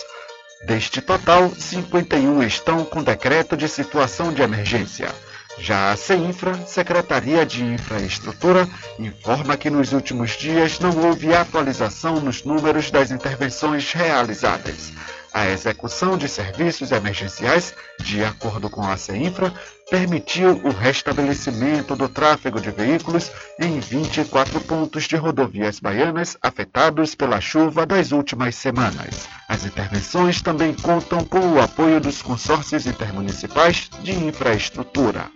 Deste 0.64 1.02
total, 1.02 1.50
51 1.50 2.40
estão 2.44 2.84
com 2.84 3.02
decreto 3.02 3.56
de 3.56 3.68
situação 3.68 4.32
de 4.32 4.40
emergência. 4.40 5.12
Já 5.58 5.90
a 5.90 5.96
CEINFRA, 5.96 6.54
Secretaria 6.64 7.44
de 7.44 7.64
Infraestrutura, 7.64 8.68
informa 9.00 9.56
que 9.56 9.68
nos 9.68 9.92
últimos 9.92 10.36
dias 10.36 10.78
não 10.78 10.96
houve 10.96 11.34
atualização 11.34 12.20
nos 12.20 12.44
números 12.44 12.92
das 12.92 13.10
intervenções 13.10 13.92
realizadas. 13.92 14.92
A 15.32 15.48
execução 15.48 16.16
de 16.16 16.28
serviços 16.28 16.92
emergenciais, 16.92 17.74
de 17.98 18.22
acordo 18.22 18.70
com 18.70 18.86
a 18.86 18.96
CEINFRA, 18.96 19.52
permitiu 19.91 20.61
o 20.64 20.70
restabelecimento 20.70 21.95
do 21.95 22.09
tráfego 22.09 22.61
de 22.61 22.70
veículos 22.70 23.30
em 23.61 23.80
24 23.80 24.61
pontos 24.61 25.05
de 25.05 25.16
rodovias 25.16 25.78
baianas 25.78 26.37
afetados 26.43 27.14
pela 27.14 27.41
chuva 27.41 27.85
das 27.85 28.12
últimas 28.12 28.55
semanas. 28.55 29.28
As 29.49 29.64
intervenções 29.64 30.41
também 30.41 30.74
contam 30.74 31.24
com 31.24 31.41
o 31.53 31.61
apoio 31.61 32.01
dos 32.01 32.22
consórcios 32.22 32.87
intermunicipais 32.87 33.91
de 34.03 34.12
infraestrutura. 34.12 35.26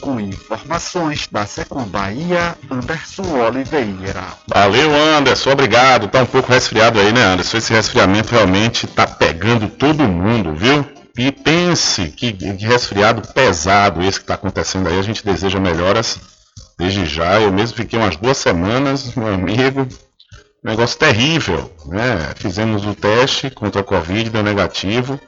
Com 0.00 0.20
informações 0.20 1.26
da 1.32 1.46
Secom 1.46 1.84
Bahia, 1.84 2.54
Anderson 2.70 3.22
Oliveira. 3.40 4.24
Valeu, 4.46 4.94
Anderson, 4.94 5.52
obrigado. 5.52 6.08
Tá 6.08 6.22
um 6.22 6.26
pouco 6.26 6.52
resfriado 6.52 7.00
aí, 7.00 7.12
né, 7.12 7.24
Anderson? 7.24 7.56
Esse 7.56 7.72
resfriamento 7.72 8.30
realmente 8.30 8.86
tá 8.86 9.06
pegando 9.06 9.68
todo 9.68 10.02
mundo, 10.04 10.54
viu? 10.54 10.84
E 11.18 11.32
pense 11.76 12.08
que, 12.08 12.32
que 12.32 12.64
resfriado 12.64 13.22
pesado 13.34 14.02
esse 14.02 14.18
que 14.18 14.24
está 14.24 14.34
acontecendo 14.34 14.88
aí. 14.88 14.98
A 14.98 15.02
gente 15.02 15.24
deseja 15.24 15.60
melhoras 15.60 16.18
desde 16.78 17.04
já. 17.04 17.38
Eu 17.40 17.52
mesmo 17.52 17.76
fiquei 17.76 17.98
umas 17.98 18.16
duas 18.16 18.38
semanas, 18.38 19.14
meu 19.14 19.28
amigo. 19.28 19.86
Negócio 20.64 20.98
terrível, 20.98 21.70
né? 21.86 22.32
Fizemos 22.36 22.84
o 22.86 22.94
teste 22.94 23.50
contra 23.50 23.82
a 23.82 23.84
Covid, 23.84 24.30
deu 24.30 24.42
negativo. 24.42 25.20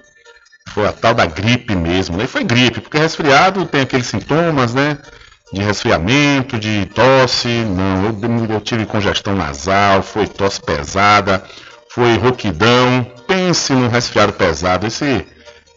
Foi 0.70 0.86
a 0.86 0.92
tal 0.92 1.14
da 1.14 1.26
gripe 1.26 1.76
mesmo, 1.76 2.16
né? 2.16 2.24
E 2.24 2.26
foi 2.26 2.44
gripe, 2.44 2.80
porque 2.80 2.98
resfriado 2.98 3.64
tem 3.66 3.82
aqueles 3.82 4.06
sintomas, 4.06 4.74
né? 4.74 4.98
De 5.52 5.62
resfriamento, 5.62 6.58
de 6.58 6.86
tosse. 6.86 7.48
Não, 7.48 8.06
eu, 8.06 8.54
eu 8.54 8.60
tive 8.60 8.84
congestão 8.86 9.36
nasal, 9.36 10.02
foi 10.02 10.26
tosse 10.26 10.60
pesada, 10.60 11.42
foi 11.90 12.16
rouquidão. 12.16 13.06
Pense 13.26 13.72
num 13.74 13.88
resfriado 13.88 14.32
pesado. 14.32 14.86
Esse 14.86 15.26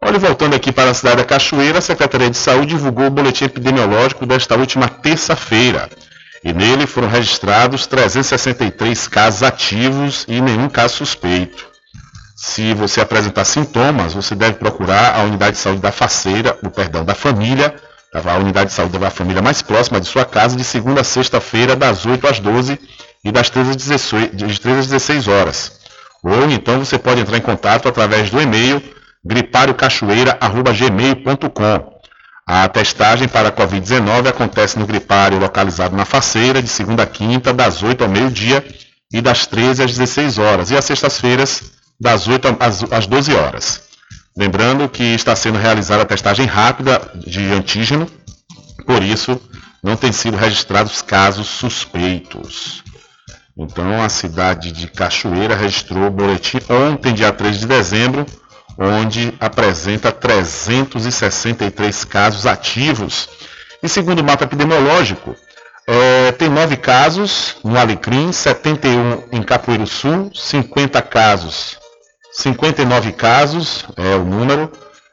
Olha, 0.00 0.16
voltando 0.18 0.54
aqui 0.54 0.70
para 0.70 0.90
a 0.90 0.94
cidade 0.94 1.16
da 1.16 1.24
Cachoeira, 1.24 1.78
a 1.78 1.82
Secretaria 1.82 2.30
de 2.30 2.36
Saúde 2.36 2.74
divulgou 2.74 3.06
o 3.06 3.10
boletim 3.10 3.44
epidemiológico 3.44 4.24
desta 4.26 4.54
última 4.56 4.88
terça-feira. 4.88 5.88
E 6.44 6.52
nele 6.52 6.86
foram 6.86 7.08
registrados 7.08 7.84
363 7.86 9.08
casos 9.08 9.42
ativos 9.42 10.24
e 10.28 10.40
nenhum 10.40 10.68
caso 10.68 10.98
suspeito. 10.98 11.66
Se 12.36 12.72
você 12.74 13.00
apresentar 13.00 13.44
sintomas, 13.44 14.14
você 14.14 14.36
deve 14.36 14.58
procurar 14.58 15.16
a 15.16 15.24
unidade 15.24 15.56
de 15.56 15.62
saúde 15.62 15.82
da 15.82 15.90
faceira, 15.90 16.56
o 16.62 16.70
perdão, 16.70 17.04
da 17.04 17.16
família, 17.16 17.74
a 18.12 18.36
unidade 18.36 18.70
de 18.70 18.76
saúde 18.76 18.98
da 18.98 19.10
família 19.10 19.40
mais 19.42 19.62
próxima 19.62 20.00
de 20.00 20.06
sua 20.06 20.24
casa, 20.24 20.56
de 20.56 20.64
segunda 20.64 21.02
a 21.02 21.04
sexta-feira, 21.04 21.76
das 21.76 22.06
8 22.06 22.26
às 22.26 22.40
12 22.40 22.80
e 23.24 23.30
das 23.30 23.50
13 23.50 23.70
às 23.70 23.76
16, 23.76 24.30
de 24.34 24.60
13 24.60 24.80
às 24.80 24.86
16 24.86 25.28
horas. 25.28 25.78
Ou 26.22 26.50
então 26.50 26.82
você 26.84 26.98
pode 26.98 27.20
entrar 27.20 27.36
em 27.36 27.42
contato 27.42 27.86
através 27.88 28.30
do 28.30 28.40
e-mail 28.40 28.82
gripariocachoeira.gmail.com. 29.24 31.98
A 32.46 32.66
testagem 32.66 33.28
para 33.28 33.48
a 33.48 33.52
Covid-19 33.52 34.28
acontece 34.28 34.78
no 34.78 34.86
gripário 34.86 35.38
localizado 35.38 35.94
na 35.94 36.06
Faceira, 36.06 36.62
de 36.62 36.68
segunda 36.68 37.02
a 37.02 37.06
quinta, 37.06 37.52
das 37.52 37.82
8 37.82 38.04
ao 38.04 38.10
meio-dia 38.10 38.64
e 39.12 39.20
das 39.20 39.46
13 39.46 39.82
às 39.82 39.90
16 39.90 40.38
horas, 40.38 40.70
e 40.70 40.76
às 40.76 40.86
sextas-feiras, 40.86 41.72
das 42.00 42.26
8 42.26 42.56
às 42.90 43.06
12 43.06 43.34
horas. 43.34 43.87
Lembrando 44.38 44.88
que 44.88 45.02
está 45.02 45.34
sendo 45.34 45.58
realizada 45.58 46.02
a 46.02 46.06
testagem 46.06 46.46
rápida 46.46 47.10
de 47.26 47.40
antígeno, 47.52 48.06
por 48.86 49.02
isso 49.02 49.42
não 49.82 49.96
tem 49.96 50.12
sido 50.12 50.36
registrados 50.36 51.02
casos 51.02 51.48
suspeitos. 51.48 52.84
Então 53.56 54.00
a 54.00 54.08
cidade 54.08 54.70
de 54.70 54.86
Cachoeira 54.86 55.56
registrou 55.56 56.06
o 56.06 56.10
boletim 56.12 56.60
ontem, 56.70 57.12
dia 57.12 57.32
3 57.32 57.58
de 57.58 57.66
dezembro, 57.66 58.24
onde 58.78 59.34
apresenta 59.40 60.12
363 60.12 62.04
casos 62.04 62.46
ativos. 62.46 63.28
E 63.82 63.88
segundo 63.88 64.20
o 64.20 64.24
mapa 64.24 64.44
epidemiológico, 64.44 65.34
é, 65.84 66.30
tem 66.30 66.48
nove 66.48 66.76
casos 66.76 67.56
no 67.64 67.76
Alecrim, 67.76 68.30
71 68.30 69.24
em 69.32 69.42
Capoeiro 69.42 69.84
Sul, 69.84 70.30
50 70.32 71.02
casos 71.02 71.76
59 72.32 73.12
casos 73.12 73.84
é 73.96 74.14
o 74.14 74.24
número 74.24 74.70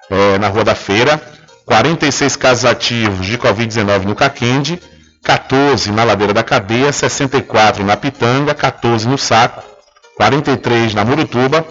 é, 0.09 0.37
na 0.37 0.47
Rua 0.47 0.63
da 0.63 0.75
Feira, 0.75 1.21
46 1.65 2.35
casos 2.35 2.65
ativos 2.65 3.25
de 3.25 3.37
Covid-19 3.37 4.03
no 4.03 4.15
Caquende, 4.15 4.79
14 5.23 5.91
na 5.91 6.03
Ladeira 6.03 6.33
da 6.33 6.43
Cadeia, 6.43 6.91
64 6.91 7.83
na 7.83 7.97
Pitanga, 7.97 8.53
14 8.53 9.07
no 9.07 9.17
Saco, 9.17 9.63
43 10.15 10.93
na 10.93 11.03
Murutuba, 11.03 11.65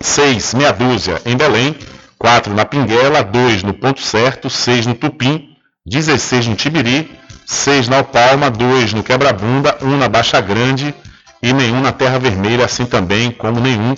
6 0.00 0.54
meia 0.54 0.72
dúzia 0.72 1.20
em 1.26 1.36
Belém, 1.36 1.76
4 2.18 2.54
na 2.54 2.64
Pinguela, 2.64 3.22
2 3.22 3.62
no 3.64 3.74
Ponto 3.74 4.00
Certo, 4.00 4.48
6 4.48 4.86
no 4.86 4.94
Tupim, 4.94 5.48
16 5.84 6.46
no 6.46 6.54
Tibiri, 6.54 7.10
6 7.44 7.88
na 7.88 7.98
Alpalma, 7.98 8.50
2 8.50 8.92
no 8.92 9.02
Quebra-Bunda, 9.02 9.76
1 9.82 9.96
na 9.96 10.08
Baixa 10.08 10.40
Grande 10.40 10.94
e 11.42 11.52
nenhum 11.52 11.80
na 11.80 11.92
Terra 11.92 12.18
Vermelha, 12.18 12.64
assim 12.64 12.86
também 12.86 13.30
como 13.30 13.60
nenhum 13.60 13.94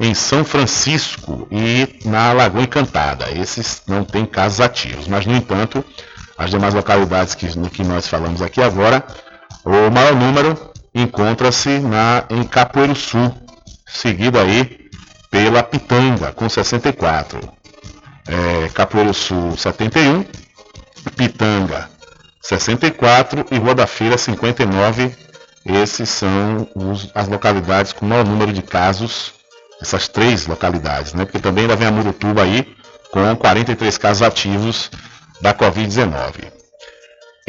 em 0.00 0.14
São 0.14 0.42
Francisco 0.42 1.46
e 1.50 2.00
na 2.06 2.32
Lagoa 2.32 2.62
Encantada. 2.62 3.30
Esses 3.30 3.82
não 3.86 4.02
têm 4.02 4.24
casos 4.24 4.58
ativos, 4.60 5.06
mas 5.06 5.26
no 5.26 5.36
entanto, 5.36 5.84
as 6.38 6.50
demais 6.50 6.72
localidades 6.72 7.34
que, 7.34 7.46
que 7.68 7.84
nós 7.84 8.08
falamos 8.08 8.40
aqui 8.40 8.62
agora, 8.62 9.04
o 9.62 9.90
maior 9.90 10.16
número 10.16 10.58
encontra-se 10.94 11.68
em 12.30 12.44
Capoeiro 12.44 12.96
Sul, 12.96 13.30
seguido 13.86 14.38
aí 14.38 14.88
pela 15.30 15.62
Pitanga, 15.62 16.32
com 16.32 16.48
64. 16.48 17.38
É, 18.26 18.68
Capoeiro 18.68 19.12
Sul, 19.12 19.54
71. 19.54 20.24
Pitanga, 21.14 21.90
64. 22.40 23.44
E 23.50 23.58
Rua 23.58 23.74
da 23.74 23.86
Feira, 23.86 24.16
59. 24.16 25.14
Esses 25.64 26.08
são 26.08 26.66
os, 26.74 27.10
as 27.14 27.28
localidades 27.28 27.92
com 27.92 28.06
maior 28.06 28.24
número 28.24 28.50
de 28.52 28.62
casos, 28.62 29.34
essas 29.80 30.08
três 30.08 30.46
localidades, 30.46 31.14
né? 31.14 31.24
Porque 31.24 31.38
também 31.38 31.64
ainda 31.64 31.76
vem 31.76 31.88
a 31.88 31.90
Murutuba 31.90 32.42
aí, 32.42 32.66
com 33.10 33.36
43 33.36 33.96
casos 33.98 34.22
ativos 34.22 34.90
da 35.40 35.54
Covid-19. 35.54 36.60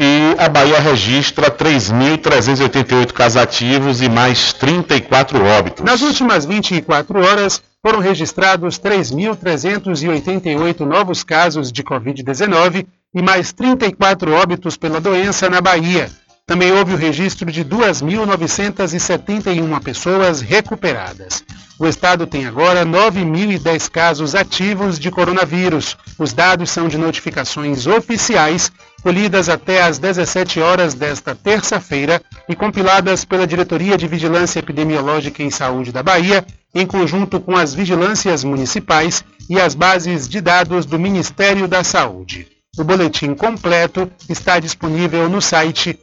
E 0.00 0.34
a 0.38 0.48
Bahia 0.48 0.80
registra 0.80 1.50
3.388 1.50 3.12
casos 3.12 3.36
ativos 3.36 4.00
e 4.00 4.08
mais 4.08 4.54
34 4.54 5.44
óbitos. 5.44 5.84
Nas 5.84 6.00
últimas 6.00 6.44
24 6.44 7.24
horas, 7.24 7.62
foram 7.80 8.00
registrados 8.00 8.80
3.388 8.80 10.80
novos 10.80 11.22
casos 11.22 11.70
de 11.70 11.84
Covid-19 11.84 12.86
e 13.14 13.22
mais 13.22 13.52
34 13.52 14.32
óbitos 14.32 14.76
pela 14.76 15.00
doença 15.00 15.48
na 15.50 15.60
Bahia. 15.60 16.10
Também 16.46 16.72
houve 16.72 16.94
o 16.94 16.96
registro 16.96 17.52
de 17.52 17.62
2.971 17.64 19.82
pessoas 19.82 20.40
recuperadas. 20.40 21.44
O 21.82 21.88
estado 21.88 22.28
tem 22.28 22.46
agora 22.46 22.86
9.010 22.86 23.90
casos 23.90 24.36
ativos 24.36 25.00
de 25.00 25.10
coronavírus. 25.10 25.96
Os 26.16 26.32
dados 26.32 26.70
são 26.70 26.86
de 26.86 26.96
notificações 26.96 27.88
oficiais 27.88 28.70
colhidas 29.02 29.48
até 29.48 29.82
às 29.82 29.98
17 29.98 30.60
horas 30.60 30.94
desta 30.94 31.34
terça-feira 31.34 32.22
e 32.48 32.54
compiladas 32.54 33.24
pela 33.24 33.48
Diretoria 33.48 33.98
de 33.98 34.06
Vigilância 34.06 34.60
Epidemiológica 34.60 35.42
em 35.42 35.50
Saúde 35.50 35.90
da 35.90 36.04
Bahia, 36.04 36.46
em 36.72 36.86
conjunto 36.86 37.40
com 37.40 37.56
as 37.56 37.74
vigilâncias 37.74 38.44
municipais 38.44 39.24
e 39.50 39.60
as 39.60 39.74
bases 39.74 40.28
de 40.28 40.40
dados 40.40 40.86
do 40.86 41.00
Ministério 41.00 41.66
da 41.66 41.82
Saúde. 41.82 42.46
O 42.78 42.84
boletim 42.84 43.34
completo 43.34 44.08
está 44.28 44.60
disponível 44.60 45.28
no 45.28 45.42
site 45.42 45.98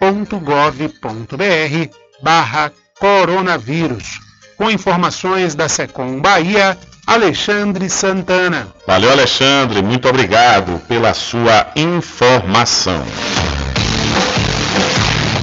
www.saude.ba.gov.br 0.00 1.90
barra 2.22 2.72
coronavírus. 2.98 4.20
Com 4.56 4.70
informações 4.70 5.54
da 5.54 5.68
Secom 5.68 6.20
Bahia, 6.20 6.76
Alexandre 7.06 7.88
Santana. 7.88 8.68
Valeu, 8.86 9.10
Alexandre. 9.10 9.82
Muito 9.82 10.08
obrigado 10.08 10.80
pela 10.86 11.14
sua 11.14 11.66
informação. 11.76 13.04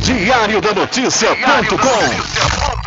Diário 0.02 0.62
da 0.62 0.74
Notícia.com 0.74 2.87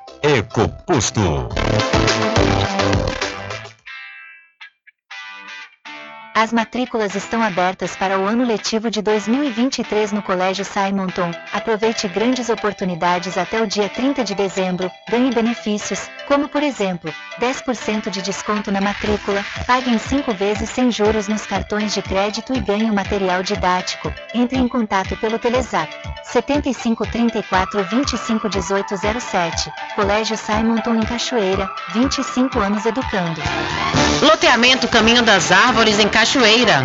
EcoPosto. 0.23 1.49
As 6.33 6.53
matrículas 6.53 7.13
estão 7.13 7.43
abertas 7.43 7.93
para 7.97 8.17
o 8.17 8.25
ano 8.25 8.45
letivo 8.45 8.89
de 8.89 9.01
2023 9.01 10.13
no 10.13 10.21
Colégio 10.21 10.63
Simonton. 10.63 11.29
Aproveite 11.51 12.07
grandes 12.07 12.47
oportunidades 12.47 13.37
até 13.37 13.61
o 13.61 13.67
dia 13.67 13.89
30 13.89 14.23
de 14.23 14.33
dezembro. 14.33 14.89
Ganhe 15.09 15.29
benefícios, 15.31 16.09
como 16.29 16.47
por 16.47 16.63
exemplo, 16.63 17.13
10% 17.37 18.09
de 18.09 18.21
desconto 18.21 18.71
na 18.71 18.79
matrícula, 18.79 19.43
pague 19.67 19.89
em 19.89 19.97
5 19.97 20.33
vezes 20.33 20.69
sem 20.69 20.89
juros 20.89 21.27
nos 21.27 21.45
cartões 21.45 21.93
de 21.93 22.01
crédito 22.01 22.53
e 22.53 22.61
ganhe 22.61 22.89
o 22.89 22.93
material 22.93 23.43
didático. 23.43 24.11
Entre 24.33 24.57
em 24.57 24.69
contato 24.69 25.17
pelo 25.17 25.37
Telezap 25.37 25.93
75 26.23 27.05
34 27.07 27.83
25 27.83 28.47
18 28.47 28.95
07. 29.19 29.71
Colégio 29.95 30.37
Simonton 30.37 30.95
em 30.95 31.05
Cachoeira, 31.05 31.69
25 31.93 32.57
anos 32.57 32.85
educando. 32.85 33.41
Loteamento 34.21 34.87
Caminho 34.87 35.23
das 35.23 35.51
Árvores 35.51 35.99
em 35.99 36.07
Cachoeira. 36.07 36.20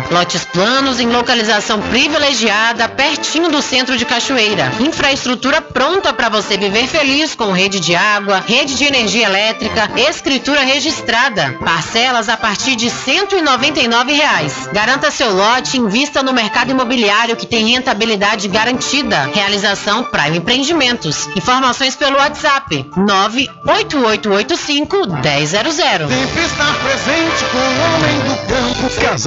Lotes 0.09 0.43
planos 0.45 0.99
em 0.99 1.11
localização 1.11 1.79
privilegiada, 1.79 2.89
pertinho 2.89 3.51
do 3.51 3.61
centro 3.61 3.95
de 3.95 4.03
Cachoeira. 4.03 4.71
Infraestrutura 4.79 5.61
pronta 5.61 6.11
para 6.11 6.27
você 6.27 6.57
viver 6.57 6.87
feliz 6.87 7.35
com 7.35 7.51
rede 7.51 7.79
de 7.79 7.95
água, 7.95 8.43
rede 8.47 8.73
de 8.73 8.85
energia 8.85 9.27
elétrica, 9.27 9.91
escritura 9.95 10.61
registrada. 10.61 11.55
Parcelas 11.63 12.29
a 12.29 12.35
partir 12.35 12.75
de 12.75 12.89
199 12.89 14.13
reais. 14.13 14.67
Garanta 14.73 15.11
seu 15.11 15.31
lote 15.31 15.77
invista 15.77 16.23
no 16.23 16.33
mercado 16.33 16.71
imobiliário 16.71 17.35
que 17.35 17.45
tem 17.45 17.73
rentabilidade 17.73 18.47
garantida. 18.47 19.29
Realização 19.31 20.03
Prime 20.05 20.39
Empreendimentos. 20.39 21.27
Informações 21.35 21.95
pelo 21.95 22.17
WhatsApp 22.17 22.89
98885 22.95 24.97
1000. 24.97 25.47
Sempre 25.47 26.43
estar 26.43 26.73
presente 26.79 27.45
com 27.51 27.59
o 27.59 27.79
homem 27.85 28.19
do 28.21 28.35
campo. 28.47 28.89
Casa 28.99 29.26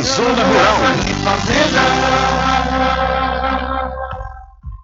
Zona 0.00 0.44
Rural. 0.44 0.76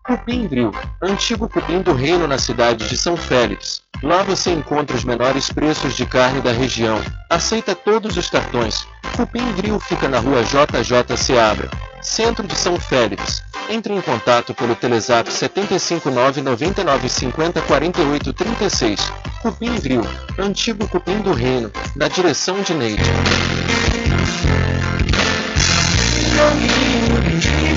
Cupim 0.07 0.47
Grill, 0.47 0.73
antigo 1.03 1.49
cupim 1.49 1.81
do 1.81 1.93
reino 1.93 2.27
na 2.27 2.39
cidade 2.39 2.89
de 2.89 2.97
São 2.97 3.17
Félix. 3.17 3.83
Lá 4.03 4.23
você 4.23 4.51
encontra 4.51 4.97
os 4.97 5.05
menores 5.05 5.51
preços 5.51 5.95
de 5.95 6.05
carne 6.05 6.41
da 6.41 6.51
região. 6.51 7.01
Aceita 7.31 7.75
todos 7.75 8.17
os 8.17 8.29
cartões. 8.29 8.87
Cupim 9.17 9.53
Grill 9.53 9.79
fica 9.79 10.09
na 10.09 10.19
rua 10.19 10.43
JJ 10.43 11.17
Seabra, 11.17 11.71
centro 12.01 12.47
de 12.47 12.57
São 12.57 12.81
Félix. 12.81 13.43
Entre 13.71 13.95
em 13.95 14.01
contato 14.01 14.53
pelo 14.55 14.75
Telezap 14.75 15.31
759 15.31 16.43
9950 16.43 17.63
4836. 17.63 19.13
Cupim 19.41 19.79
Grill, 19.79 20.07
antigo 20.39 20.89
cupim 20.89 21.21
do 21.21 21.33
reino, 21.33 21.71
na 21.95 22.09
direção 22.09 22.61
de 22.61 22.75
Neide. 22.75 23.03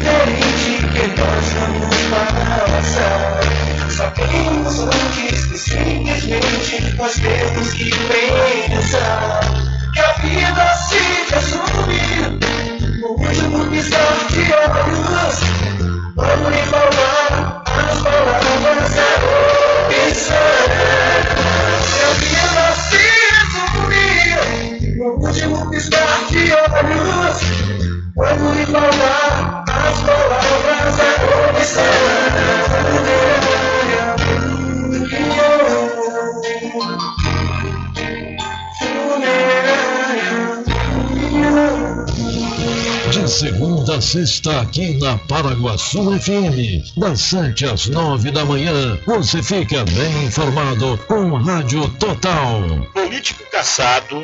Diferente 0.06 0.78
que 0.94 1.08
nós 1.20 1.46
vamos 1.54 1.96
passar. 2.10 3.40
Sabemos 3.90 4.80
antes 4.80 5.46
que 5.46 5.58
simplesmente 5.58 6.96
nós 6.98 7.14
temos 7.16 7.74
que 7.74 7.90
pensar 7.90 9.40
que 9.94 10.00
a 10.00 10.14
vida 10.14 10.74
se 10.76 11.02
resume 11.34 12.02
no 13.00 13.08
último 13.10 13.66
piscar 13.70 14.18
de 14.30 14.44
olhos. 14.54 15.36
Vamos 16.16 16.50
lhe 16.52 16.64
falar 16.64 17.64
as 17.66 18.02
palavras 18.02 18.96
é 18.96 20.10
opção. 20.10 20.66
Que 21.92 22.04
a 22.04 22.12
vida 22.20 22.66
se 22.90 23.04
resume 23.36 24.96
no 24.98 25.08
último 25.26 25.70
piscar 25.70 26.26
de 26.30 26.44
olhos. 26.54 28.05
Quando 28.16 28.54
lhe 28.54 28.66
falar 28.68 29.66
as 29.68 30.02
palavras 30.04 31.00
é 31.00 31.16
opção. 31.52 31.84
De 43.12 43.30
segunda 43.30 43.98
a 43.98 44.02
sexta, 44.02 44.62
aqui 44.62 44.98
na 44.98 45.18
Paraguaçu 45.18 46.18
FM, 46.18 46.98
das 46.98 47.20
7 47.20 47.66
às 47.66 47.88
9 47.88 48.32
da 48.32 48.46
manhã, 48.46 48.98
você 49.06 49.44
fica 49.44 49.84
bem 49.84 50.24
informado 50.24 50.98
com 51.10 51.34
Rádio 51.34 51.90
Total. 52.00 52.62
Político 52.94 53.44
caçado 53.52 54.24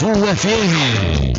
FM. 0.00 1.36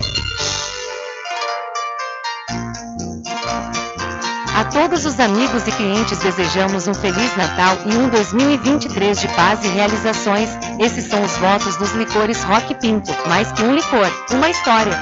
A 4.55 4.63
todos 4.65 5.03
os 5.03 5.19
amigos 5.19 5.67
e 5.67 5.71
clientes 5.71 6.19
desejamos 6.19 6.88
um 6.88 6.93
Feliz 6.93 7.35
Natal 7.35 7.75
e 7.88 7.95
um 7.95 8.07
2023 8.09 9.19
de 9.19 9.27
paz 9.29 9.65
e 9.65 9.67
realizações. 9.69 10.49
Esses 10.79 11.05
são 11.05 11.23
os 11.23 11.35
votos 11.38 11.75
dos 11.77 11.91
licores 11.93 12.43
Rock 12.43 12.75
Pinto. 12.75 13.11
Mais 13.27 13.51
que 13.51 13.63
um 13.63 13.73
licor, 13.73 14.11
uma 14.31 14.49
história. 14.51 15.01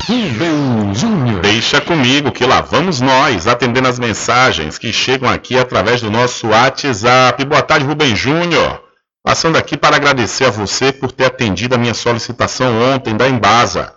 Rubem 0.10 0.94
Júnior. 0.94 1.40
Deixa 1.40 1.80
comigo 1.80 2.34
que 2.34 2.46
lá 2.46 2.60
vamos 2.60 3.00
nós, 3.00 3.48
atendendo 3.48 3.88
as 3.88 3.98
mensagens 3.98 4.78
que 4.78 4.92
chegam 4.92 5.30
aqui 5.30 5.58
através 5.58 6.02
do 6.02 6.12
nosso 6.12 6.50
WhatsApp. 6.50 7.46
Boa 7.46 7.62
tarde, 7.62 7.86
Rubem 7.86 8.14
Júnior. 8.14 8.82
Passando 9.24 9.58
aqui 9.58 9.78
para 9.78 9.96
agradecer 9.96 10.44
a 10.44 10.52
você 10.52 10.92
por 10.92 11.14
ter 11.14 11.28
atendido 11.28 11.76
a 11.76 11.78
minha 11.78 11.94
solicitação 11.94 12.94
ontem 12.94 13.16
da 13.16 13.30
Embasa. 13.30 13.94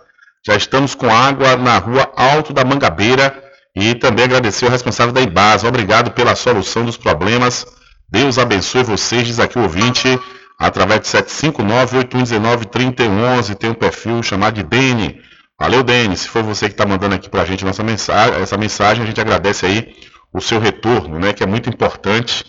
Já 0.47 0.55
estamos 0.55 0.95
com 0.95 1.13
água 1.13 1.57
na 1.57 1.79
rua 1.79 2.09
Alto 2.15 2.53
da 2.53 2.63
Mangabeira 2.63 3.42
e 3.75 3.95
também 3.95 4.25
agradecer 4.25 4.65
ao 4.65 4.71
responsável 4.71 5.11
da 5.13 5.21
Embasa. 5.21 5.67
Obrigado 5.67 6.11
pela 6.11 6.35
solução 6.35 6.85
dos 6.85 6.97
problemas. 6.97 7.65
Deus 8.09 8.37
abençoe 8.37 8.83
vocês, 8.83 9.25
diz 9.25 9.39
aqui 9.39 9.57
o 9.57 9.63
ouvinte, 9.63 10.19
através 10.59 11.01
de 11.01 11.07
759-8119-3111. 11.07 13.55
Tem 13.55 13.71
um 13.71 13.73
perfil 13.73 14.21
chamado 14.21 14.53
de 14.55 14.63
Dene. 14.63 15.19
Valeu, 15.59 15.83
Dene. 15.83 16.15
Se 16.15 16.29
for 16.29 16.43
você 16.43 16.67
que 16.67 16.73
está 16.73 16.85
mandando 16.85 17.15
aqui 17.15 17.27
para 17.29 17.41
a 17.41 17.45
gente 17.45 17.65
nossa 17.65 17.81
mensagem, 17.83 18.39
essa 18.39 18.55
mensagem, 18.57 19.03
a 19.03 19.07
gente 19.07 19.19
agradece 19.19 19.65
aí 19.65 19.95
o 20.31 20.39
seu 20.39 20.59
retorno, 20.59 21.17
né? 21.19 21.33
Que 21.33 21.41
é 21.43 21.47
muito 21.47 21.67
importante. 21.69 22.45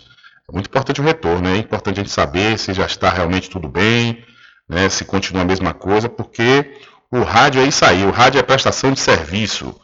É 0.47 0.51
muito 0.53 0.67
importante 0.67 1.01
o 1.01 1.03
retorno, 1.03 1.49
né? 1.49 1.55
É 1.55 1.59
importante 1.59 1.99
a 1.99 2.03
gente 2.03 2.13
saber 2.13 2.59
se 2.59 2.71
já 2.73 2.85
está 2.85 3.09
realmente 3.09 3.49
tudo 3.49 3.67
bem, 3.67 4.23
né? 4.69 4.87
Se 4.89 5.03
continua 5.05 5.41
a 5.41 5.45
mesma 5.45 5.73
coisa, 5.73 6.07
porque 6.07 6.71
o 7.11 7.23
rádio 7.23 7.61
é 7.61 7.65
isso 7.65 7.83
aí. 7.83 8.05
O 8.05 8.11
rádio 8.11 8.37
é 8.39 8.43
prestação 8.43 8.91
de 8.91 8.99
serviço. 8.99 9.75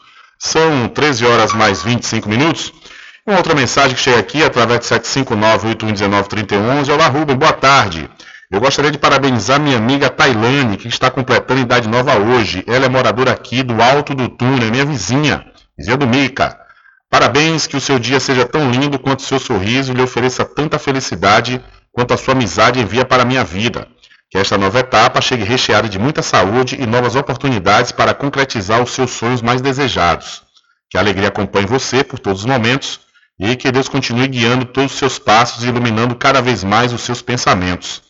São 0.43 0.87
13 0.87 1.23
horas 1.23 1.53
mais 1.53 1.83
25 1.83 2.27
minutos. 2.27 2.73
Uma 3.27 3.37
outra 3.37 3.53
mensagem 3.53 3.95
que 3.95 4.01
chega 4.01 4.17
aqui 4.17 4.43
através 4.43 4.79
de 4.79 4.87
759-8119-3111. 4.87 6.91
Olá, 6.91 7.07
Rubem, 7.09 7.37
boa 7.37 7.53
tarde. 7.53 8.09
Eu 8.49 8.59
gostaria 8.59 8.89
de 8.89 8.97
parabenizar 8.97 9.61
minha 9.61 9.77
amiga 9.77 10.09
Tailane, 10.09 10.77
que 10.77 10.87
está 10.87 11.11
completando 11.11 11.61
idade 11.61 11.87
nova 11.87 12.17
hoje. 12.17 12.63
Ela 12.65 12.87
é 12.87 12.89
moradora 12.89 13.31
aqui 13.31 13.61
do 13.61 13.79
Alto 13.83 14.15
do 14.15 14.29
Túnel, 14.29 14.67
é 14.67 14.71
minha 14.71 14.83
vizinha, 14.83 15.45
vizinha 15.77 15.95
do 15.95 16.07
Mica. 16.07 16.57
Parabéns, 17.07 17.67
que 17.67 17.77
o 17.77 17.81
seu 17.81 17.99
dia 17.99 18.19
seja 18.19 18.43
tão 18.43 18.71
lindo 18.71 18.97
quanto 18.97 19.19
o 19.19 19.23
seu 19.23 19.37
sorriso 19.37 19.93
lhe 19.93 20.01
ofereça 20.01 20.43
tanta 20.43 20.79
felicidade 20.79 21.63
quanto 21.91 22.15
a 22.15 22.17
sua 22.17 22.33
amizade 22.33 22.79
envia 22.79 23.05
para 23.05 23.21
a 23.21 23.27
minha 23.27 23.43
vida. 23.43 23.87
Que 24.31 24.37
esta 24.37 24.57
nova 24.57 24.79
etapa 24.79 25.19
chegue 25.19 25.43
recheada 25.43 25.89
de 25.89 25.99
muita 25.99 26.21
saúde 26.21 26.77
e 26.79 26.85
novas 26.85 27.15
oportunidades 27.17 27.91
para 27.91 28.13
concretizar 28.13 28.81
os 28.81 28.91
seus 28.91 29.11
sonhos 29.11 29.41
mais 29.41 29.59
desejados. 29.59 30.41
Que 30.89 30.97
a 30.97 31.01
alegria 31.01 31.27
acompanhe 31.27 31.67
você 31.67 32.01
por 32.01 32.17
todos 32.17 32.39
os 32.39 32.45
momentos 32.45 33.01
e 33.37 33.57
que 33.57 33.69
Deus 33.69 33.89
continue 33.89 34.29
guiando 34.29 34.63
todos 34.63 34.93
os 34.93 34.97
seus 34.97 35.19
passos 35.19 35.65
e 35.65 35.67
iluminando 35.67 36.15
cada 36.15 36.41
vez 36.41 36.63
mais 36.63 36.93
os 36.93 37.01
seus 37.01 37.21
pensamentos. 37.21 38.01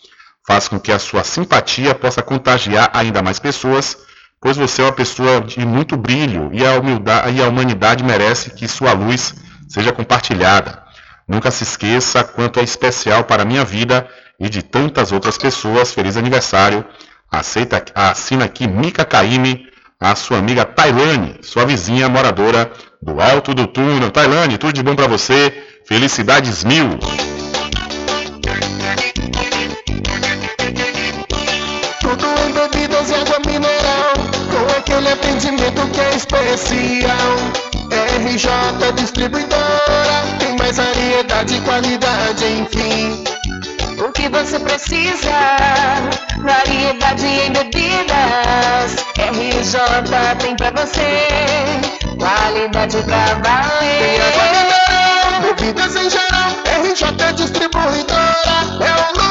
faz 0.47 0.67
com 0.67 0.79
que 0.79 0.91
a 0.91 0.99
sua 0.99 1.23
simpatia 1.23 1.95
possa 1.95 2.21
contagiar 2.21 2.89
ainda 2.93 3.21
mais 3.21 3.39
pessoas, 3.39 3.97
pois 4.39 4.57
você 4.57 4.81
é 4.81 4.85
uma 4.85 4.91
pessoa 4.91 5.41
de 5.41 5.65
muito 5.65 5.95
brilho 5.97 6.49
e 6.53 6.65
a, 6.65 6.79
humildade, 6.79 7.35
e 7.35 7.41
a 7.41 7.47
humanidade 7.47 8.03
merece 8.03 8.51
que 8.51 8.67
sua 8.67 8.91
luz 8.91 9.33
seja 9.67 9.91
compartilhada. 9.91 10.83
Nunca 11.27 11.49
se 11.49 11.63
esqueça 11.63 12.23
quanto 12.23 12.59
é 12.59 12.63
especial 12.63 13.23
para 13.23 13.43
a 13.43 13.45
minha 13.45 13.63
vida 13.63 14.07
e 14.41 14.49
de 14.49 14.63
tantas 14.63 15.11
outras 15.11 15.37
pessoas. 15.37 15.93
Feliz 15.93 16.17
aniversário. 16.17 16.83
Aceita, 17.31 17.85
assina 17.95 18.45
aqui 18.45 18.67
Mika 18.67 19.05
Kaime, 19.05 19.67
a 19.99 20.15
sua 20.15 20.39
amiga 20.39 20.65
Tailane, 20.65 21.37
sua 21.41 21.65
vizinha 21.65 22.09
moradora 22.09 22.69
do 23.01 23.21
Alto 23.21 23.53
do 23.53 23.67
Túnel. 23.67 24.11
Tailane, 24.11 24.57
tudo 24.57 24.73
de 24.73 24.83
bom 24.83 24.95
para 24.95 25.07
você. 25.07 25.53
Felicidades 25.85 26.63
mil. 26.63 26.89
Tudo 32.01 32.25
em 32.45 32.51
bebidas 32.51 33.09
e 33.11 33.13
água 33.13 33.39
mineral, 33.45 34.13
com 34.49 34.77
aquele 34.77 35.09
atendimento 35.09 35.87
que 35.91 36.01
é 36.01 36.15
especial. 36.15 37.71
RJ 38.25 38.91
Distribuidora, 38.95 40.23
tem 40.39 40.57
mais 40.57 40.77
variedade 40.77 41.55
e 41.55 41.61
qualidade, 41.61 42.45
enfim. 42.45 43.23
Que 44.21 44.29
você 44.29 44.59
precisa? 44.59 45.31
Variedade 46.43 47.25
em 47.25 47.51
bebidas. 47.53 49.03
RJ 49.17 49.79
tem 50.37 50.55
pra 50.55 50.69
você. 50.69 51.25
Qualidade 52.19 52.97
pra 53.01 53.25
valer. 53.43 54.21
Bebidas 55.41 55.95
em 55.95 56.07
geral. 56.07 56.51
RJ 56.83 57.33
Distribuidora 57.33 58.21
é 58.79 58.93
o 58.93 59.11
lugar. 59.11 59.30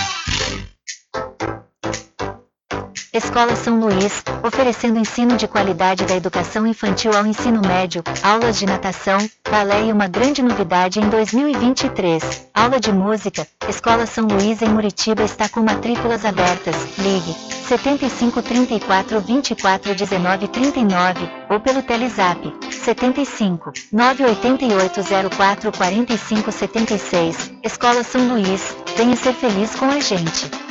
Escola 3.13 3.57
São 3.57 3.77
Luís, 3.77 4.23
oferecendo 4.41 4.97
ensino 4.97 5.35
de 5.35 5.45
qualidade 5.45 6.05
da 6.05 6.15
educação 6.15 6.65
infantil 6.65 7.11
ao 7.13 7.25
ensino 7.25 7.61
médio, 7.61 8.01
aulas 8.23 8.57
de 8.57 8.65
natação, 8.65 9.17
balé 9.49 9.83
e 9.87 9.91
uma 9.91 10.07
grande 10.07 10.41
novidade 10.41 11.01
em 11.01 11.09
2023, 11.09 12.47
aula 12.53 12.79
de 12.79 12.89
música. 12.93 13.45
Escola 13.67 14.05
São 14.05 14.27
Luís 14.27 14.61
em 14.61 14.69
Muritiba 14.69 15.23
está 15.23 15.49
com 15.49 15.59
matrículas 15.59 16.23
abertas. 16.23 16.73
Ligue 16.99 17.33
75 17.67 18.41
34 18.41 19.19
24 19.19 19.93
19 19.93 20.47
39 20.47 21.29
ou 21.49 21.59
pelo 21.59 21.83
Telezap 21.83 22.39
75 22.71 23.73
988 23.91 25.01
04 25.35 25.71
45 25.73 26.49
76. 26.49 27.51
Escola 27.61 28.05
São 28.05 28.25
Luís, 28.29 28.73
venha 28.95 29.17
ser 29.17 29.33
feliz 29.33 29.75
com 29.75 29.89
a 29.89 29.99
gente. 29.99 30.70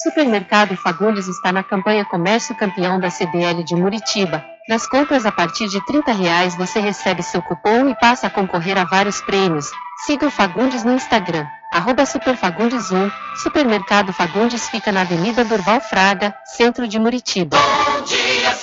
Supermercado 0.00 0.76
Fagundes 0.76 1.26
está 1.26 1.50
na 1.50 1.64
campanha 1.64 2.04
Comércio 2.04 2.54
Campeão 2.54 3.00
da 3.00 3.10
CDL 3.10 3.64
de 3.64 3.74
Muritiba. 3.74 4.44
Nas 4.68 4.86
compras 4.86 5.26
a 5.26 5.32
partir 5.32 5.66
de 5.66 5.84
30 5.86 6.12
reais 6.12 6.54
você 6.54 6.78
recebe 6.78 7.20
seu 7.20 7.42
cupom 7.42 7.88
e 7.88 7.96
passa 7.96 8.28
a 8.28 8.30
concorrer 8.30 8.78
a 8.78 8.84
vários 8.84 9.20
prêmios. 9.20 9.68
Siga 10.06 10.28
o 10.28 10.30
Fagundes 10.30 10.84
no 10.84 10.94
Instagram, 10.94 11.44
arroba 11.72 12.04
Superfagundes1. 12.04 13.10
Supermercado 13.42 14.12
Fagundes 14.12 14.68
fica 14.68 14.92
na 14.92 15.00
Avenida 15.00 15.44
Durval 15.44 15.80
Fraga, 15.80 16.32
centro 16.44 16.86
de 16.86 16.96
Muritiba. 16.96 17.56
Bom 17.56 18.04
dia, 18.04 18.54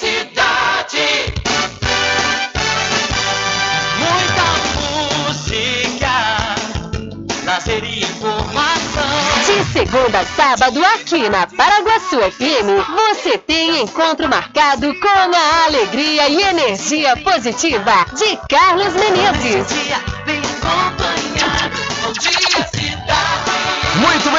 segunda 9.75 10.21
a 10.21 10.25
sábado, 10.25 10.81
aqui 10.85 11.27
na 11.27 11.45
Paraguaçu 11.47 12.15
FM, 12.31 12.79
você 12.95 13.37
tem 13.37 13.81
encontro 13.81 14.29
marcado 14.29 14.87
com 15.01 15.07
a 15.07 15.65
alegria 15.65 16.29
e 16.29 16.41
energia 16.43 17.17
positiva 17.17 18.05
de 18.17 18.37
Carlos 18.47 18.93
Menezes. 18.93 19.67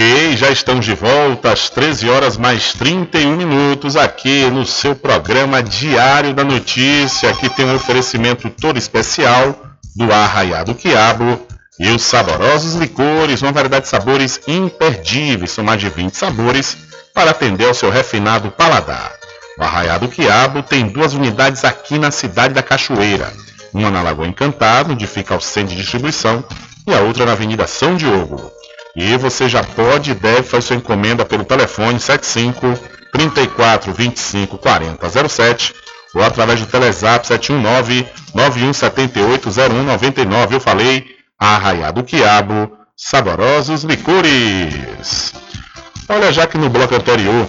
Ok, 0.00 0.34
já 0.34 0.50
estamos 0.50 0.86
de 0.86 0.94
volta 0.94 1.52
às 1.52 1.68
13 1.68 2.08
horas 2.08 2.38
mais 2.38 2.72
31 2.72 3.36
minutos 3.36 3.96
aqui 3.96 4.46
no 4.46 4.64
seu 4.64 4.96
programa 4.96 5.62
Diário 5.62 6.32
da 6.32 6.42
Notícia. 6.42 7.28
Aqui 7.28 7.50
tem 7.50 7.66
um 7.66 7.74
oferecimento 7.74 8.48
todo 8.48 8.78
especial 8.78 9.54
do 9.94 10.10
Arraiado 10.10 10.74
Quiabo 10.74 11.46
e 11.78 11.90
os 11.90 12.00
saborosos 12.00 12.76
licores, 12.76 13.42
uma 13.42 13.52
variedade 13.52 13.84
de 13.84 13.90
sabores 13.90 14.40
imperdíveis, 14.48 15.50
são 15.50 15.62
mais 15.62 15.78
de 15.78 15.90
20 15.90 16.14
sabores 16.14 16.78
para 17.12 17.32
atender 17.32 17.66
ao 17.66 17.74
seu 17.74 17.90
refinado 17.90 18.50
paladar. 18.52 19.12
O 19.58 19.62
Arraiado 19.62 20.08
Quiabo 20.08 20.62
tem 20.62 20.88
duas 20.88 21.12
unidades 21.12 21.62
aqui 21.62 21.98
na 21.98 22.10
cidade 22.10 22.54
da 22.54 22.62
Cachoeira. 22.62 23.30
uma 23.74 23.90
na 23.90 24.00
Lagoa 24.00 24.26
Encantada, 24.26 24.94
onde 24.94 25.06
fica 25.06 25.36
o 25.36 25.42
centro 25.42 25.76
de 25.76 25.82
distribuição, 25.82 26.42
e 26.86 26.94
a 26.94 27.00
outra 27.00 27.26
na 27.26 27.32
Avenida 27.32 27.66
São 27.66 27.96
Diogo. 27.96 28.59
E 28.96 29.16
você 29.16 29.48
já 29.48 29.62
pode 29.62 30.10
e 30.10 30.14
deve 30.14 30.42
fazer 30.42 30.66
sua 30.66 30.76
encomenda 30.76 31.24
pelo 31.24 31.44
telefone 31.44 32.00
75 32.00 32.78
34 33.12 33.92
25 33.92 34.58
40 34.58 35.28
07 35.28 35.74
ou 36.14 36.22
através 36.22 36.60
do 36.60 36.66
Telezap 36.66 37.26
719 37.26 38.06
9178 38.34 39.48
0199. 39.50 40.56
Eu 40.56 40.60
falei, 40.60 41.06
Arraiá 41.38 41.90
do 41.90 42.02
Quiabo, 42.02 42.72
saborosos 42.96 43.84
licores. 43.84 45.32
Olha, 46.08 46.32
já 46.32 46.46
que 46.46 46.58
no 46.58 46.68
bloco 46.68 46.94
anterior 46.94 47.48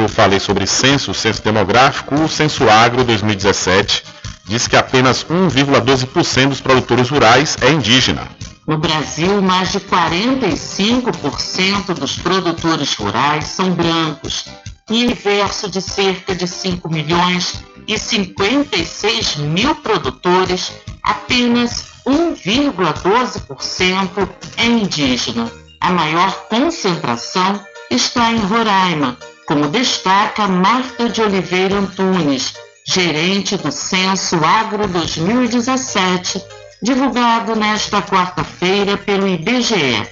eu 0.00 0.08
falei 0.08 0.40
sobre 0.40 0.66
censo, 0.66 1.12
censo 1.12 1.42
demográfico, 1.42 2.14
o 2.14 2.28
Censo 2.28 2.68
Agro 2.68 3.04
2017 3.04 4.04
diz 4.46 4.66
que 4.66 4.76
apenas 4.76 5.24
1,12% 5.24 6.48
dos 6.48 6.60
produtores 6.60 7.08
rurais 7.08 7.56
é 7.60 7.70
indígena. 7.70 8.28
No 8.66 8.78
Brasil, 8.78 9.40
mais 9.42 9.70
de 9.72 9.80
45% 9.80 11.94
dos 11.94 12.16
produtores 12.16 12.94
rurais 12.94 13.46
são 13.46 13.72
brancos, 13.72 14.46
universo 14.88 15.68
de 15.68 15.82
cerca 15.82 16.32
de 16.34 16.46
5 16.46 16.88
milhões 16.88 17.62
e 17.86 17.98
56 17.98 19.36
mil 19.36 19.74
produtores, 19.76 20.72
apenas 21.02 21.92
1,12% 22.06 24.28
é 24.56 24.66
indígena. 24.66 25.50
A 25.80 25.90
maior 25.90 26.32
concentração 26.48 27.60
está 27.90 28.30
em 28.30 28.38
Roraima, 28.38 29.18
como 29.52 29.68
destaca 29.68 30.48
Marta 30.48 31.10
de 31.10 31.20
Oliveira 31.20 31.76
Antunes, 31.76 32.54
gerente 32.86 33.58
do 33.58 33.70
Censo 33.70 34.42
Agro 34.42 34.88
2017, 34.88 36.42
divulgado 36.82 37.54
nesta 37.54 38.00
quarta-feira 38.00 38.96
pelo 38.96 39.28
IBGE. 39.28 40.08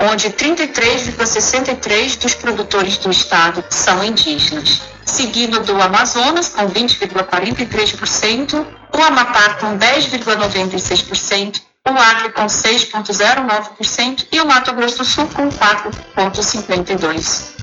Onde 0.00 0.30
33,63% 0.30 2.20
dos 2.20 2.36
produtores 2.36 2.96
do 2.98 3.10
estado 3.10 3.64
são 3.70 4.04
indígenas, 4.04 4.82
seguido 5.04 5.58
do 5.64 5.82
Amazonas 5.82 6.50
com 6.50 6.70
20,43%, 6.70 8.64
o 8.96 9.02
Amapá 9.02 9.54
com 9.54 9.76
10,96%, 9.76 11.60
o 11.88 11.90
Acre 11.90 12.30
com 12.30 12.46
6,09% 12.46 14.28
e 14.30 14.40
o 14.40 14.46
Mato 14.46 14.72
Grosso 14.74 14.98
do 14.98 15.04
Sul 15.04 15.26
com 15.34 15.48
4,52%. 15.48 17.55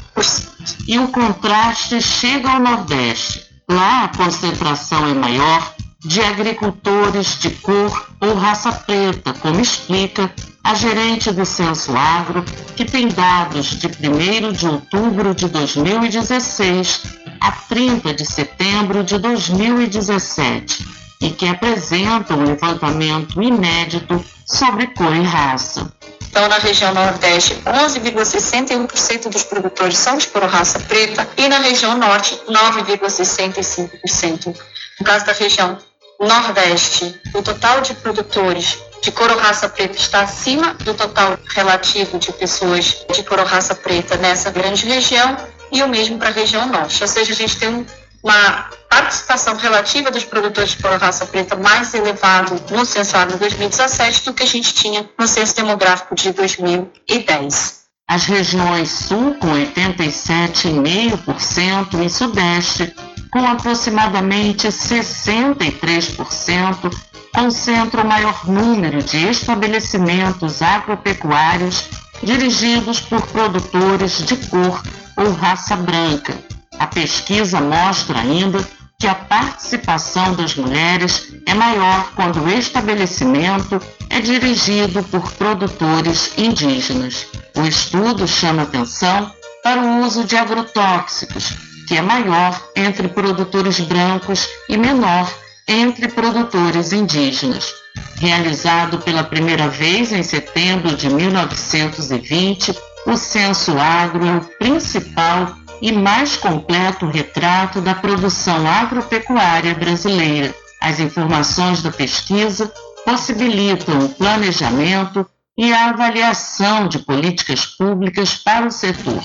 E 0.87 0.99
o 0.99 1.07
contraste 1.07 2.01
chega 2.01 2.51
ao 2.51 2.59
Nordeste. 2.59 3.43
Lá 3.69 4.03
a 4.03 4.07
concentração 4.09 5.07
é 5.07 5.13
maior 5.13 5.73
de 5.99 6.21
agricultores 6.21 7.39
de 7.39 7.49
cor 7.49 8.09
ou 8.19 8.35
raça 8.35 8.71
preta, 8.71 9.33
como 9.33 9.59
explica 9.59 10.31
a 10.63 10.73
gerente 10.73 11.31
do 11.31 11.45
Censo 11.45 11.95
Agro, 11.95 12.43
que 12.75 12.85
tem 12.85 13.07
dados 13.07 13.77
de 13.79 13.87
1 13.87 14.51
de 14.51 14.67
outubro 14.67 15.33
de 15.33 15.47
2016 15.47 17.01
a 17.39 17.51
30 17.51 18.13
de 18.13 18.25
setembro 18.25 19.03
de 19.03 19.17
2017 19.17 21.02
e 21.23 21.31
que 21.31 21.47
apresenta 21.47 22.35
um 22.35 22.43
levantamento 22.43 23.41
inédito 23.41 24.23
sobre 24.45 24.87
cor 24.87 25.15
e 25.15 25.23
raça. 25.23 25.89
Então, 26.29 26.49
na 26.49 26.57
região 26.57 26.93
Nordeste, 26.93 27.55
11,61% 27.65 29.29
dos 29.29 29.43
produtores 29.43 29.97
são 29.97 30.17
de 30.17 30.27
cor 30.27 30.43
raça 30.43 30.81
preta 30.81 31.25
e 31.37 31.47
na 31.47 31.59
região 31.59 31.97
Norte, 31.97 32.37
9,65%. 32.49 34.53
No 34.99 35.05
caso 35.05 35.25
da 35.25 35.31
região 35.31 35.77
Nordeste, 36.19 37.17
o 37.33 37.41
total 37.41 37.79
de 37.79 37.93
produtores 37.93 38.79
de 39.01 39.09
cor 39.11 39.31
raça 39.37 39.69
preta 39.69 39.95
está 39.95 40.19
acima 40.21 40.73
do 40.73 40.93
total 40.93 41.39
relativo 41.55 42.19
de 42.19 42.33
pessoas 42.33 43.05
de 43.13 43.23
cor 43.23 43.39
raça 43.39 43.73
preta 43.75 44.17
nessa 44.17 44.51
grande 44.51 44.85
região 44.85 45.37
e 45.71 45.81
o 45.83 45.87
mesmo 45.87 46.17
para 46.17 46.27
a 46.29 46.33
região 46.33 46.67
Norte. 46.67 47.01
Ou 47.01 47.07
seja, 47.07 47.31
a 47.31 47.35
gente 47.35 47.55
tem 47.57 47.69
um 47.69 47.85
uma 48.23 48.69
participação 48.89 49.55
relativa 49.57 50.09
dos 50.09 50.23
produtores 50.23 50.73
por 50.75 50.91
raça 50.91 51.25
preta 51.25 51.57
mais 51.57 51.93
elevado 51.93 52.55
no 52.71 52.85
censo 52.85 53.17
agro 53.17 53.37
2017 53.37 54.23
do 54.23 54.33
que 54.33 54.43
a 54.43 54.47
gente 54.47 54.73
tinha 54.73 55.09
no 55.19 55.27
censo 55.27 55.57
demográfico 55.57 56.15
de 56.15 56.31
2010. 56.31 57.83
As 58.07 58.23
regiões 58.25 58.89
sul 58.89 59.35
com 59.35 59.47
87,5% 59.47 62.05
e 62.05 62.09
sudeste 62.09 62.95
com 63.31 63.45
aproximadamente 63.45 64.67
63% 64.67 66.89
concentram 67.33 68.03
o 68.03 68.07
maior 68.07 68.47
número 68.47 69.01
de 69.01 69.27
estabelecimentos 69.27 70.61
agropecuários 70.61 71.89
dirigidos 72.21 72.99
por 73.01 73.25
produtores 73.27 74.19
de 74.19 74.37
cor 74.47 74.83
ou 75.17 75.31
raça 75.33 75.75
branca, 75.75 76.37
a 76.79 76.87
pesquisa 76.87 77.59
mostra 77.61 78.19
ainda 78.19 78.65
que 78.99 79.07
a 79.07 79.15
participação 79.15 80.33
das 80.33 80.55
mulheres 80.55 81.33
é 81.45 81.53
maior 81.53 82.11
quando 82.15 82.41
o 82.41 82.49
estabelecimento 82.49 83.81
é 84.09 84.21
dirigido 84.21 85.03
por 85.03 85.29
produtores 85.33 86.31
indígenas. 86.37 87.27
O 87.55 87.63
estudo 87.63 88.27
chama 88.27 88.63
atenção 88.63 89.29
para 89.63 89.81
o 89.81 90.05
uso 90.05 90.23
de 90.23 90.37
agrotóxicos, 90.37 91.53
que 91.87 91.97
é 91.97 92.01
maior 92.01 92.61
entre 92.75 93.07
produtores 93.07 93.79
brancos 93.79 94.47
e 94.69 94.77
menor 94.77 95.29
entre 95.67 96.07
produtores 96.07 96.93
indígenas. 96.93 97.73
Realizado 98.15 98.99
pela 98.99 99.23
primeira 99.23 99.67
vez 99.67 100.11
em 100.11 100.23
setembro 100.23 100.95
de 100.95 101.09
1920, 101.09 102.73
o 103.05 103.17
Censo 103.17 103.77
Agro 103.77 104.25
é 104.25 104.37
o 104.37 104.41
principal 104.41 105.57
e 105.81 105.91
mais 105.91 106.35
completo 106.35 107.05
retrato 107.05 107.81
da 107.81 107.93
produção 107.95 108.67
agropecuária 108.67 109.73
brasileira. 109.75 110.53
As 110.81 110.99
informações 110.99 111.81
da 111.81 111.91
pesquisa 111.91 112.71
possibilitam 113.05 114.05
o 114.05 114.09
planejamento 114.09 115.25
e 115.57 115.71
a 115.71 115.89
avaliação 115.89 116.87
de 116.87 116.99
políticas 116.99 117.65
públicas 117.65 118.35
para 118.35 118.65
o 118.65 118.71
setor. 118.71 119.23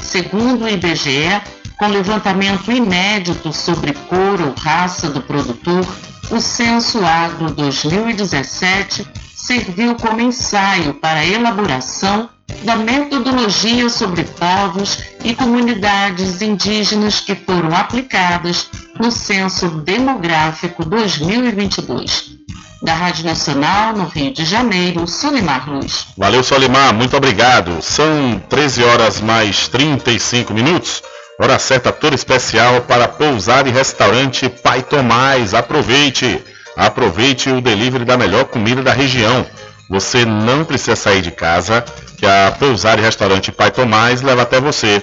Segundo 0.00 0.64
o 0.64 0.68
IBGE, 0.68 1.40
com 1.78 1.88
levantamento 1.88 2.70
inédito 2.70 3.52
sobre 3.52 3.92
cor 3.92 4.40
ou 4.40 4.52
raça 4.52 5.08
do 5.08 5.22
produtor, 5.22 5.86
o 6.30 6.40
Censo 6.40 7.04
Agro 7.04 7.50
2017 7.52 9.06
serviu 9.34 9.96
como 9.96 10.20
ensaio 10.20 10.94
para 10.94 11.20
a 11.20 11.26
elaboração 11.26 12.28
da 12.62 12.76
metodologia 12.76 13.88
sobre 13.88 14.24
povos 14.24 14.98
e 15.24 15.34
comunidades 15.34 16.42
indígenas 16.42 17.20
que 17.20 17.34
foram 17.34 17.74
aplicadas 17.74 18.68
no 18.98 19.10
Censo 19.10 19.68
Demográfico 19.68 20.84
2022. 20.84 22.38
Da 22.82 22.94
Rádio 22.94 23.26
Nacional, 23.26 23.92
no 23.94 24.04
Rio 24.04 24.32
de 24.32 24.44
Janeiro, 24.44 25.06
Solimar 25.06 25.68
Luz. 25.68 26.06
Valeu, 26.16 26.42
Solimar, 26.42 26.94
muito 26.94 27.16
obrigado. 27.16 27.82
São 27.82 28.42
13 28.48 28.82
horas 28.84 29.20
mais 29.20 29.68
35 29.68 30.54
minutos. 30.54 31.02
Hora 31.38 31.58
certa 31.58 31.90
toda 31.92 32.14
especial 32.14 32.82
para 32.82 33.08
pousar 33.08 33.66
e 33.66 33.70
restaurante 33.70 34.48
Pai 34.48 34.82
Tomás. 34.82 35.54
Aproveite! 35.54 36.42
Aproveite 36.76 37.50
o 37.50 37.60
delivery 37.60 38.04
da 38.04 38.16
melhor 38.16 38.44
comida 38.44 38.82
da 38.82 38.92
região. 38.92 39.46
Você 39.90 40.24
não 40.24 40.64
precisa 40.64 40.94
sair 40.94 41.20
de 41.20 41.32
casa 41.32 41.84
que 42.16 42.24
a 42.24 42.54
Pousar 42.56 42.96
e 42.98 43.02
Restaurante 43.02 43.50
Pai 43.50 43.72
Tomás 43.72 44.22
leva 44.22 44.42
até 44.42 44.60
você. 44.60 45.02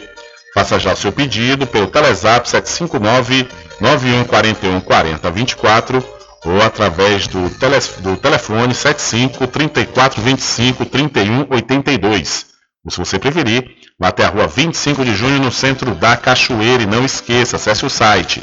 Faça 0.53 0.79
já 0.79 0.93
o 0.93 0.95
seu 0.95 1.11
pedido 1.11 1.67
pelo 1.67 1.87
Telezap 1.87 2.49
759 2.49 3.49
9141 3.81 4.79
4024 4.79 6.01
ou 6.45 6.61
através 6.61 7.27
do, 7.27 7.49
tele, 7.49 7.75
do 7.99 8.15
telefone 8.15 8.73
75 8.73 9.45
34 9.47 10.21
25 10.21 10.85
31 10.85 11.47
82. 11.49 12.45
Ou 12.85 12.91
se 12.91 12.97
você 12.97 13.19
preferir, 13.19 13.69
vá 13.99 14.07
até 14.07 14.23
a 14.23 14.29
rua 14.29 14.47
25 14.47 15.03
de 15.03 15.13
junho 15.13 15.39
no 15.39 15.51
centro 15.51 15.93
da 15.95 16.15
Cachoeira 16.15 16.83
e 16.83 16.87
não 16.87 17.03
esqueça, 17.03 17.57
acesse 17.57 17.85
o 17.85 17.89
site 17.89 18.41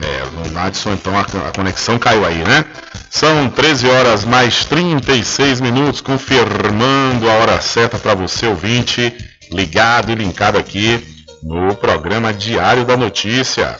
É, 0.00 0.46
o 0.46 0.50
Nadson, 0.52 0.92
então 0.92 1.12
a, 1.18 1.24
conexão 1.52 1.98
caiu 1.98 2.24
aí, 2.24 2.38
né? 2.44 2.64
São 3.10 3.50
13 3.50 3.88
horas 3.88 4.24
mais 4.24 4.64
36 4.64 5.60
minutos, 5.60 6.00
confirmando 6.00 7.28
a 7.28 7.34
hora 7.34 7.60
certa 7.60 7.98
para 7.98 8.14
você, 8.14 8.46
ouvinte, 8.46 9.12
ligado 9.50 10.12
e 10.12 10.14
linkado 10.14 10.56
aqui 10.56 11.04
no 11.42 11.74
programa 11.74 12.32
Diário 12.32 12.84
da 12.84 12.96
Notícia. 12.96 13.76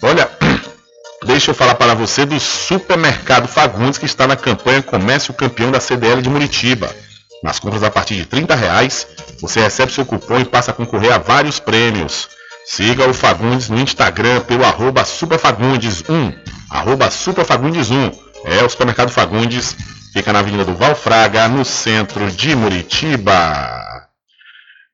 Olha, 0.00 0.26
deixa 1.24 1.50
eu 1.50 1.54
falar 1.54 1.74
para 1.74 1.94
você 1.94 2.24
do 2.24 2.38
Supermercado 2.38 3.46
Fagundes, 3.46 3.98
que 3.98 4.06
está 4.06 4.26
na 4.26 4.36
campanha 4.36 4.82
Comércio 4.82 5.34
Campeão 5.34 5.70
da 5.70 5.80
CDL 5.80 6.22
de 6.22 6.30
Muritiba. 6.30 6.94
Nas 7.42 7.58
compras 7.58 7.82
a 7.82 7.90
partir 7.90 8.16
de 8.16 8.22
R$ 8.22 8.54
reais, 8.54 9.06
você 9.40 9.60
recebe 9.60 9.92
seu 9.92 10.04
cupom 10.04 10.38
e 10.38 10.44
passa 10.44 10.70
a 10.70 10.74
concorrer 10.74 11.12
a 11.12 11.18
vários 11.18 11.58
prêmios. 11.58 12.28
Siga 12.66 13.08
o 13.08 13.14
Fagundes 13.14 13.68
no 13.68 13.80
Instagram 13.80 14.40
pelo 14.40 14.64
arroba 14.64 15.02
superfagundes1, 15.02 16.34
arroba 16.70 17.08
superfagundes1. 17.08 18.14
É 18.44 18.64
o 18.64 18.68
Supermercado 18.68 19.10
Fagundes, 19.10 19.74
fica 20.12 20.32
na 20.32 20.40
Avenida 20.40 20.64
do 20.64 20.74
Valfraga, 20.74 21.48
no 21.48 21.64
centro 21.64 22.30
de 22.30 22.54
Muritiba. 22.54 23.89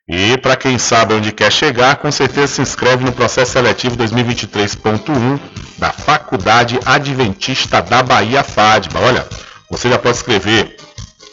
E 0.09 0.39
para 0.39 0.55
quem 0.55 0.79
sabe 0.79 1.15
onde 1.15 1.33
quer 1.33 1.51
chegar, 1.51 1.97
com 1.97 2.13
certeza 2.13 2.47
se 2.47 2.63
inscreve 2.63 3.03
no 3.03 3.11
processo 3.11 3.55
seletivo 3.55 3.97
2023.1 3.97 5.41
da 5.79 5.91
Faculdade 5.91 6.79
Adventista 6.87 7.83
da 7.83 8.05
Bahia 8.05 8.45
FADBA. 8.45 9.01
Olha, 9.01 9.27
você 9.69 9.91
já 9.91 9.99
pode 9.99 10.17
escrever 10.17 10.77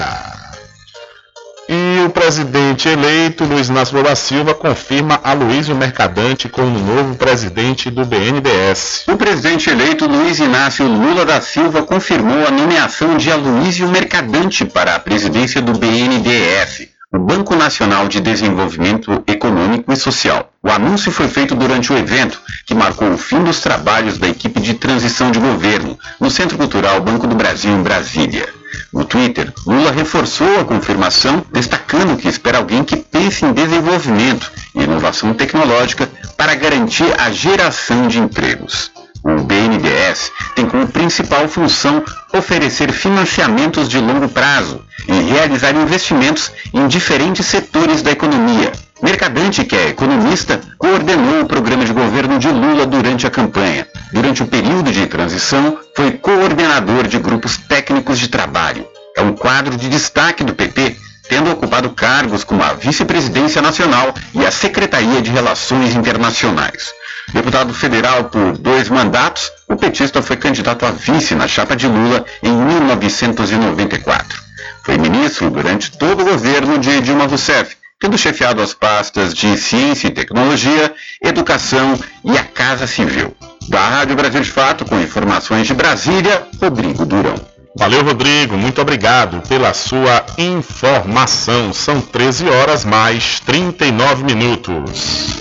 E 1.66 2.05
o 2.05 2.11
presidente 2.11 2.86
eleito, 2.86 3.45
Luiz 3.45 3.70
Inácio 3.70 3.97
Lula 3.97 4.15
Silva, 4.15 4.53
confirma 4.53 5.19
Aloysio 5.24 5.74
Mercadante 5.74 6.51
como 6.51 6.78
novo 6.78 7.15
presidente 7.15 7.91
do 7.91 8.05
BNDES. 8.05 9.05
O 9.09 9.16
presidente 9.16 9.70
eleito, 9.70 10.07
Luiz 10.07 10.39
Inácio 10.39 10.86
Lula 10.86 11.24
da 11.24 11.41
Silva, 11.41 11.82
confirmou 11.82 12.47
a 12.47 12.51
nomeação 12.51 13.16
de 13.16 13.32
Aloysio 13.32 13.89
Mercadante 13.89 14.66
para 14.66 14.97
a 14.97 15.01
presidência 15.01 15.62
do 15.62 15.73
BNDES 15.73 16.93
o 17.15 17.19
Banco 17.20 17.55
Nacional 17.55 18.09
de 18.09 18.20
Desenvolvimento 18.20 19.23
Econômico 19.28 19.93
e 19.93 19.97
Social. 19.97 20.51
O 20.61 20.69
anúncio 20.69 21.12
foi 21.12 21.28
feito 21.28 21.55
durante 21.55 21.93
o 21.93 21.97
evento, 21.97 22.41
que 22.66 22.74
marcou 22.74 23.09
o 23.12 23.16
fim 23.16 23.45
dos 23.45 23.61
trabalhos 23.61 24.19
da 24.19 24.28
equipe 24.28 24.61
de 24.61 24.74
transição 24.74 25.31
de 25.31 25.39
governo 25.39 25.97
no 26.19 26.28
Centro 26.28 26.59
Cultural 26.59 27.01
Banco 27.01 27.28
do 27.28 27.36
Brasil, 27.36 27.70
em 27.70 27.85
Brasília. 27.85 28.49
No 28.93 29.05
Twitter, 29.05 29.53
Lula 29.65 29.93
reforçou 29.93 30.59
a 30.59 30.65
confirmação, 30.65 31.45
destacando 31.53 32.16
que 32.16 32.27
espera 32.27 32.59
alguém 32.59 32.82
que 32.82 32.97
pense 32.97 33.45
em 33.45 33.53
desenvolvimento 33.53 34.51
e 34.74 34.82
inovação 34.82 35.32
tecnológica 35.35 36.11
para 36.36 36.57
garantir 36.57 37.15
a 37.20 37.31
geração 37.31 38.09
de 38.09 38.19
empregos. 38.19 38.91
O 39.24 39.42
BNDES 39.42 40.30
tem 40.55 40.66
como 40.66 40.86
principal 40.86 41.48
função 41.48 42.05
oferecer 42.34 42.92
financiamentos 42.92 43.88
de 43.88 43.98
longo 43.98 44.28
prazo 44.28 44.82
e 45.09 45.12
realizar 45.12 45.74
investimentos 45.74 46.52
em 46.74 46.86
diferentes 46.86 47.46
setores 47.46 48.02
da 48.02 48.10
economia. 48.10 48.70
Mercadante, 49.02 49.64
que 49.64 49.74
é 49.74 49.88
economista, 49.88 50.60
coordenou 50.76 51.40
o 51.40 51.46
programa 51.46 51.86
de 51.86 51.92
governo 51.94 52.38
de 52.38 52.48
Lula 52.48 52.84
durante 52.84 53.26
a 53.26 53.30
campanha. 53.30 53.88
Durante 54.12 54.42
o 54.42 54.46
período 54.46 54.92
de 54.92 55.06
transição, 55.06 55.78
foi 55.96 56.12
coordenador 56.12 57.06
de 57.06 57.18
grupos 57.18 57.56
técnicos 57.56 58.18
de 58.18 58.28
trabalho. 58.28 58.86
É 59.16 59.22
um 59.22 59.32
quadro 59.32 59.74
de 59.76 59.88
destaque 59.88 60.44
do 60.44 60.55
PP, 60.55 60.96
tendo 61.28 61.51
ocupado 61.51 61.90
cargos 61.90 62.44
como 62.44 62.62
a 62.62 62.74
Vice-Presidência 62.74 63.62
Nacional 63.62 64.14
e 64.34 64.44
a 64.44 64.51
Secretaria 64.51 65.22
de 65.22 65.30
Relações 65.30 65.94
Internacionais. 65.94 66.92
Deputado 67.32 67.72
federal 67.72 68.24
por 68.24 68.59
dois 68.59 68.88
mandatos, 68.88 69.51
o 69.68 69.76
petista 69.76 70.20
foi 70.20 70.36
candidato 70.36 70.84
a 70.84 70.90
vice 70.90 71.34
na 71.34 71.48
chapa 71.48 71.74
de 71.74 71.86
Lula 71.86 72.24
em 72.42 72.52
1994. 72.52 74.42
Foi 74.84 74.98
ministro 74.98 75.48
durante 75.51 75.90
todo 75.92 76.20
o 76.20 76.24
governo 76.24 76.78
de 76.78 77.01
Dilma 77.01 77.26
Rousseff, 77.26 77.76
tendo 77.98 78.18
chefiado 78.18 78.60
as 78.60 78.74
pastas 78.74 79.32
de 79.32 79.56
Ciência 79.56 80.09
e 80.09 80.10
Tecnologia, 80.10 80.94
Educação 81.22 81.98
e 82.22 82.36
a 82.36 82.44
Casa 82.44 82.86
Civil. 82.86 83.34
Da 83.68 83.80
Rádio 83.80 84.14
Brasil 84.14 84.42
de 84.42 84.51
Fato, 84.51 84.84
com 84.84 85.01
informações 85.01 85.66
de 85.66 85.72
Brasília, 85.72 86.46
Rodrigo 86.60 87.06
Durão. 87.06 87.53
Valeu, 87.76 88.05
Rodrigo. 88.05 88.56
Muito 88.56 88.80
obrigado 88.80 89.40
pela 89.48 89.74
sua 89.74 90.24
informação. 90.38 91.72
São 91.72 92.01
13 92.01 92.48
horas 92.48 92.84
mais 92.84 93.40
39 93.40 94.22
minutos. 94.22 95.36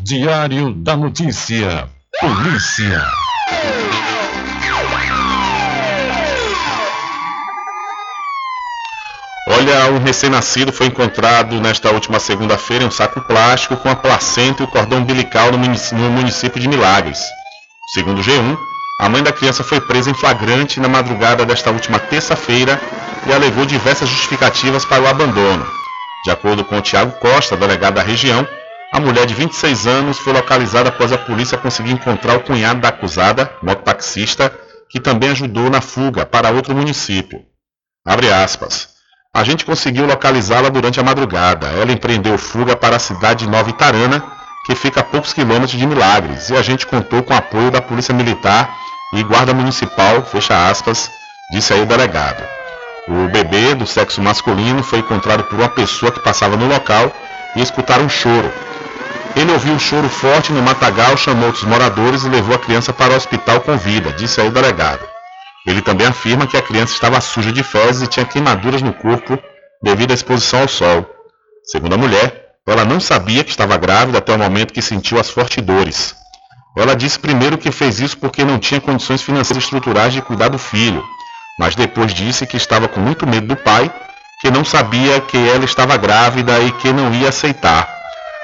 Diário 0.00 0.74
da 0.74 0.96
Notícia. 0.96 1.88
Polícia. 2.20 3.06
Olha, 9.48 9.92
um 9.92 9.98
recém-nascido 9.98 10.72
foi 10.72 10.86
encontrado 10.86 11.60
nesta 11.60 11.90
última 11.92 12.18
segunda-feira 12.18 12.82
em 12.82 12.88
um 12.88 12.90
saco 12.90 13.20
plástico 13.20 13.76
com 13.76 13.88
a 13.88 13.94
placenta 13.94 14.62
e 14.62 14.66
o 14.66 14.68
cordão 14.68 14.98
umbilical 14.98 15.52
no 15.52 16.10
município 16.10 16.60
de 16.60 16.68
Milagres. 16.68 17.20
Segundo 17.94 18.20
o 18.20 18.24
G1, 18.24 18.56
a 19.02 19.08
mãe 19.08 19.20
da 19.20 19.32
criança 19.32 19.64
foi 19.64 19.80
presa 19.80 20.10
em 20.10 20.14
flagrante 20.14 20.78
na 20.78 20.88
madrugada 20.88 21.44
desta 21.44 21.72
última 21.72 21.98
terça-feira 21.98 22.80
e 23.26 23.32
alegou 23.32 23.66
diversas 23.66 24.08
justificativas 24.08 24.84
para 24.84 25.02
o 25.02 25.08
abandono. 25.08 25.66
De 26.24 26.30
acordo 26.30 26.64
com 26.64 26.78
o 26.78 26.80
Tiago 26.80 27.10
Costa, 27.18 27.56
delegado 27.56 27.94
da 27.94 28.02
região, 28.02 28.46
a 28.92 29.00
mulher 29.00 29.26
de 29.26 29.34
26 29.34 29.88
anos 29.88 30.20
foi 30.20 30.32
localizada 30.32 30.88
após 30.88 31.10
a 31.10 31.18
polícia 31.18 31.58
conseguir 31.58 31.90
encontrar 31.90 32.36
o 32.36 32.42
cunhado 32.42 32.80
da 32.80 32.90
acusada, 32.90 33.52
mototaxista, 33.60 34.56
que 34.88 35.00
também 35.00 35.30
ajudou 35.30 35.68
na 35.68 35.80
fuga 35.80 36.24
para 36.24 36.52
outro 36.52 36.72
município. 36.72 37.40
Abre 38.06 38.32
aspas. 38.32 38.90
A 39.34 39.42
gente 39.42 39.64
conseguiu 39.64 40.06
localizá-la 40.06 40.68
durante 40.68 41.00
a 41.00 41.02
madrugada. 41.02 41.66
Ela 41.66 41.90
empreendeu 41.90 42.38
fuga 42.38 42.76
para 42.76 42.94
a 42.94 43.00
cidade 43.00 43.46
de 43.46 43.50
Nova 43.50 43.68
Itarana, 43.68 44.22
que 44.64 44.76
fica 44.76 45.00
a 45.00 45.04
poucos 45.04 45.32
quilômetros 45.32 45.72
de 45.76 45.86
Milagres, 45.88 46.50
e 46.50 46.56
a 46.56 46.62
gente 46.62 46.86
contou 46.86 47.24
com 47.24 47.34
o 47.34 47.36
apoio 47.36 47.68
da 47.68 47.82
Polícia 47.82 48.14
Militar 48.14 48.80
e 49.12 49.22
Guarda 49.22 49.52
Municipal, 49.52 50.22
fecha 50.22 50.68
aspas, 50.68 51.10
disse 51.50 51.72
aí 51.72 51.82
o 51.82 51.86
delegado. 51.86 52.42
O 53.08 53.28
bebê 53.28 53.74
do 53.74 53.86
sexo 53.86 54.22
masculino 54.22 54.82
foi 54.82 55.00
encontrado 55.00 55.44
por 55.44 55.58
uma 55.58 55.68
pessoa 55.68 56.10
que 56.10 56.20
passava 56.20 56.56
no 56.56 56.66
local 56.66 57.12
e 57.54 57.60
escutaram 57.60 58.04
um 58.04 58.08
choro. 58.08 58.50
Ele 59.34 59.52
ouviu 59.52 59.72
um 59.72 59.78
choro 59.78 60.08
forte 60.08 60.52
no 60.52 60.62
matagal, 60.62 61.16
chamou 61.16 61.46
outros 61.46 61.64
moradores 61.64 62.24
e 62.24 62.28
levou 62.28 62.54
a 62.54 62.58
criança 62.58 62.92
para 62.92 63.12
o 63.12 63.16
hospital 63.16 63.60
com 63.60 63.76
vida, 63.76 64.12
disse 64.12 64.40
aí 64.40 64.48
o 64.48 64.52
delegado. 64.52 65.06
Ele 65.66 65.82
também 65.82 66.06
afirma 66.06 66.46
que 66.46 66.56
a 66.56 66.62
criança 66.62 66.92
estava 66.92 67.20
suja 67.20 67.52
de 67.52 67.62
fezes 67.62 68.02
e 68.02 68.06
tinha 68.06 68.26
queimaduras 68.26 68.82
no 68.82 68.92
corpo 68.92 69.38
devido 69.82 70.10
à 70.10 70.14
exposição 70.14 70.60
ao 70.60 70.68
sol. 70.68 71.06
Segundo 71.64 71.94
a 71.94 71.98
mulher, 71.98 72.50
ela 72.66 72.84
não 72.84 73.00
sabia 73.00 73.42
que 73.42 73.50
estava 73.50 73.76
grávida 73.76 74.18
até 74.18 74.32
o 74.32 74.38
momento 74.38 74.72
que 74.72 74.82
sentiu 74.82 75.18
as 75.18 75.28
fortes 75.28 75.62
dores. 75.64 76.21
Ela 76.74 76.96
disse 76.96 77.18
primeiro 77.18 77.58
que 77.58 77.70
fez 77.70 78.00
isso 78.00 78.16
porque 78.16 78.44
não 78.44 78.58
tinha 78.58 78.80
condições 78.80 79.22
financeiras 79.22 79.64
estruturais 79.64 80.12
de 80.12 80.22
cuidar 80.22 80.48
do 80.48 80.58
filho, 80.58 81.04
mas 81.58 81.74
depois 81.74 82.14
disse 82.14 82.46
que 82.46 82.56
estava 82.56 82.88
com 82.88 83.00
muito 83.00 83.26
medo 83.26 83.46
do 83.48 83.56
pai, 83.56 83.90
que 84.40 84.50
não 84.50 84.64
sabia 84.64 85.20
que 85.20 85.36
ela 85.36 85.64
estava 85.64 85.96
grávida 85.96 86.58
e 86.60 86.72
que 86.72 86.92
não 86.92 87.12
ia 87.12 87.28
aceitar. 87.28 87.88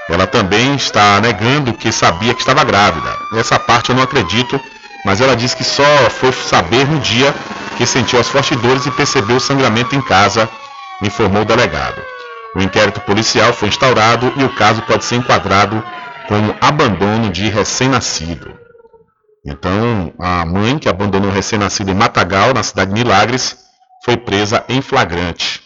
Ela 0.09 0.26
também 0.26 0.74
está 0.74 1.20
negando 1.20 1.72
que 1.72 1.90
sabia 1.90 2.34
que 2.34 2.40
estava 2.40 2.64
grávida. 2.64 3.10
Essa 3.34 3.59
parte 3.59 3.90
eu 3.90 3.96
não 3.96 4.02
acredito, 4.02 4.60
mas 5.05 5.20
ela 5.20 5.34
diz 5.34 5.55
que 5.55 5.64
só 5.64 5.82
foi 6.10 6.32
saber 6.32 6.86
no 6.86 7.00
dia 7.00 7.34
que 7.76 7.86
sentiu 7.86 8.20
as 8.20 8.28
fortes 8.28 8.59
dores 8.59 8.84
e 8.86 8.90
percebeu 8.90 9.36
o 9.36 9.40
sangramento 9.40 9.94
em 9.96 10.02
casa, 10.02 10.48
informou 11.02 11.42
o 11.42 11.44
delegado. 11.44 12.02
O 12.55 12.62
inquérito 12.62 13.00
policial 13.00 13.52
foi 13.52 13.68
instaurado 13.68 14.32
e 14.36 14.44
o 14.44 14.55
caso 14.55 14.82
pode 14.82 15.05
ser 15.05 15.16
enquadrado 15.16 15.82
como 16.28 16.55
abandono 16.60 17.30
de 17.30 17.48
recém-nascido. 17.48 18.55
Então, 19.44 20.12
a 20.18 20.44
mãe 20.44 20.78
que 20.78 20.88
abandonou 20.88 21.30
o 21.30 21.32
recém-nascido 21.32 21.90
em 21.90 21.94
Matagal, 21.94 22.52
na 22.52 22.62
cidade 22.62 22.92
de 22.92 23.02
Milagres, 23.02 23.56
foi 24.05 24.18
presa 24.18 24.62
em 24.68 24.82
flagrante. 24.82 25.62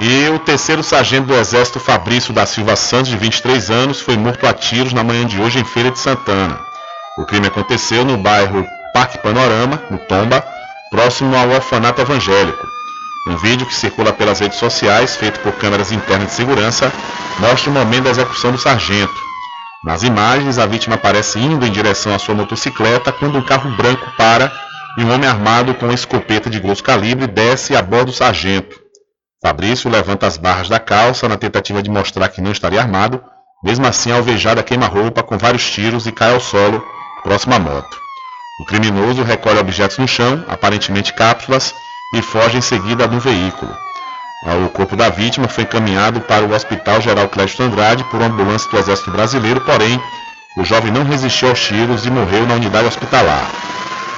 E 0.00 0.28
o 0.28 0.40
terceiro 0.40 0.82
sargento 0.82 1.28
do 1.28 1.34
Exército 1.34 1.78
Fabrício 1.78 2.34
da 2.34 2.44
Silva 2.44 2.74
Santos, 2.74 3.10
de 3.10 3.16
23 3.16 3.70
anos, 3.70 4.00
foi 4.00 4.16
morto 4.16 4.44
a 4.46 4.52
tiros 4.52 4.92
na 4.92 5.04
manhã 5.04 5.24
de 5.24 5.40
hoje 5.40 5.60
em 5.60 5.64
Feira 5.64 5.90
de 5.90 5.98
Santana. 5.98 6.58
O 7.16 7.24
crime 7.24 7.46
aconteceu 7.46 8.04
no 8.04 8.18
bairro 8.18 8.66
Parque 8.92 9.18
Panorama, 9.18 9.80
no 9.88 9.98
Tomba, 9.98 10.44
próximo 10.90 11.34
ao 11.34 11.48
orfanato 11.50 12.02
evangélico. 12.02 12.75
Um 13.26 13.36
vídeo 13.36 13.66
que 13.66 13.74
circula 13.74 14.12
pelas 14.12 14.38
redes 14.38 14.58
sociais, 14.58 15.16
feito 15.16 15.40
por 15.40 15.52
câmeras 15.54 15.90
internas 15.90 16.28
de 16.28 16.34
segurança, 16.34 16.92
mostra 17.40 17.70
o 17.70 17.74
momento 17.74 18.04
da 18.04 18.10
execução 18.10 18.52
do 18.52 18.58
sargento. 18.58 19.12
Nas 19.84 20.02
imagens, 20.04 20.58
a 20.58 20.66
vítima 20.66 20.94
aparece 20.94 21.38
indo 21.38 21.66
em 21.66 21.72
direção 21.72 22.14
à 22.14 22.18
sua 22.18 22.34
motocicleta 22.34 23.12
quando 23.12 23.36
um 23.36 23.42
carro 23.42 23.70
branco 23.76 24.10
para 24.16 24.52
e 24.96 25.04
um 25.04 25.12
homem 25.12 25.28
armado 25.28 25.74
com 25.74 25.86
uma 25.86 25.94
escopeta 25.94 26.48
de 26.48 26.60
grosso 26.60 26.82
calibre 26.82 27.26
desce 27.26 27.74
a 27.74 27.82
bordo 27.82 28.06
do 28.06 28.12
sargento. 28.12 28.80
Fabrício 29.42 29.90
levanta 29.90 30.26
as 30.26 30.36
barras 30.36 30.68
da 30.68 30.78
calça 30.78 31.28
na 31.28 31.36
tentativa 31.36 31.82
de 31.82 31.90
mostrar 31.90 32.28
que 32.28 32.40
não 32.40 32.52
estaria 32.52 32.80
armado, 32.80 33.22
mesmo 33.62 33.86
assim 33.86 34.10
alvejada 34.10 34.62
queima-roupa 34.62 35.22
com 35.22 35.36
vários 35.36 35.68
tiros 35.70 36.06
e 36.06 36.12
cai 36.12 36.32
ao 36.32 36.40
solo, 36.40 36.82
próximo 37.22 37.54
à 37.54 37.58
moto. 37.58 37.96
O 38.62 38.64
criminoso 38.64 39.22
recolhe 39.22 39.58
objetos 39.58 39.98
no 39.98 40.08
chão, 40.08 40.44
aparentemente 40.48 41.12
cápsulas, 41.12 41.74
e 42.14 42.22
foge 42.22 42.58
em 42.58 42.62
seguida 42.62 43.06
no 43.06 43.20
veículo. 43.20 43.74
O 44.64 44.68
corpo 44.68 44.94
da 44.94 45.08
vítima 45.08 45.48
foi 45.48 45.64
encaminhado 45.64 46.20
para 46.20 46.44
o 46.44 46.52
Hospital 46.52 47.00
Geral 47.00 47.28
Clécio 47.28 47.64
Andrade 47.64 48.04
por 48.04 48.20
uma 48.20 48.26
ambulância 48.26 48.70
do 48.70 48.78
Exército 48.78 49.10
Brasileiro, 49.10 49.60
porém, 49.62 50.00
o 50.56 50.64
jovem 50.64 50.92
não 50.92 51.04
resistiu 51.04 51.48
aos 51.48 51.60
tiros 51.60 52.06
e 52.06 52.10
morreu 52.10 52.46
na 52.46 52.54
unidade 52.54 52.86
hospitalar. 52.86 53.50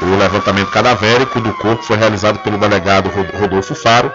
O 0.03 0.17
levantamento 0.17 0.71
cadavérico 0.71 1.41
do 1.41 1.53
corpo 1.55 1.83
foi 1.83 1.97
realizado 1.97 2.39
pelo 2.41 2.59
delegado 2.59 3.11
Rodolfo 3.39 3.75
Faro, 3.75 4.13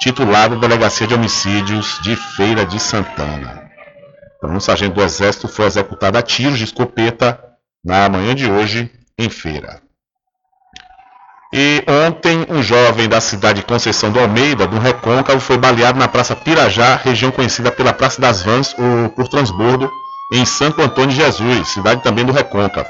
titular 0.00 0.48
da 0.50 0.56
Delegacia 0.56 1.06
de 1.06 1.14
Homicídios 1.14 1.98
de 2.02 2.14
Feira 2.14 2.66
de 2.66 2.78
Santana. 2.78 3.70
Então, 4.36 4.50
um 4.50 4.60
sargento 4.60 4.94
do 4.94 5.02
Exército 5.02 5.48
foi 5.48 5.66
executado 5.66 6.18
a 6.18 6.22
tiros 6.22 6.58
de 6.58 6.64
escopeta 6.64 7.40
na 7.84 8.08
manhã 8.08 8.34
de 8.34 8.50
hoje 8.50 8.90
em 9.18 9.30
Feira. 9.30 9.80
E 11.56 11.84
ontem, 11.86 12.44
um 12.50 12.60
jovem 12.60 13.08
da 13.08 13.20
cidade 13.20 13.60
de 13.60 13.66
Conceição 13.66 14.10
do 14.10 14.18
Almeida, 14.18 14.66
do 14.66 14.76
Recôncavo, 14.76 15.38
foi 15.38 15.56
baleado 15.56 15.96
na 15.96 16.08
Praça 16.08 16.34
Pirajá, 16.34 16.96
região 16.96 17.30
conhecida 17.30 17.70
pela 17.70 17.92
Praça 17.92 18.20
das 18.20 18.42
Vans 18.42 18.74
ou 18.76 19.08
por 19.10 19.28
transbordo, 19.28 19.88
em 20.32 20.44
Santo 20.44 20.82
Antônio 20.82 21.10
de 21.10 21.16
Jesus, 21.16 21.68
cidade 21.68 22.02
também 22.02 22.24
do 22.24 22.32
Recôncavo. 22.32 22.88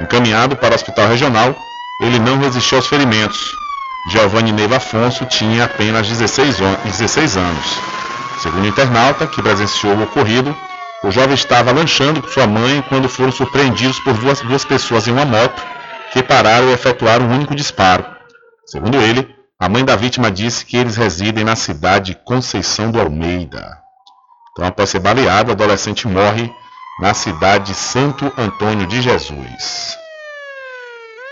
Encaminhado 0.00 0.56
para 0.56 0.72
o 0.72 0.74
hospital 0.74 1.06
regional, 1.06 1.54
ele 2.00 2.18
não 2.18 2.36
resistiu 2.36 2.78
aos 2.78 2.88
ferimentos. 2.88 3.38
Giovanni 4.10 4.50
Neiva 4.50 4.78
Afonso 4.78 5.24
tinha 5.26 5.66
apenas 5.66 6.08
16, 6.08 6.56
16 6.84 7.36
anos. 7.36 7.78
Segundo 8.42 8.64
o 8.64 8.66
internauta, 8.66 9.28
que 9.28 9.40
presenciou 9.40 9.94
o 9.94 10.02
ocorrido, 10.02 10.52
o 11.04 11.12
jovem 11.12 11.34
estava 11.34 11.70
lanchando 11.70 12.20
com 12.20 12.26
sua 12.26 12.48
mãe 12.48 12.82
quando 12.88 13.08
foram 13.08 13.30
surpreendidos 13.30 14.00
por 14.00 14.14
duas, 14.14 14.40
duas 14.40 14.64
pessoas 14.64 15.06
em 15.06 15.12
uma 15.12 15.24
moto 15.24 15.73
que 16.14 16.22
pararam 16.22 16.70
e 16.70 16.72
efetuaram 16.72 17.26
um 17.26 17.34
único 17.34 17.56
disparo. 17.56 18.06
Segundo 18.64 18.96
ele, 18.98 19.34
a 19.58 19.68
mãe 19.68 19.84
da 19.84 19.96
vítima 19.96 20.30
disse 20.30 20.64
que 20.64 20.76
eles 20.76 20.96
residem 20.96 21.42
na 21.42 21.56
cidade 21.56 22.16
Conceição 22.24 22.92
do 22.92 23.00
Almeida. 23.00 23.76
Então, 24.52 24.64
após 24.64 24.90
ser 24.90 25.00
baleado, 25.00 25.50
o 25.50 25.54
adolescente 25.54 26.06
morre 26.06 26.48
na 27.00 27.14
cidade 27.14 27.72
de 27.72 27.74
Santo 27.74 28.32
Antônio 28.38 28.86
de 28.86 29.02
Jesus. 29.02 30.03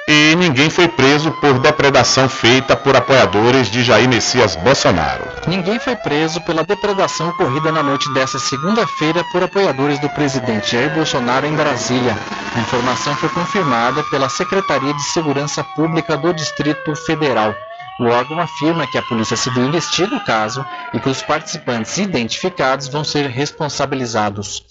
E 0.09 0.35
ninguém 0.35 0.69
foi 0.69 0.89
preso 0.89 1.31
por 1.33 1.61
depredação 1.61 2.29
feita 2.29 2.77
por 2.77 2.97
apoiadores 2.97 3.71
de 3.71 3.85
Jair 3.85 4.09
Messias 4.09 4.57
Bolsonaro. 4.57 5.25
Ninguém 5.47 5.79
foi 5.79 5.95
preso 5.95 6.41
pela 6.41 6.65
depredação 6.65 7.29
ocorrida 7.29 7.71
na 7.71 7.85
noite 7.85 8.13
desta 8.13 8.39
segunda-feira 8.41 9.23
por 9.31 9.45
apoiadores 9.45 10.01
do 10.01 10.09
presidente 10.09 10.73
Jair 10.73 10.93
Bolsonaro 10.93 11.47
em 11.47 11.55
Brasília. 11.55 12.17
A 12.55 12.61
informação 12.61 13.15
foi 13.15 13.29
confirmada 13.29 14.03
pela 14.11 14.29
Secretaria 14.29 14.93
de 14.93 15.03
Segurança 15.05 15.63
Pública 15.63 16.17
do 16.17 16.35
Distrito 16.35 16.97
Federal. 16.97 17.55
O 18.03 18.07
órgão 18.07 18.41
afirma 18.41 18.85
que 18.85 18.99
a 18.99 19.03
Polícia 19.03 19.37
Civil 19.37 19.65
investiga 19.65 20.17
o 20.17 20.25
caso 20.25 20.67
e 20.93 20.99
que 20.99 21.09
os 21.09 21.23
participantes 21.23 21.99
identificados 21.99 22.89
vão 22.89 23.05
ser 23.05 23.29
responsabilizados. 23.31 24.65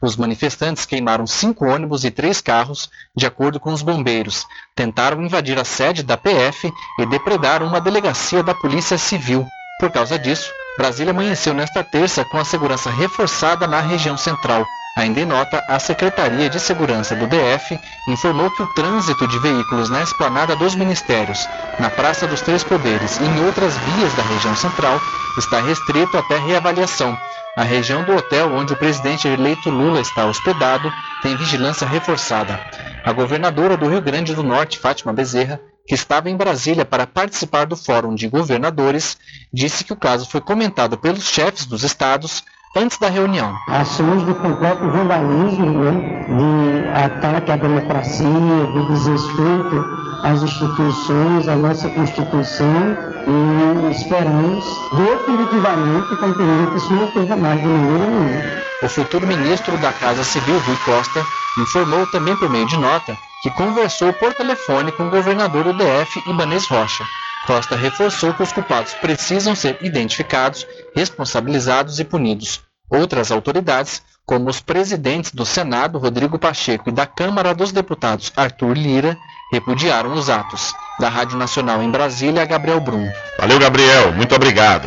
Os 0.00 0.16
manifestantes 0.16 0.86
queimaram 0.86 1.26
cinco 1.26 1.66
ônibus 1.66 2.04
e 2.04 2.10
três 2.10 2.40
carros, 2.40 2.88
de 3.14 3.26
acordo 3.26 3.60
com 3.60 3.74
os 3.74 3.82
bombeiros, 3.82 4.46
tentaram 4.74 5.22
invadir 5.22 5.58
a 5.58 5.66
sede 5.66 6.02
da 6.02 6.16
PF 6.16 6.72
e 6.98 7.04
depredaram 7.04 7.66
uma 7.66 7.78
delegacia 7.78 8.42
da 8.42 8.54
Polícia 8.54 8.96
Civil. 8.96 9.46
Por 9.78 9.90
causa 9.90 10.18
disso, 10.18 10.50
Brasília 10.78 11.10
amanheceu 11.10 11.52
nesta 11.52 11.84
terça 11.84 12.24
com 12.24 12.38
a 12.38 12.44
segurança 12.44 12.88
reforçada 12.88 13.66
na 13.66 13.82
região 13.82 14.16
central. 14.16 14.64
Ainda 14.98 15.20
em 15.20 15.24
nota, 15.24 15.64
a 15.68 15.78
Secretaria 15.78 16.50
de 16.50 16.58
Segurança 16.58 17.14
do 17.14 17.28
DF 17.28 17.78
informou 18.08 18.50
que 18.50 18.64
o 18.64 18.74
trânsito 18.74 19.28
de 19.28 19.38
veículos 19.38 19.88
na 19.88 20.02
esplanada 20.02 20.56
dos 20.56 20.74
ministérios, 20.74 21.48
na 21.78 21.88
Praça 21.88 22.26
dos 22.26 22.40
Três 22.40 22.64
Poderes 22.64 23.16
e 23.20 23.22
em 23.22 23.46
outras 23.46 23.76
vias 23.76 24.12
da 24.14 24.24
região 24.24 24.56
central 24.56 25.00
está 25.38 25.60
restrito 25.60 26.18
até 26.18 26.36
reavaliação. 26.38 27.16
A 27.56 27.62
região 27.62 28.02
do 28.02 28.12
hotel 28.16 28.52
onde 28.52 28.72
o 28.72 28.76
presidente 28.76 29.28
eleito 29.28 29.70
Lula 29.70 30.00
está 30.00 30.26
hospedado 30.26 30.92
tem 31.22 31.36
vigilância 31.36 31.86
reforçada. 31.86 32.58
A 33.04 33.12
governadora 33.12 33.76
do 33.76 33.88
Rio 33.88 34.02
Grande 34.02 34.34
do 34.34 34.42
Norte, 34.42 34.80
Fátima 34.80 35.12
Bezerra, 35.12 35.60
que 35.86 35.94
estava 35.94 36.28
em 36.28 36.36
Brasília 36.36 36.84
para 36.84 37.06
participar 37.06 37.66
do 37.66 37.76
Fórum 37.76 38.16
de 38.16 38.26
Governadores, 38.26 39.16
disse 39.54 39.84
que 39.84 39.92
o 39.92 39.96
caso 39.96 40.28
foi 40.28 40.40
comentado 40.40 40.98
pelos 40.98 41.22
chefes 41.22 41.66
dos 41.66 41.84
estados 41.84 42.42
antes 42.76 42.98
da 42.98 43.08
reunião. 43.08 43.54
Ações 43.68 44.24
de 44.26 44.34
completo 44.34 44.88
vandalismo, 44.90 45.66
né? 45.66 46.26
de 46.28 46.88
ataque 46.88 47.52
à 47.52 47.56
democracia, 47.56 48.26
de 48.26 48.86
desrespeito 48.86 49.98
às 50.22 50.42
instituições, 50.42 51.48
à 51.48 51.56
nossa 51.56 51.88
Constituição 51.90 52.96
e 53.26 53.90
esperamos 53.90 54.64
definitivamente 54.92 56.16
compreender 56.16 56.70
que 56.70 56.76
isso 56.76 56.92
não 56.92 57.04
ocorra 57.04 57.36
mais 57.36 57.60
de 57.60 57.66
maneira 57.66 58.06
nenhuma. 58.06 58.58
O 58.82 58.88
futuro 58.88 59.26
ministro 59.26 59.76
da 59.78 59.92
Casa 59.92 60.22
Civil, 60.24 60.58
Rui 60.60 60.76
Costa, 60.84 61.24
informou 61.58 62.06
também 62.06 62.36
por 62.36 62.48
meio 62.48 62.66
de 62.66 62.78
nota 62.78 63.16
que 63.42 63.50
conversou 63.50 64.12
por 64.12 64.34
telefone 64.34 64.92
com 64.92 65.04
o 65.04 65.10
governador 65.10 65.64
do 65.64 65.72
DF, 65.72 66.22
Ibanez 66.26 66.66
Rocha. 66.66 67.04
Costa 67.48 67.76
reforçou 67.76 68.34
que 68.34 68.42
os 68.42 68.52
culpados 68.52 68.92
precisam 68.92 69.56
ser 69.56 69.78
identificados, 69.80 70.66
responsabilizados 70.94 71.98
e 71.98 72.04
punidos. 72.04 72.60
Outras 72.90 73.32
autoridades, 73.32 74.02
como 74.26 74.50
os 74.50 74.60
presidentes 74.60 75.32
do 75.32 75.46
Senado, 75.46 75.98
Rodrigo 75.98 76.38
Pacheco, 76.38 76.90
e 76.90 76.92
da 76.92 77.06
Câmara 77.06 77.54
dos 77.54 77.72
Deputados, 77.72 78.30
Arthur 78.36 78.76
Lira, 78.76 79.16
repudiaram 79.50 80.12
os 80.12 80.28
atos. 80.28 80.74
Da 81.00 81.08
Rádio 81.08 81.38
Nacional 81.38 81.82
em 81.82 81.90
Brasília, 81.90 82.44
Gabriel 82.44 82.80
Brum. 82.80 83.10
Valeu, 83.38 83.58
Gabriel. 83.58 84.12
Muito 84.12 84.34
obrigado. 84.34 84.86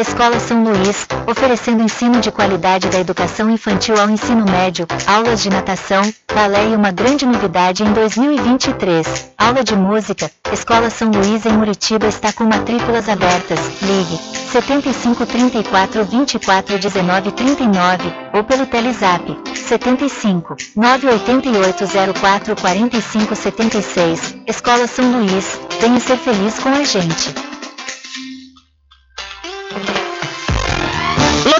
Escola 0.00 0.40
São 0.40 0.64
Luís, 0.64 1.06
oferecendo 1.26 1.82
ensino 1.82 2.20
de 2.20 2.32
qualidade 2.32 2.88
da 2.88 2.98
educação 2.98 3.50
infantil 3.50 4.00
ao 4.00 4.08
ensino 4.08 4.46
médio, 4.50 4.86
aulas 5.06 5.42
de 5.42 5.50
natação, 5.50 6.02
balé 6.34 6.70
e 6.70 6.74
uma 6.74 6.90
grande 6.90 7.26
novidade 7.26 7.82
em 7.82 7.92
2023, 7.92 9.32
aula 9.36 9.62
de 9.62 9.76
música. 9.76 10.30
Escola 10.50 10.88
São 10.88 11.10
Luís 11.10 11.44
em 11.44 11.52
Muritiba 11.52 12.06
está 12.06 12.32
com 12.32 12.44
matrículas 12.44 13.10
abertas. 13.10 13.60
Ligue 13.82 14.18
75 14.50 15.26
34 15.26 16.04
24 16.06 16.78
19 16.78 17.32
39 17.32 18.12
ou 18.32 18.42
pelo 18.42 18.64
Telezap 18.64 19.38
75 19.54 20.56
988 20.76 21.84
04 22.18 22.56
45 22.56 23.36
76. 23.36 24.36
Escola 24.46 24.86
São 24.86 25.12
Luís, 25.12 25.60
venha 25.78 26.00
ser 26.00 26.16
feliz 26.16 26.58
com 26.58 26.70
a 26.70 26.82
gente. 26.84 27.34
Lo 31.44 31.59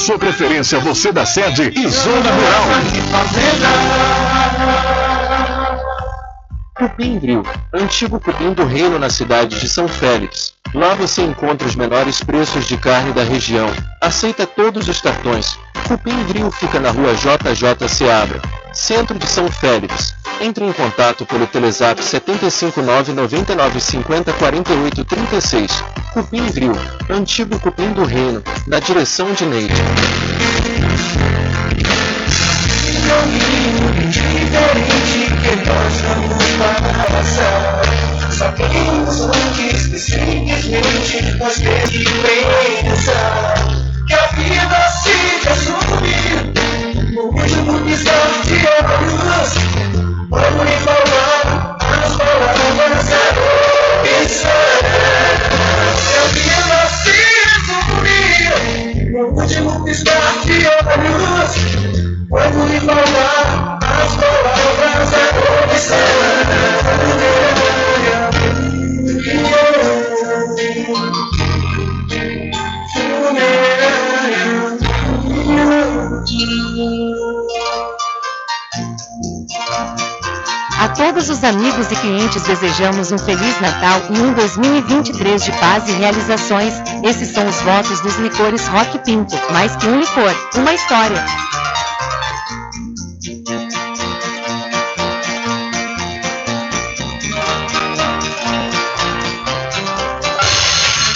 sua 0.00 0.18
preferência, 0.18 0.80
você 0.80 1.12
da 1.12 1.26
sede 1.26 1.72
e 1.76 1.88
zona 1.88 2.30
rural. 2.30 2.64
Cupim 6.74 7.20
antigo 7.74 8.18
cupim 8.18 8.54
do 8.54 8.64
reino 8.64 8.98
na 8.98 9.10
cidade 9.10 9.60
de 9.60 9.68
São 9.68 9.86
Félix. 9.86 10.54
Lá 10.74 10.94
você 10.94 11.22
encontra 11.22 11.68
os 11.68 11.76
menores 11.76 12.24
preços 12.24 12.66
de 12.66 12.78
carne 12.78 13.12
da 13.12 13.22
região. 13.22 13.68
Aceita 14.00 14.46
todos 14.46 14.88
os 14.88 15.00
cartões. 15.02 15.58
Cupim 15.86 16.50
fica 16.52 16.80
na 16.80 16.90
rua 16.90 17.14
JJ 17.14 17.86
Seabra, 17.86 18.40
centro 18.72 19.18
de 19.18 19.26
São 19.26 19.50
Félix. 19.50 20.14
Entre 20.40 20.64
em 20.64 20.72
contato 20.72 21.26
pelo 21.26 21.46
Telezap 21.46 22.02
759 22.02 23.12
99 23.12 23.80
50 23.80 24.32
48 24.32 25.04
36. 25.04 25.84
Cupim 26.12 26.50
Grill, 26.50 26.72
antigo 27.08 27.58
cupim 27.60 27.92
do 27.92 28.04
reino, 28.04 28.42
na 28.66 28.78
direção 28.80 29.32
de 29.32 29.44
Neide. 29.46 29.74
antes 39.34 39.86
que 39.88 39.98
simplesmente 39.98 41.24
pensar 42.82 43.54
que 44.06 44.14
a 44.14 44.26
vida 44.28 44.88
se 45.02 45.14
resume 45.48 46.59
no 47.20 47.26
último 47.26 47.78
piscar 47.80 48.30
de 48.44 48.54
olhos. 48.54 49.50
Vamos 50.30 50.64
lhe 50.64 50.76
falar 50.78 51.76
da 51.76 52.06
opção. 54.16 54.52
Que 56.00 56.14
a 56.16 56.24
vida 56.32 56.80
se 57.02 57.16
resume 57.44 58.20
no 59.10 59.22
último 59.38 59.72
piscar 59.84 60.32
de 60.44 60.58
olhos. 60.66 61.52
Vamos 62.30 62.66
lhe 62.70 62.80
falar 62.80 63.78
as 63.82 64.12
palavras 64.16 65.10
da 65.10 65.24
comissão. 65.66 66.08
Todos 81.12 81.28
os 81.28 81.42
amigos 81.42 81.90
e 81.90 81.96
clientes 81.96 82.40
desejamos 82.44 83.10
um 83.10 83.18
Feliz 83.18 83.60
Natal 83.60 84.00
e 84.10 84.20
um 84.20 84.32
2023 84.32 85.42
de 85.42 85.50
paz 85.58 85.88
e 85.88 85.92
realizações. 85.92 86.72
Esses 87.02 87.30
são 87.30 87.48
os 87.48 87.60
votos 87.62 88.00
dos 88.00 88.14
licores 88.18 88.68
Rock 88.68 88.96
Pinto. 89.00 89.34
Mais 89.52 89.74
que 89.74 89.88
um 89.88 89.98
licor, 89.98 90.32
uma 90.54 90.72
história. 90.72 91.20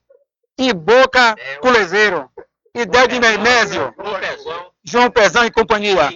e 0.59 0.73
Boca, 0.73 1.33
Culezeiro, 1.61 2.29
e 2.75 3.19
Mermésio, 3.19 3.93
João 4.83 5.09
Pezão 5.09 5.45
e 5.45 5.51
companhia. 5.51 6.09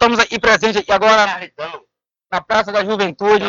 A- 0.00 0.04
Estamos 0.04 0.18
aqui 0.20 0.38
presentes 0.38 0.76
aqui 0.80 0.92
agora 0.92 1.50
na 2.32 2.40
Praça 2.40 2.70
da 2.70 2.84
Juventude, 2.84 3.44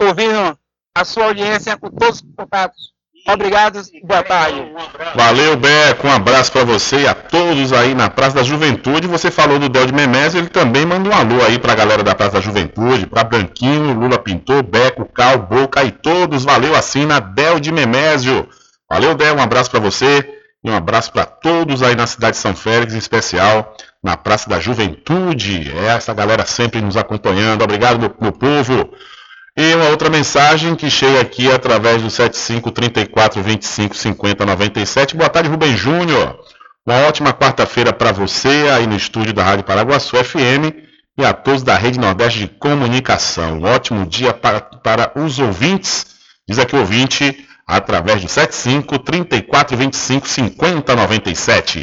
ouvindo 0.00 0.58
a 0.96 1.04
sua 1.04 1.26
audiência 1.26 1.76
com 1.76 1.90
todos 1.90 2.16
os 2.22 2.24
contatos. 2.36 2.96
Obrigado 3.28 3.80
e 3.92 4.04
boa 4.06 4.22
tarde. 4.22 4.72
Valeu, 5.16 5.56
Beco, 5.56 6.06
um 6.06 6.12
abraço 6.12 6.52
pra 6.52 6.64
você 6.64 7.00
e 7.02 7.06
a 7.08 7.14
todos 7.14 7.72
aí 7.72 7.94
na 7.94 8.08
Praça 8.08 8.36
da 8.36 8.42
Juventude. 8.42 9.06
Você 9.08 9.30
falou 9.30 9.58
do 9.58 9.68
Del 9.68 9.86
de 9.86 9.92
Memésio, 9.92 10.38
ele 10.38 10.48
também 10.48 10.86
manda 10.86 11.08
um 11.08 11.12
alô 11.12 11.42
aí 11.44 11.58
pra 11.58 11.74
galera 11.74 12.02
da 12.04 12.14
Praça 12.14 12.32
da 12.34 12.40
Juventude, 12.40 13.06
pra 13.06 13.24
Branquinho, 13.24 13.92
Lula 13.98 14.18
Pintor, 14.18 14.62
Beco, 14.62 15.04
Cal, 15.06 15.38
Boca 15.38 15.82
e 15.84 15.90
todos. 15.90 16.44
Valeu 16.44 16.74
assim 16.76 17.04
na 17.04 17.18
Del 17.20 17.58
de 17.60 17.72
Memésio. 17.72 18.48
Valeu, 18.88 19.14
Del, 19.14 19.34
um 19.36 19.42
abraço 19.42 19.70
pra 19.72 19.80
você 19.80 20.32
e 20.64 20.70
um 20.70 20.76
abraço 20.76 21.12
pra 21.12 21.24
todos 21.24 21.82
aí 21.82 21.96
na 21.96 22.06
cidade 22.06 22.36
de 22.36 22.42
São 22.42 22.54
Félix, 22.54 22.94
em 22.94 22.98
especial 22.98 23.74
na 24.02 24.16
Praça 24.16 24.48
da 24.48 24.60
Juventude. 24.60 25.72
Essa 25.76 26.14
galera 26.14 26.46
sempre 26.46 26.80
nos 26.80 26.96
acompanhando. 26.96 27.62
Obrigado, 27.62 27.98
meu, 27.98 28.14
meu 28.20 28.32
povo. 28.32 28.92
E 29.56 29.74
uma 29.74 29.88
outra 29.88 30.10
mensagem 30.10 30.74
que 30.74 30.90
chega 30.90 31.20
aqui 31.20 31.50
através 31.50 32.02
do 32.02 32.10
75 32.10 32.70
34 32.70 33.42
25 33.42 33.96
50 33.96 34.44
97. 34.44 35.16
Boa 35.16 35.30
tarde, 35.30 35.48
Rubem 35.48 35.74
Júnior. 35.76 36.38
Uma 36.86 37.06
ótima 37.08 37.32
quarta-feira 37.32 37.92
para 37.92 38.12
você 38.12 38.68
aí 38.72 38.86
no 38.86 38.94
estúdio 38.94 39.32
da 39.32 39.42
Rádio 39.42 39.64
Paraguaçu 39.64 40.16
FM 40.22 40.76
e 41.18 41.24
a 41.24 41.32
todos 41.32 41.62
da 41.62 41.74
Rede 41.74 41.98
Nordeste 41.98 42.40
de 42.40 42.48
Comunicação. 42.48 43.58
Um 43.58 43.64
ótimo 43.64 44.04
dia 44.04 44.32
para, 44.34 44.60
para 44.60 45.12
os 45.16 45.38
ouvintes. 45.38 46.06
Diz 46.46 46.58
aqui 46.58 46.76
o 46.76 46.80
ouvinte 46.80 47.44
através 47.66 48.22
do 48.22 48.28
75 48.28 48.98
34 48.98 49.76
25 49.76 50.28
50 50.28 50.94
97. 50.94 51.82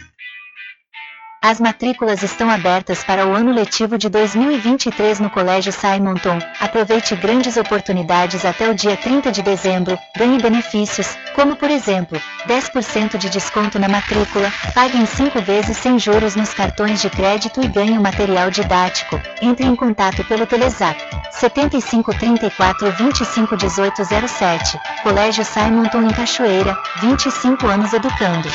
As 1.43 1.59
matrículas 1.59 2.21
estão 2.21 2.51
abertas 2.51 3.03
para 3.03 3.25
o 3.25 3.33
ano 3.33 3.51
letivo 3.51 3.97
de 3.97 4.09
2023 4.09 5.19
no 5.19 5.27
Colégio 5.27 5.73
Simonton. 5.73 6.37
Aproveite 6.59 7.15
grandes 7.15 7.57
oportunidades 7.57 8.45
até 8.45 8.69
o 8.69 8.75
dia 8.75 8.95
30 8.95 9.31
de 9.31 9.41
dezembro. 9.41 9.97
Ganhe 10.15 10.37
benefícios, 10.39 11.17
como 11.33 11.55
por 11.55 11.71
exemplo, 11.71 12.21
10% 12.47 13.17
de 13.17 13.27
desconto 13.27 13.79
na 13.79 13.89
matrícula, 13.89 14.53
pague 14.75 14.99
em 14.99 15.05
5 15.07 15.41
vezes 15.41 15.77
sem 15.77 15.97
juros 15.97 16.35
nos 16.35 16.53
cartões 16.53 17.01
de 17.01 17.09
crédito 17.09 17.59
e 17.59 17.67
ganhe 17.67 17.97
o 17.97 18.01
material 18.01 18.51
didático. 18.51 19.19
Entre 19.41 19.65
em 19.65 19.75
contato 19.75 20.23
pelo 20.25 20.45
Telezap 20.45 21.01
75 21.31 22.13
34 22.19 22.91
25 22.91 23.57
18 23.57 24.03
07. 24.27 24.79
Colégio 25.01 25.43
Simonton 25.43 26.03
em 26.03 26.13
Cachoeira, 26.13 26.77
25 27.01 27.65
anos 27.65 27.93
educando. 27.93 28.47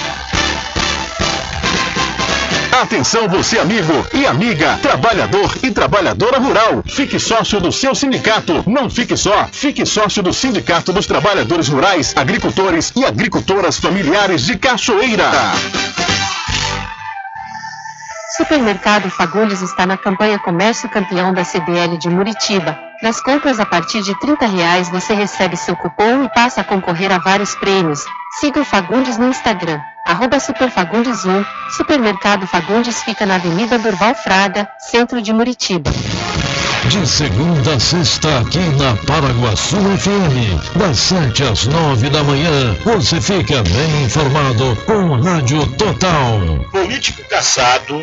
Atenção 2.82 3.26
você 3.26 3.58
amigo 3.58 4.06
e 4.12 4.26
amiga, 4.26 4.78
trabalhador 4.82 5.50
e 5.62 5.70
trabalhadora 5.70 6.38
rural. 6.38 6.82
Fique 6.86 7.18
sócio 7.18 7.58
do 7.58 7.72
seu 7.72 7.94
sindicato. 7.94 8.62
Não 8.66 8.90
fique 8.90 9.16
só, 9.16 9.48
fique 9.50 9.86
sócio 9.86 10.22
do 10.22 10.30
Sindicato 10.30 10.92
dos 10.92 11.06
Trabalhadores 11.06 11.68
Rurais, 11.68 12.12
Agricultores 12.14 12.92
e 12.94 13.02
Agricultoras 13.02 13.78
Familiares 13.78 14.42
de 14.42 14.58
Cachoeira. 14.58 15.24
Supermercado 18.36 19.08
Fagundes 19.08 19.62
está 19.62 19.86
na 19.86 19.96
campanha 19.96 20.38
Comércio 20.38 20.86
Campeão 20.90 21.32
da 21.32 21.44
CDL 21.44 21.96
de 21.96 22.10
Muritiba. 22.10 22.78
Nas 23.02 23.22
compras 23.22 23.58
a 23.58 23.64
partir 23.64 24.02
de 24.02 24.14
30 24.20 24.44
reais 24.44 24.90
você 24.90 25.14
recebe 25.14 25.56
seu 25.56 25.74
cupom 25.76 26.24
e 26.24 26.34
passa 26.34 26.60
a 26.60 26.64
concorrer 26.64 27.10
a 27.10 27.18
vários 27.18 27.54
prêmios. 27.54 28.04
Siga 28.38 28.60
o 28.60 28.64
Fagundes 28.66 29.16
no 29.16 29.28
Instagram, 29.28 29.80
arroba 30.06 30.38
Superfagundes1. 30.38 31.44
Supermercado 31.76 32.46
Fagundes 32.46 33.02
fica 33.02 33.26
na 33.26 33.34
Avenida 33.34 33.78
Durval 33.78 34.14
Fraga, 34.14 34.68
centro 34.78 35.20
de 35.20 35.32
Muritiba. 35.32 35.90
De 36.88 37.04
segunda 37.04 37.74
a 37.74 37.80
sexta, 37.80 38.38
aqui 38.38 38.60
na 38.78 38.94
Paraguaçu 39.06 39.76
FM, 39.76 40.76
das 40.76 40.98
7 40.98 41.42
às 41.42 41.66
9 41.66 42.08
da 42.10 42.22
manhã, 42.22 42.76
você 42.84 43.20
fica 43.20 43.62
bem 43.64 44.04
informado 44.04 44.76
com 44.86 45.20
Rádio 45.20 45.66
Total. 45.72 46.40
Político 46.70 47.28
caçado 47.28 48.02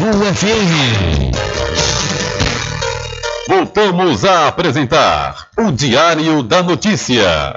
FM. 0.01 1.31
Voltamos 3.47 4.25
a 4.25 4.47
apresentar 4.47 5.47
o 5.55 5.71
Diário 5.71 6.41
da 6.41 6.63
Notícia. 6.63 7.53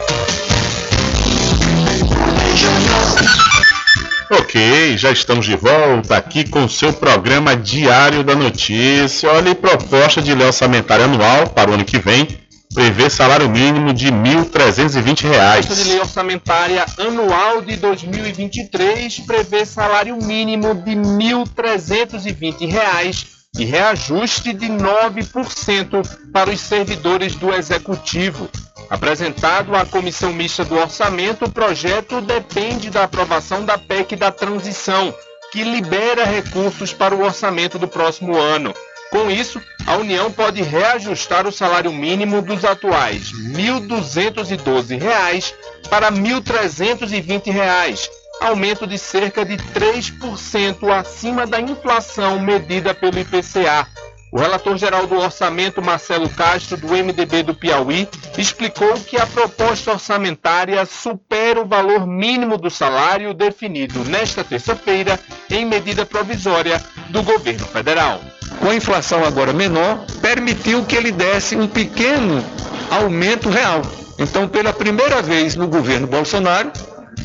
Ok, 4.30 4.98
já 4.98 5.10
estamos 5.10 5.46
de 5.46 5.56
volta 5.56 6.18
aqui 6.18 6.46
com 6.46 6.66
o 6.66 6.68
seu 6.68 6.92
programa 6.92 7.56
Diário 7.56 8.22
da 8.22 8.34
Notícia. 8.34 9.32
Olha, 9.32 9.54
proposta 9.54 10.20
de 10.20 10.34
lei 10.34 10.46
orçamentária 10.46 11.06
anual 11.06 11.46
para 11.48 11.70
o 11.70 11.74
ano 11.74 11.84
que 11.84 11.98
vem 11.98 12.28
prevê 12.74 13.08
salário 13.08 13.48
mínimo 13.48 13.94
de 13.94 14.06
R$ 14.06 14.10
1.320. 14.10 15.28
Proposta 15.28 15.74
de 15.76 15.84
lei 15.84 16.00
orçamentária 16.00 16.84
anual 16.98 17.62
de 17.62 17.76
2023 17.76 19.20
prevê 19.20 19.64
salário 19.64 20.16
mínimo 20.16 20.74
de 20.74 20.90
1.320 20.90 22.68
reais 22.68 23.26
e 23.56 23.64
reajuste 23.64 24.52
de 24.52 24.66
9% 24.66 26.04
para 26.32 26.50
os 26.50 26.60
servidores 26.60 27.36
do 27.36 27.54
Executivo. 27.54 28.50
Apresentado 28.90 29.76
à 29.76 29.86
Comissão 29.86 30.32
Mista 30.32 30.64
do 30.64 30.76
Orçamento, 30.76 31.44
o 31.44 31.50
projeto 31.50 32.20
depende 32.20 32.90
da 32.90 33.04
aprovação 33.04 33.64
da 33.64 33.78
PEC 33.78 34.16
da 34.16 34.32
Transição, 34.32 35.14
que 35.52 35.62
libera 35.62 36.24
recursos 36.24 36.92
para 36.92 37.14
o 37.14 37.22
orçamento 37.22 37.78
do 37.78 37.86
próximo 37.86 38.36
ano. 38.36 38.74
Com 39.14 39.30
isso, 39.30 39.62
a 39.86 39.96
União 39.96 40.28
pode 40.28 40.60
reajustar 40.60 41.46
o 41.46 41.52
salário 41.52 41.92
mínimo 41.92 42.42
dos 42.42 42.64
atuais 42.64 43.30
R$ 43.30 43.70
1.212 43.78 45.54
para 45.88 46.08
R$ 46.08 46.16
1.320, 46.16 48.10
aumento 48.40 48.88
de 48.88 48.98
cerca 48.98 49.44
de 49.44 49.56
3% 49.56 50.90
acima 50.90 51.46
da 51.46 51.60
inflação 51.60 52.40
medida 52.40 52.92
pelo 52.92 53.16
IPCA. 53.20 53.86
O 54.32 54.38
relator-geral 54.40 55.06
do 55.06 55.14
orçamento, 55.16 55.80
Marcelo 55.80 56.28
Castro, 56.28 56.76
do 56.76 56.88
MDB 56.88 57.44
do 57.44 57.54
Piauí, 57.54 58.08
explicou 58.36 58.94
que 58.94 59.16
a 59.16 59.28
proposta 59.28 59.92
orçamentária 59.92 60.84
supera 60.84 61.60
o 61.60 61.68
valor 61.68 62.04
mínimo 62.04 62.58
do 62.58 62.68
salário 62.68 63.32
definido 63.32 64.04
nesta 64.06 64.42
terça-feira 64.42 65.20
em 65.48 65.64
medida 65.64 66.04
provisória 66.04 66.82
do 67.10 67.22
governo 67.22 67.64
federal. 67.68 68.20
Com 68.60 68.70
a 68.70 68.74
inflação 68.74 69.24
agora 69.24 69.52
menor, 69.52 70.04
permitiu 70.20 70.84
que 70.84 70.96
ele 70.96 71.12
desse 71.12 71.56
um 71.56 71.66
pequeno 71.66 72.44
aumento 72.90 73.48
real. 73.48 73.82
Então, 74.18 74.48
pela 74.48 74.72
primeira 74.72 75.20
vez 75.20 75.56
no 75.56 75.66
governo 75.66 76.06
Bolsonaro, 76.06 76.70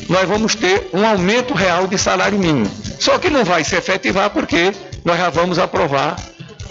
nós 0.08 0.28
vamos 0.28 0.54
ter 0.54 0.90
um 0.92 1.06
aumento 1.06 1.54
real 1.54 1.86
de 1.86 1.96
salário 1.96 2.38
mínimo. 2.38 2.70
Só 2.98 3.18
que 3.18 3.30
não 3.30 3.44
vai 3.44 3.64
se 3.64 3.76
efetivar 3.76 4.30
porque 4.30 4.72
nós 5.04 5.18
já 5.18 5.30
vamos 5.30 5.58
aprovar 5.58 6.16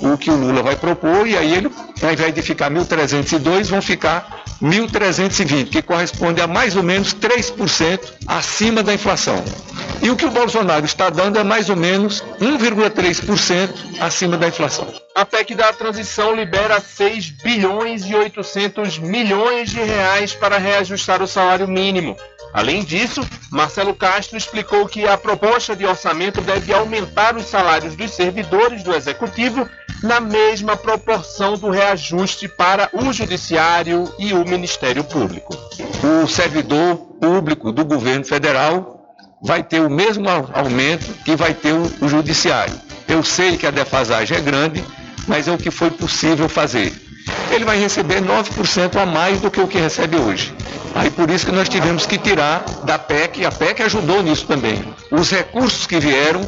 o 0.02 0.18
que 0.18 0.30
o 0.30 0.36
Lula 0.36 0.62
vai 0.62 0.76
propor 0.76 1.28
e 1.28 1.38
aí 1.38 1.54
ele, 1.54 1.72
ao 2.02 2.12
invés 2.12 2.34
de 2.34 2.42
ficar 2.42 2.72
1.302, 2.72 3.66
vão 3.66 3.82
ficar 3.82 4.39
1.320, 4.62 5.70
que 5.70 5.82
corresponde 5.82 6.42
a 6.42 6.48
mais 6.48 6.76
ou 6.76 6.84
menos 6.84 7.14
3% 7.14 8.00
acima 8.28 8.84
da 8.84 8.94
inflação. 8.94 9.44
E 10.02 10.10
o 10.10 10.16
que 10.16 10.26
o 10.26 10.32
Bolsonaro 10.32 10.86
está 10.86 11.10
dando 11.10 11.38
é 11.38 11.44
mais 11.44 11.70
ou 11.70 11.76
menos 11.76 12.24
1,3% 12.40 13.70
acima 14.00 14.38
da 14.38 14.48
inflação. 14.48 14.88
A 15.16 15.26
PEC 15.26 15.56
da 15.56 15.74
transição 15.74 16.36
libera 16.36 16.80
6 16.80 17.32
bilhões 17.44 18.06
e 18.06 18.16
800 18.16 19.00
milhões 19.00 19.70
de 19.70 19.80
reais 19.80 20.34
para 20.34 20.58
reajustar 20.58 21.22
o 21.22 21.28
salário 21.28 21.68
mínimo. 21.68 22.16
Além 22.54 22.84
disso, 22.84 23.22
Marcelo 23.52 23.94
Castro 23.94 24.38
explicou 24.38 24.88
que 24.88 25.08
a 25.08 25.18
proposta 25.18 25.76
de 25.76 25.86
orçamento 25.86 26.42
deve 26.42 26.74
aumentar 26.74 27.36
os 27.36 27.46
salários 27.46 27.96
dos 27.96 28.12
servidores 28.12 28.82
do 28.82 28.96
executivo 28.96 29.70
na 30.04 30.20
mesma 30.20 30.76
proporção 30.78 31.56
do 31.58 31.70
reajuste 31.70 32.48
para 32.48 32.90
o 32.94 33.12
judiciário 33.12 34.12
e 34.18 34.34
o 34.34 34.46
Ministério 34.46 35.04
Público. 35.04 35.56
O 36.24 36.28
servidor 36.28 36.96
público 37.20 37.72
do 37.72 37.84
governo 37.84 38.24
federal 38.26 38.98
vai 39.42 39.64
ter 39.64 39.82
o 39.82 39.90
mesmo 39.90 40.30
au- 40.30 40.50
aumento 40.54 41.06
que 41.24 41.36
vai 41.36 41.54
ter 41.54 41.74
o 41.74 42.08
judiciário. 42.08 42.74
Eu 43.08 43.24
sei 43.24 43.58
que 43.58 43.66
a 43.68 43.72
defasagem 43.72 44.38
é 44.38 44.42
grande, 44.42 44.84
mas 45.28 45.48
é 45.48 45.52
o 45.52 45.58
que 45.58 45.72
foi 45.72 45.90
possível 45.92 46.48
fazer. 46.48 46.94
Ele 47.52 47.66
vai 47.66 47.78
receber 47.80 48.22
9% 48.22 48.96
a 48.98 49.06
mais 49.06 49.40
do 49.42 49.52
que 49.52 49.60
o 49.60 49.68
que 49.68 49.78
recebe 49.78 50.18
hoje. 50.18 50.54
Aí 50.96 51.10
por 51.12 51.30
isso 51.30 51.46
que 51.46 51.52
nós 51.52 51.70
tivemos 51.70 52.06
que 52.06 52.18
tirar 52.18 52.64
da 52.84 52.98
PEC, 52.98 53.42
e 53.42 53.46
a 53.46 53.52
PEC 53.52 53.84
ajudou 53.84 54.24
nisso 54.24 54.46
também. 54.48 54.84
Os 55.12 55.30
recursos 55.30 55.86
que 55.86 56.00
vieram 56.00 56.42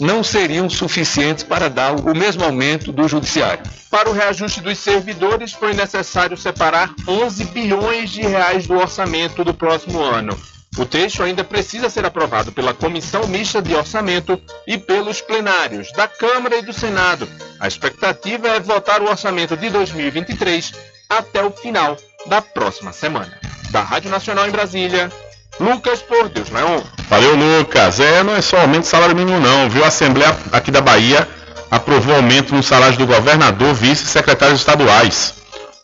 não 0.00 0.22
seriam 0.22 0.68
suficientes 0.68 1.44
para 1.44 1.68
dar 1.68 1.92
o 1.92 2.14
mesmo 2.14 2.44
aumento 2.44 2.92
do 2.92 3.08
judiciário. 3.08 3.64
Para 3.90 4.10
o 4.10 4.12
reajuste 4.12 4.60
dos 4.60 4.78
servidores, 4.78 5.52
foi 5.52 5.72
necessário 5.72 6.36
separar 6.36 6.94
11 7.06 7.44
bilhões 7.46 8.10
de 8.10 8.22
reais 8.22 8.66
do 8.66 8.74
orçamento 8.74 9.44
do 9.44 9.54
próximo 9.54 10.02
ano. 10.02 10.36
O 10.76 10.84
texto 10.84 11.22
ainda 11.22 11.44
precisa 11.44 11.88
ser 11.88 12.04
aprovado 12.04 12.50
pela 12.50 12.74
Comissão 12.74 13.28
Mista 13.28 13.62
de 13.62 13.74
Orçamento 13.74 14.40
e 14.66 14.76
pelos 14.76 15.20
plenários 15.20 15.92
da 15.92 16.08
Câmara 16.08 16.58
e 16.58 16.62
do 16.62 16.72
Senado. 16.72 17.28
A 17.60 17.68
expectativa 17.68 18.48
é 18.48 18.58
votar 18.58 19.00
o 19.00 19.08
orçamento 19.08 19.56
de 19.56 19.70
2023 19.70 20.72
até 21.08 21.44
o 21.44 21.52
final 21.52 21.96
da 22.26 22.42
próxima 22.42 22.92
semana. 22.92 23.38
Da 23.70 23.82
Rádio 23.82 24.10
Nacional 24.10 24.48
em 24.48 24.52
Brasília, 24.52 25.12
Lucas 25.60 26.02
Por 26.02 26.28
Deus 26.28 26.50
Leon. 26.50 26.80
Valeu, 27.08 27.36
Lucas. 27.36 28.00
É, 28.00 28.22
não 28.22 28.34
é 28.34 28.42
só 28.42 28.58
aumento 28.58 28.82
do 28.82 28.88
salário 28.88 29.14
mínimo, 29.14 29.38
não, 29.40 29.68
viu? 29.68 29.84
A 29.84 29.88
Assembleia 29.88 30.36
aqui 30.52 30.70
da 30.70 30.80
Bahia 30.80 31.28
aprovou 31.70 32.14
aumento 32.14 32.54
no 32.54 32.62
salário 32.62 32.96
do 32.96 33.06
governador, 33.06 33.74
vice 33.74 34.04
e 34.04 34.08
secretários 34.08 34.60
estaduais. 34.60 35.34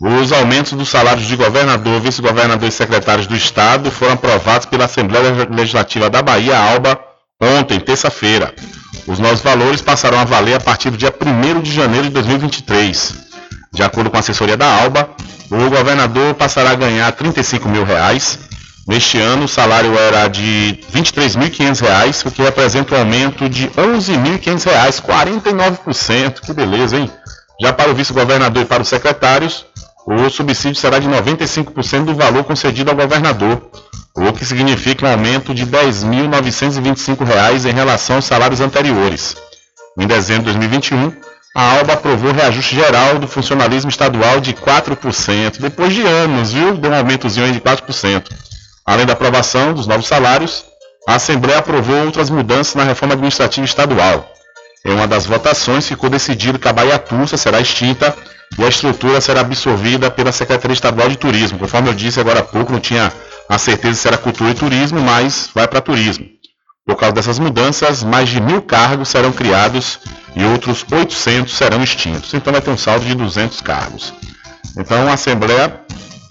Os 0.01 0.33
aumentos 0.33 0.73
dos 0.73 0.89
salários 0.89 1.27
de 1.27 1.37
governador, 1.37 2.01
vice-governador 2.01 2.69
e 2.69 2.73
secretários 2.73 3.27
do 3.27 3.37
Estado 3.37 3.91
foram 3.91 4.15
aprovados 4.15 4.67
pela 4.67 4.87
Assembleia 4.87 5.47
Legislativa 5.51 6.09
da 6.09 6.23
Bahia, 6.23 6.59
ALBA, 6.59 6.99
ontem, 7.39 7.79
terça-feira. 7.79 8.55
Os 9.07 9.19
novos 9.19 9.41
valores 9.41 9.83
passarão 9.83 10.19
a 10.19 10.25
valer 10.25 10.55
a 10.55 10.61
partir 10.61 10.91
do 10.91 10.97
dia 10.97 11.13
1 11.13 11.61
de 11.61 11.73
janeiro 11.73 12.07
de 12.07 12.15
2023. 12.15 13.15
De 13.73 13.83
acordo 13.83 14.11
com 14.11 14.17
a 14.17 14.21
assessoria 14.21 14.57
da 14.57 14.67
ALBA, 14.67 15.11
o 15.51 15.69
governador 15.69 16.35
passará 16.35 16.71
a 16.71 16.75
ganhar 16.75 17.11
35 17.13 17.69
mil 17.69 17.85
reais. 17.85 18.39
Neste 18.91 19.19
ano, 19.21 19.45
o 19.45 19.49
salário 19.49 19.97
era 19.97 20.27
de 20.27 20.81
R$ 20.93 21.01
23.500, 21.01 22.27
o 22.27 22.31
que 22.33 22.43
representa 22.43 22.97
um 22.97 22.99
aumento 22.99 23.49
de 23.49 23.67
R$ 23.67 23.71
11.500, 23.77 25.01
49%. 25.01 26.41
Que 26.41 26.53
beleza, 26.53 26.97
hein? 26.97 27.09
Já 27.63 27.73
para 27.73 27.93
o 27.93 27.95
vice-governador 27.95 28.65
e 28.65 28.67
para 28.67 28.83
os 28.83 28.89
secretários, 28.89 29.65
o 30.05 30.29
subsídio 30.29 30.75
será 30.75 30.99
de 30.99 31.09
95% 31.09 32.07
do 32.07 32.17
valor 32.17 32.43
concedido 32.43 32.91
ao 32.91 32.97
governador, 32.97 33.71
o 34.17 34.33
que 34.33 34.45
significa 34.45 35.07
um 35.07 35.13
aumento 35.13 35.55
de 35.55 35.63
R$ 35.63 35.71
10.925 35.71 37.71
em 37.71 37.73
relação 37.73 38.17
aos 38.17 38.25
salários 38.25 38.61
anteriores. 38.61 39.37
Em 39.97 40.07
dezembro 40.09 40.53
de 40.53 40.59
2021, 40.59 41.13
a 41.55 41.79
ALBA 41.79 41.93
aprovou 41.93 42.33
reajuste 42.33 42.75
geral 42.75 43.21
do 43.21 43.29
funcionalismo 43.29 43.89
estadual 43.89 44.41
de 44.41 44.53
4%, 44.53 45.61
depois 45.61 45.95
de 45.95 46.03
anos, 46.03 46.53
viu? 46.53 46.77
Deu 46.77 46.91
um 46.91 46.97
aumentozinho 46.97 47.53
de 47.53 47.61
4%. 47.61 48.50
Além 48.87 49.07
da 49.07 49.13
aprovação 49.13 49.73
dos 49.73 49.87
novos 49.87 50.07
salários, 50.07 50.65
a 51.09 51.15
Assembleia 51.15 51.59
aprovou 51.59 52.05
outras 52.05 52.31
mudanças 52.31 52.75
na 52.75 52.85
reforma 52.85 53.15
administrativa 53.15 53.65
estadual. 53.65 54.31
Em 54.85 54.93
uma 54.93 55.07
das 55.07 55.27
votações, 55.27 55.87
ficou 55.87 56.09
decidido 56.09 56.59
que 56.59 56.69
a 56.69 56.73
Bahia 56.73 56.99
Tursa 56.99 57.37
será 57.37 57.61
extinta 57.61 58.17
e 58.59 58.65
a 58.65 58.69
estrutura 58.69 59.21
será 59.21 59.41
absorvida 59.41 60.11
pela 60.11 60.33
Secretaria 60.33 60.75
Estadual 60.75 61.09
de 61.09 61.17
Turismo. 61.17 61.59
Conforme 61.59 61.91
eu 61.91 61.95
disse 61.95 62.19
agora 62.19 62.41
há 62.41 62.43
pouco, 62.43 62.73
não 62.73 62.81
tinha 62.81 63.13
a 63.49 63.59
certeza 63.59 64.01
se 64.01 64.09
era 64.09 64.17
cultura 64.17 64.51
e 64.51 64.55
turismo, 64.55 65.01
mas 65.01 65.51
vai 65.55 65.67
para 65.69 65.81
turismo. 65.81 66.27
Por 66.87 66.97
causa 66.97 67.15
dessas 67.15 67.39
mudanças, 67.39 68.03
mais 68.03 68.29
de 68.29 68.41
mil 68.41 68.63
cargos 68.63 69.09
serão 69.09 69.33
criados 69.33 70.01
e 70.35 70.45
outros 70.45 70.85
800 70.91 71.53
serão 71.53 71.83
extintos. 71.83 72.33
Então 72.33 72.53
vai 72.53 72.63
ter 72.63 72.71
um 72.71 72.77
saldo 72.77 73.05
de 73.05 73.15
200 73.15 73.61
cargos. 73.61 74.15
Então 74.77 75.09
a 75.09 75.15
Assembleia 75.15 75.81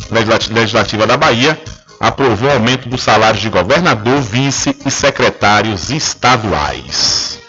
Legislativa 0.09 1.05
da 1.05 1.17
Bahia 1.17 1.59
aprovou 1.99 2.49
aumento 2.49 2.87
dos 2.87 3.01
salários 3.03 3.41
de 3.41 3.49
governador, 3.49 4.21
vice 4.21 4.75
e 4.85 4.89
secretários 4.91 5.89
estaduais. 5.89 7.39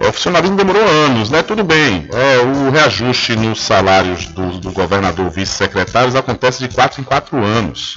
O 0.00 0.12
funcionalismo 0.12 0.56
demorou 0.56 0.82
anos, 0.82 1.28
né? 1.28 1.42
Tudo 1.42 1.62
bem. 1.62 2.08
É, 2.10 2.38
o 2.38 2.70
reajuste 2.70 3.36
nos 3.36 3.60
salários 3.60 4.26
do, 4.28 4.58
do 4.58 4.72
governador 4.72 5.28
vice-secretários 5.30 6.16
acontece 6.16 6.66
de 6.66 6.74
4 6.74 7.02
em 7.02 7.04
4 7.04 7.36
anos. 7.44 7.94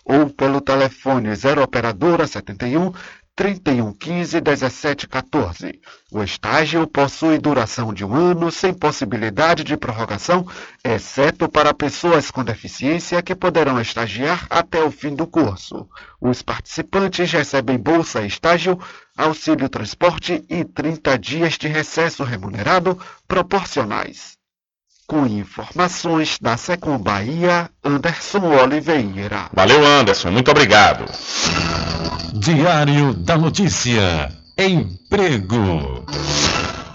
ou 0.05 0.29
pelo 0.29 0.59
telefone 0.61 1.35
0 1.35 1.63
operadora 1.63 2.25
71 2.27 2.91
3115 3.35 4.41
1714. 4.41 5.81
O 6.11 6.21
estágio 6.21 6.85
possui 6.85 7.39
duração 7.39 7.91
de 7.91 8.05
um 8.05 8.13
ano 8.13 8.51
sem 8.51 8.71
possibilidade 8.71 9.63
de 9.63 9.75
prorrogação, 9.75 10.45
exceto 10.83 11.49
para 11.49 11.73
pessoas 11.73 12.29
com 12.29 12.43
deficiência 12.43 13.23
que 13.23 13.33
poderão 13.33 13.81
estagiar 13.81 14.45
até 14.51 14.83
o 14.83 14.91
fim 14.91 15.15
do 15.15 15.25
curso. 15.25 15.89
Os 16.21 16.43
participantes 16.43 17.31
recebem 17.31 17.79
bolsa 17.79 18.23
estágio, 18.23 18.79
auxílio 19.17 19.67
transporte 19.67 20.45
e 20.47 20.63
30 20.63 21.17
dias 21.17 21.53
de 21.53 21.67
recesso 21.67 22.23
remunerado 22.23 22.99
proporcionais. 23.27 24.42
Com 25.13 25.27
informações 25.27 26.39
da 26.41 26.57
Secom 26.57 26.97
Bahia, 26.97 27.69
Anderson 27.83 28.51
Oliveira. 28.63 29.47
Valeu, 29.53 29.85
Anderson. 29.85 30.31
Muito 30.31 30.49
obrigado. 30.49 31.05
Diário 32.33 33.13
da 33.13 33.37
Notícia. 33.37 34.31
Emprego. 34.57 36.03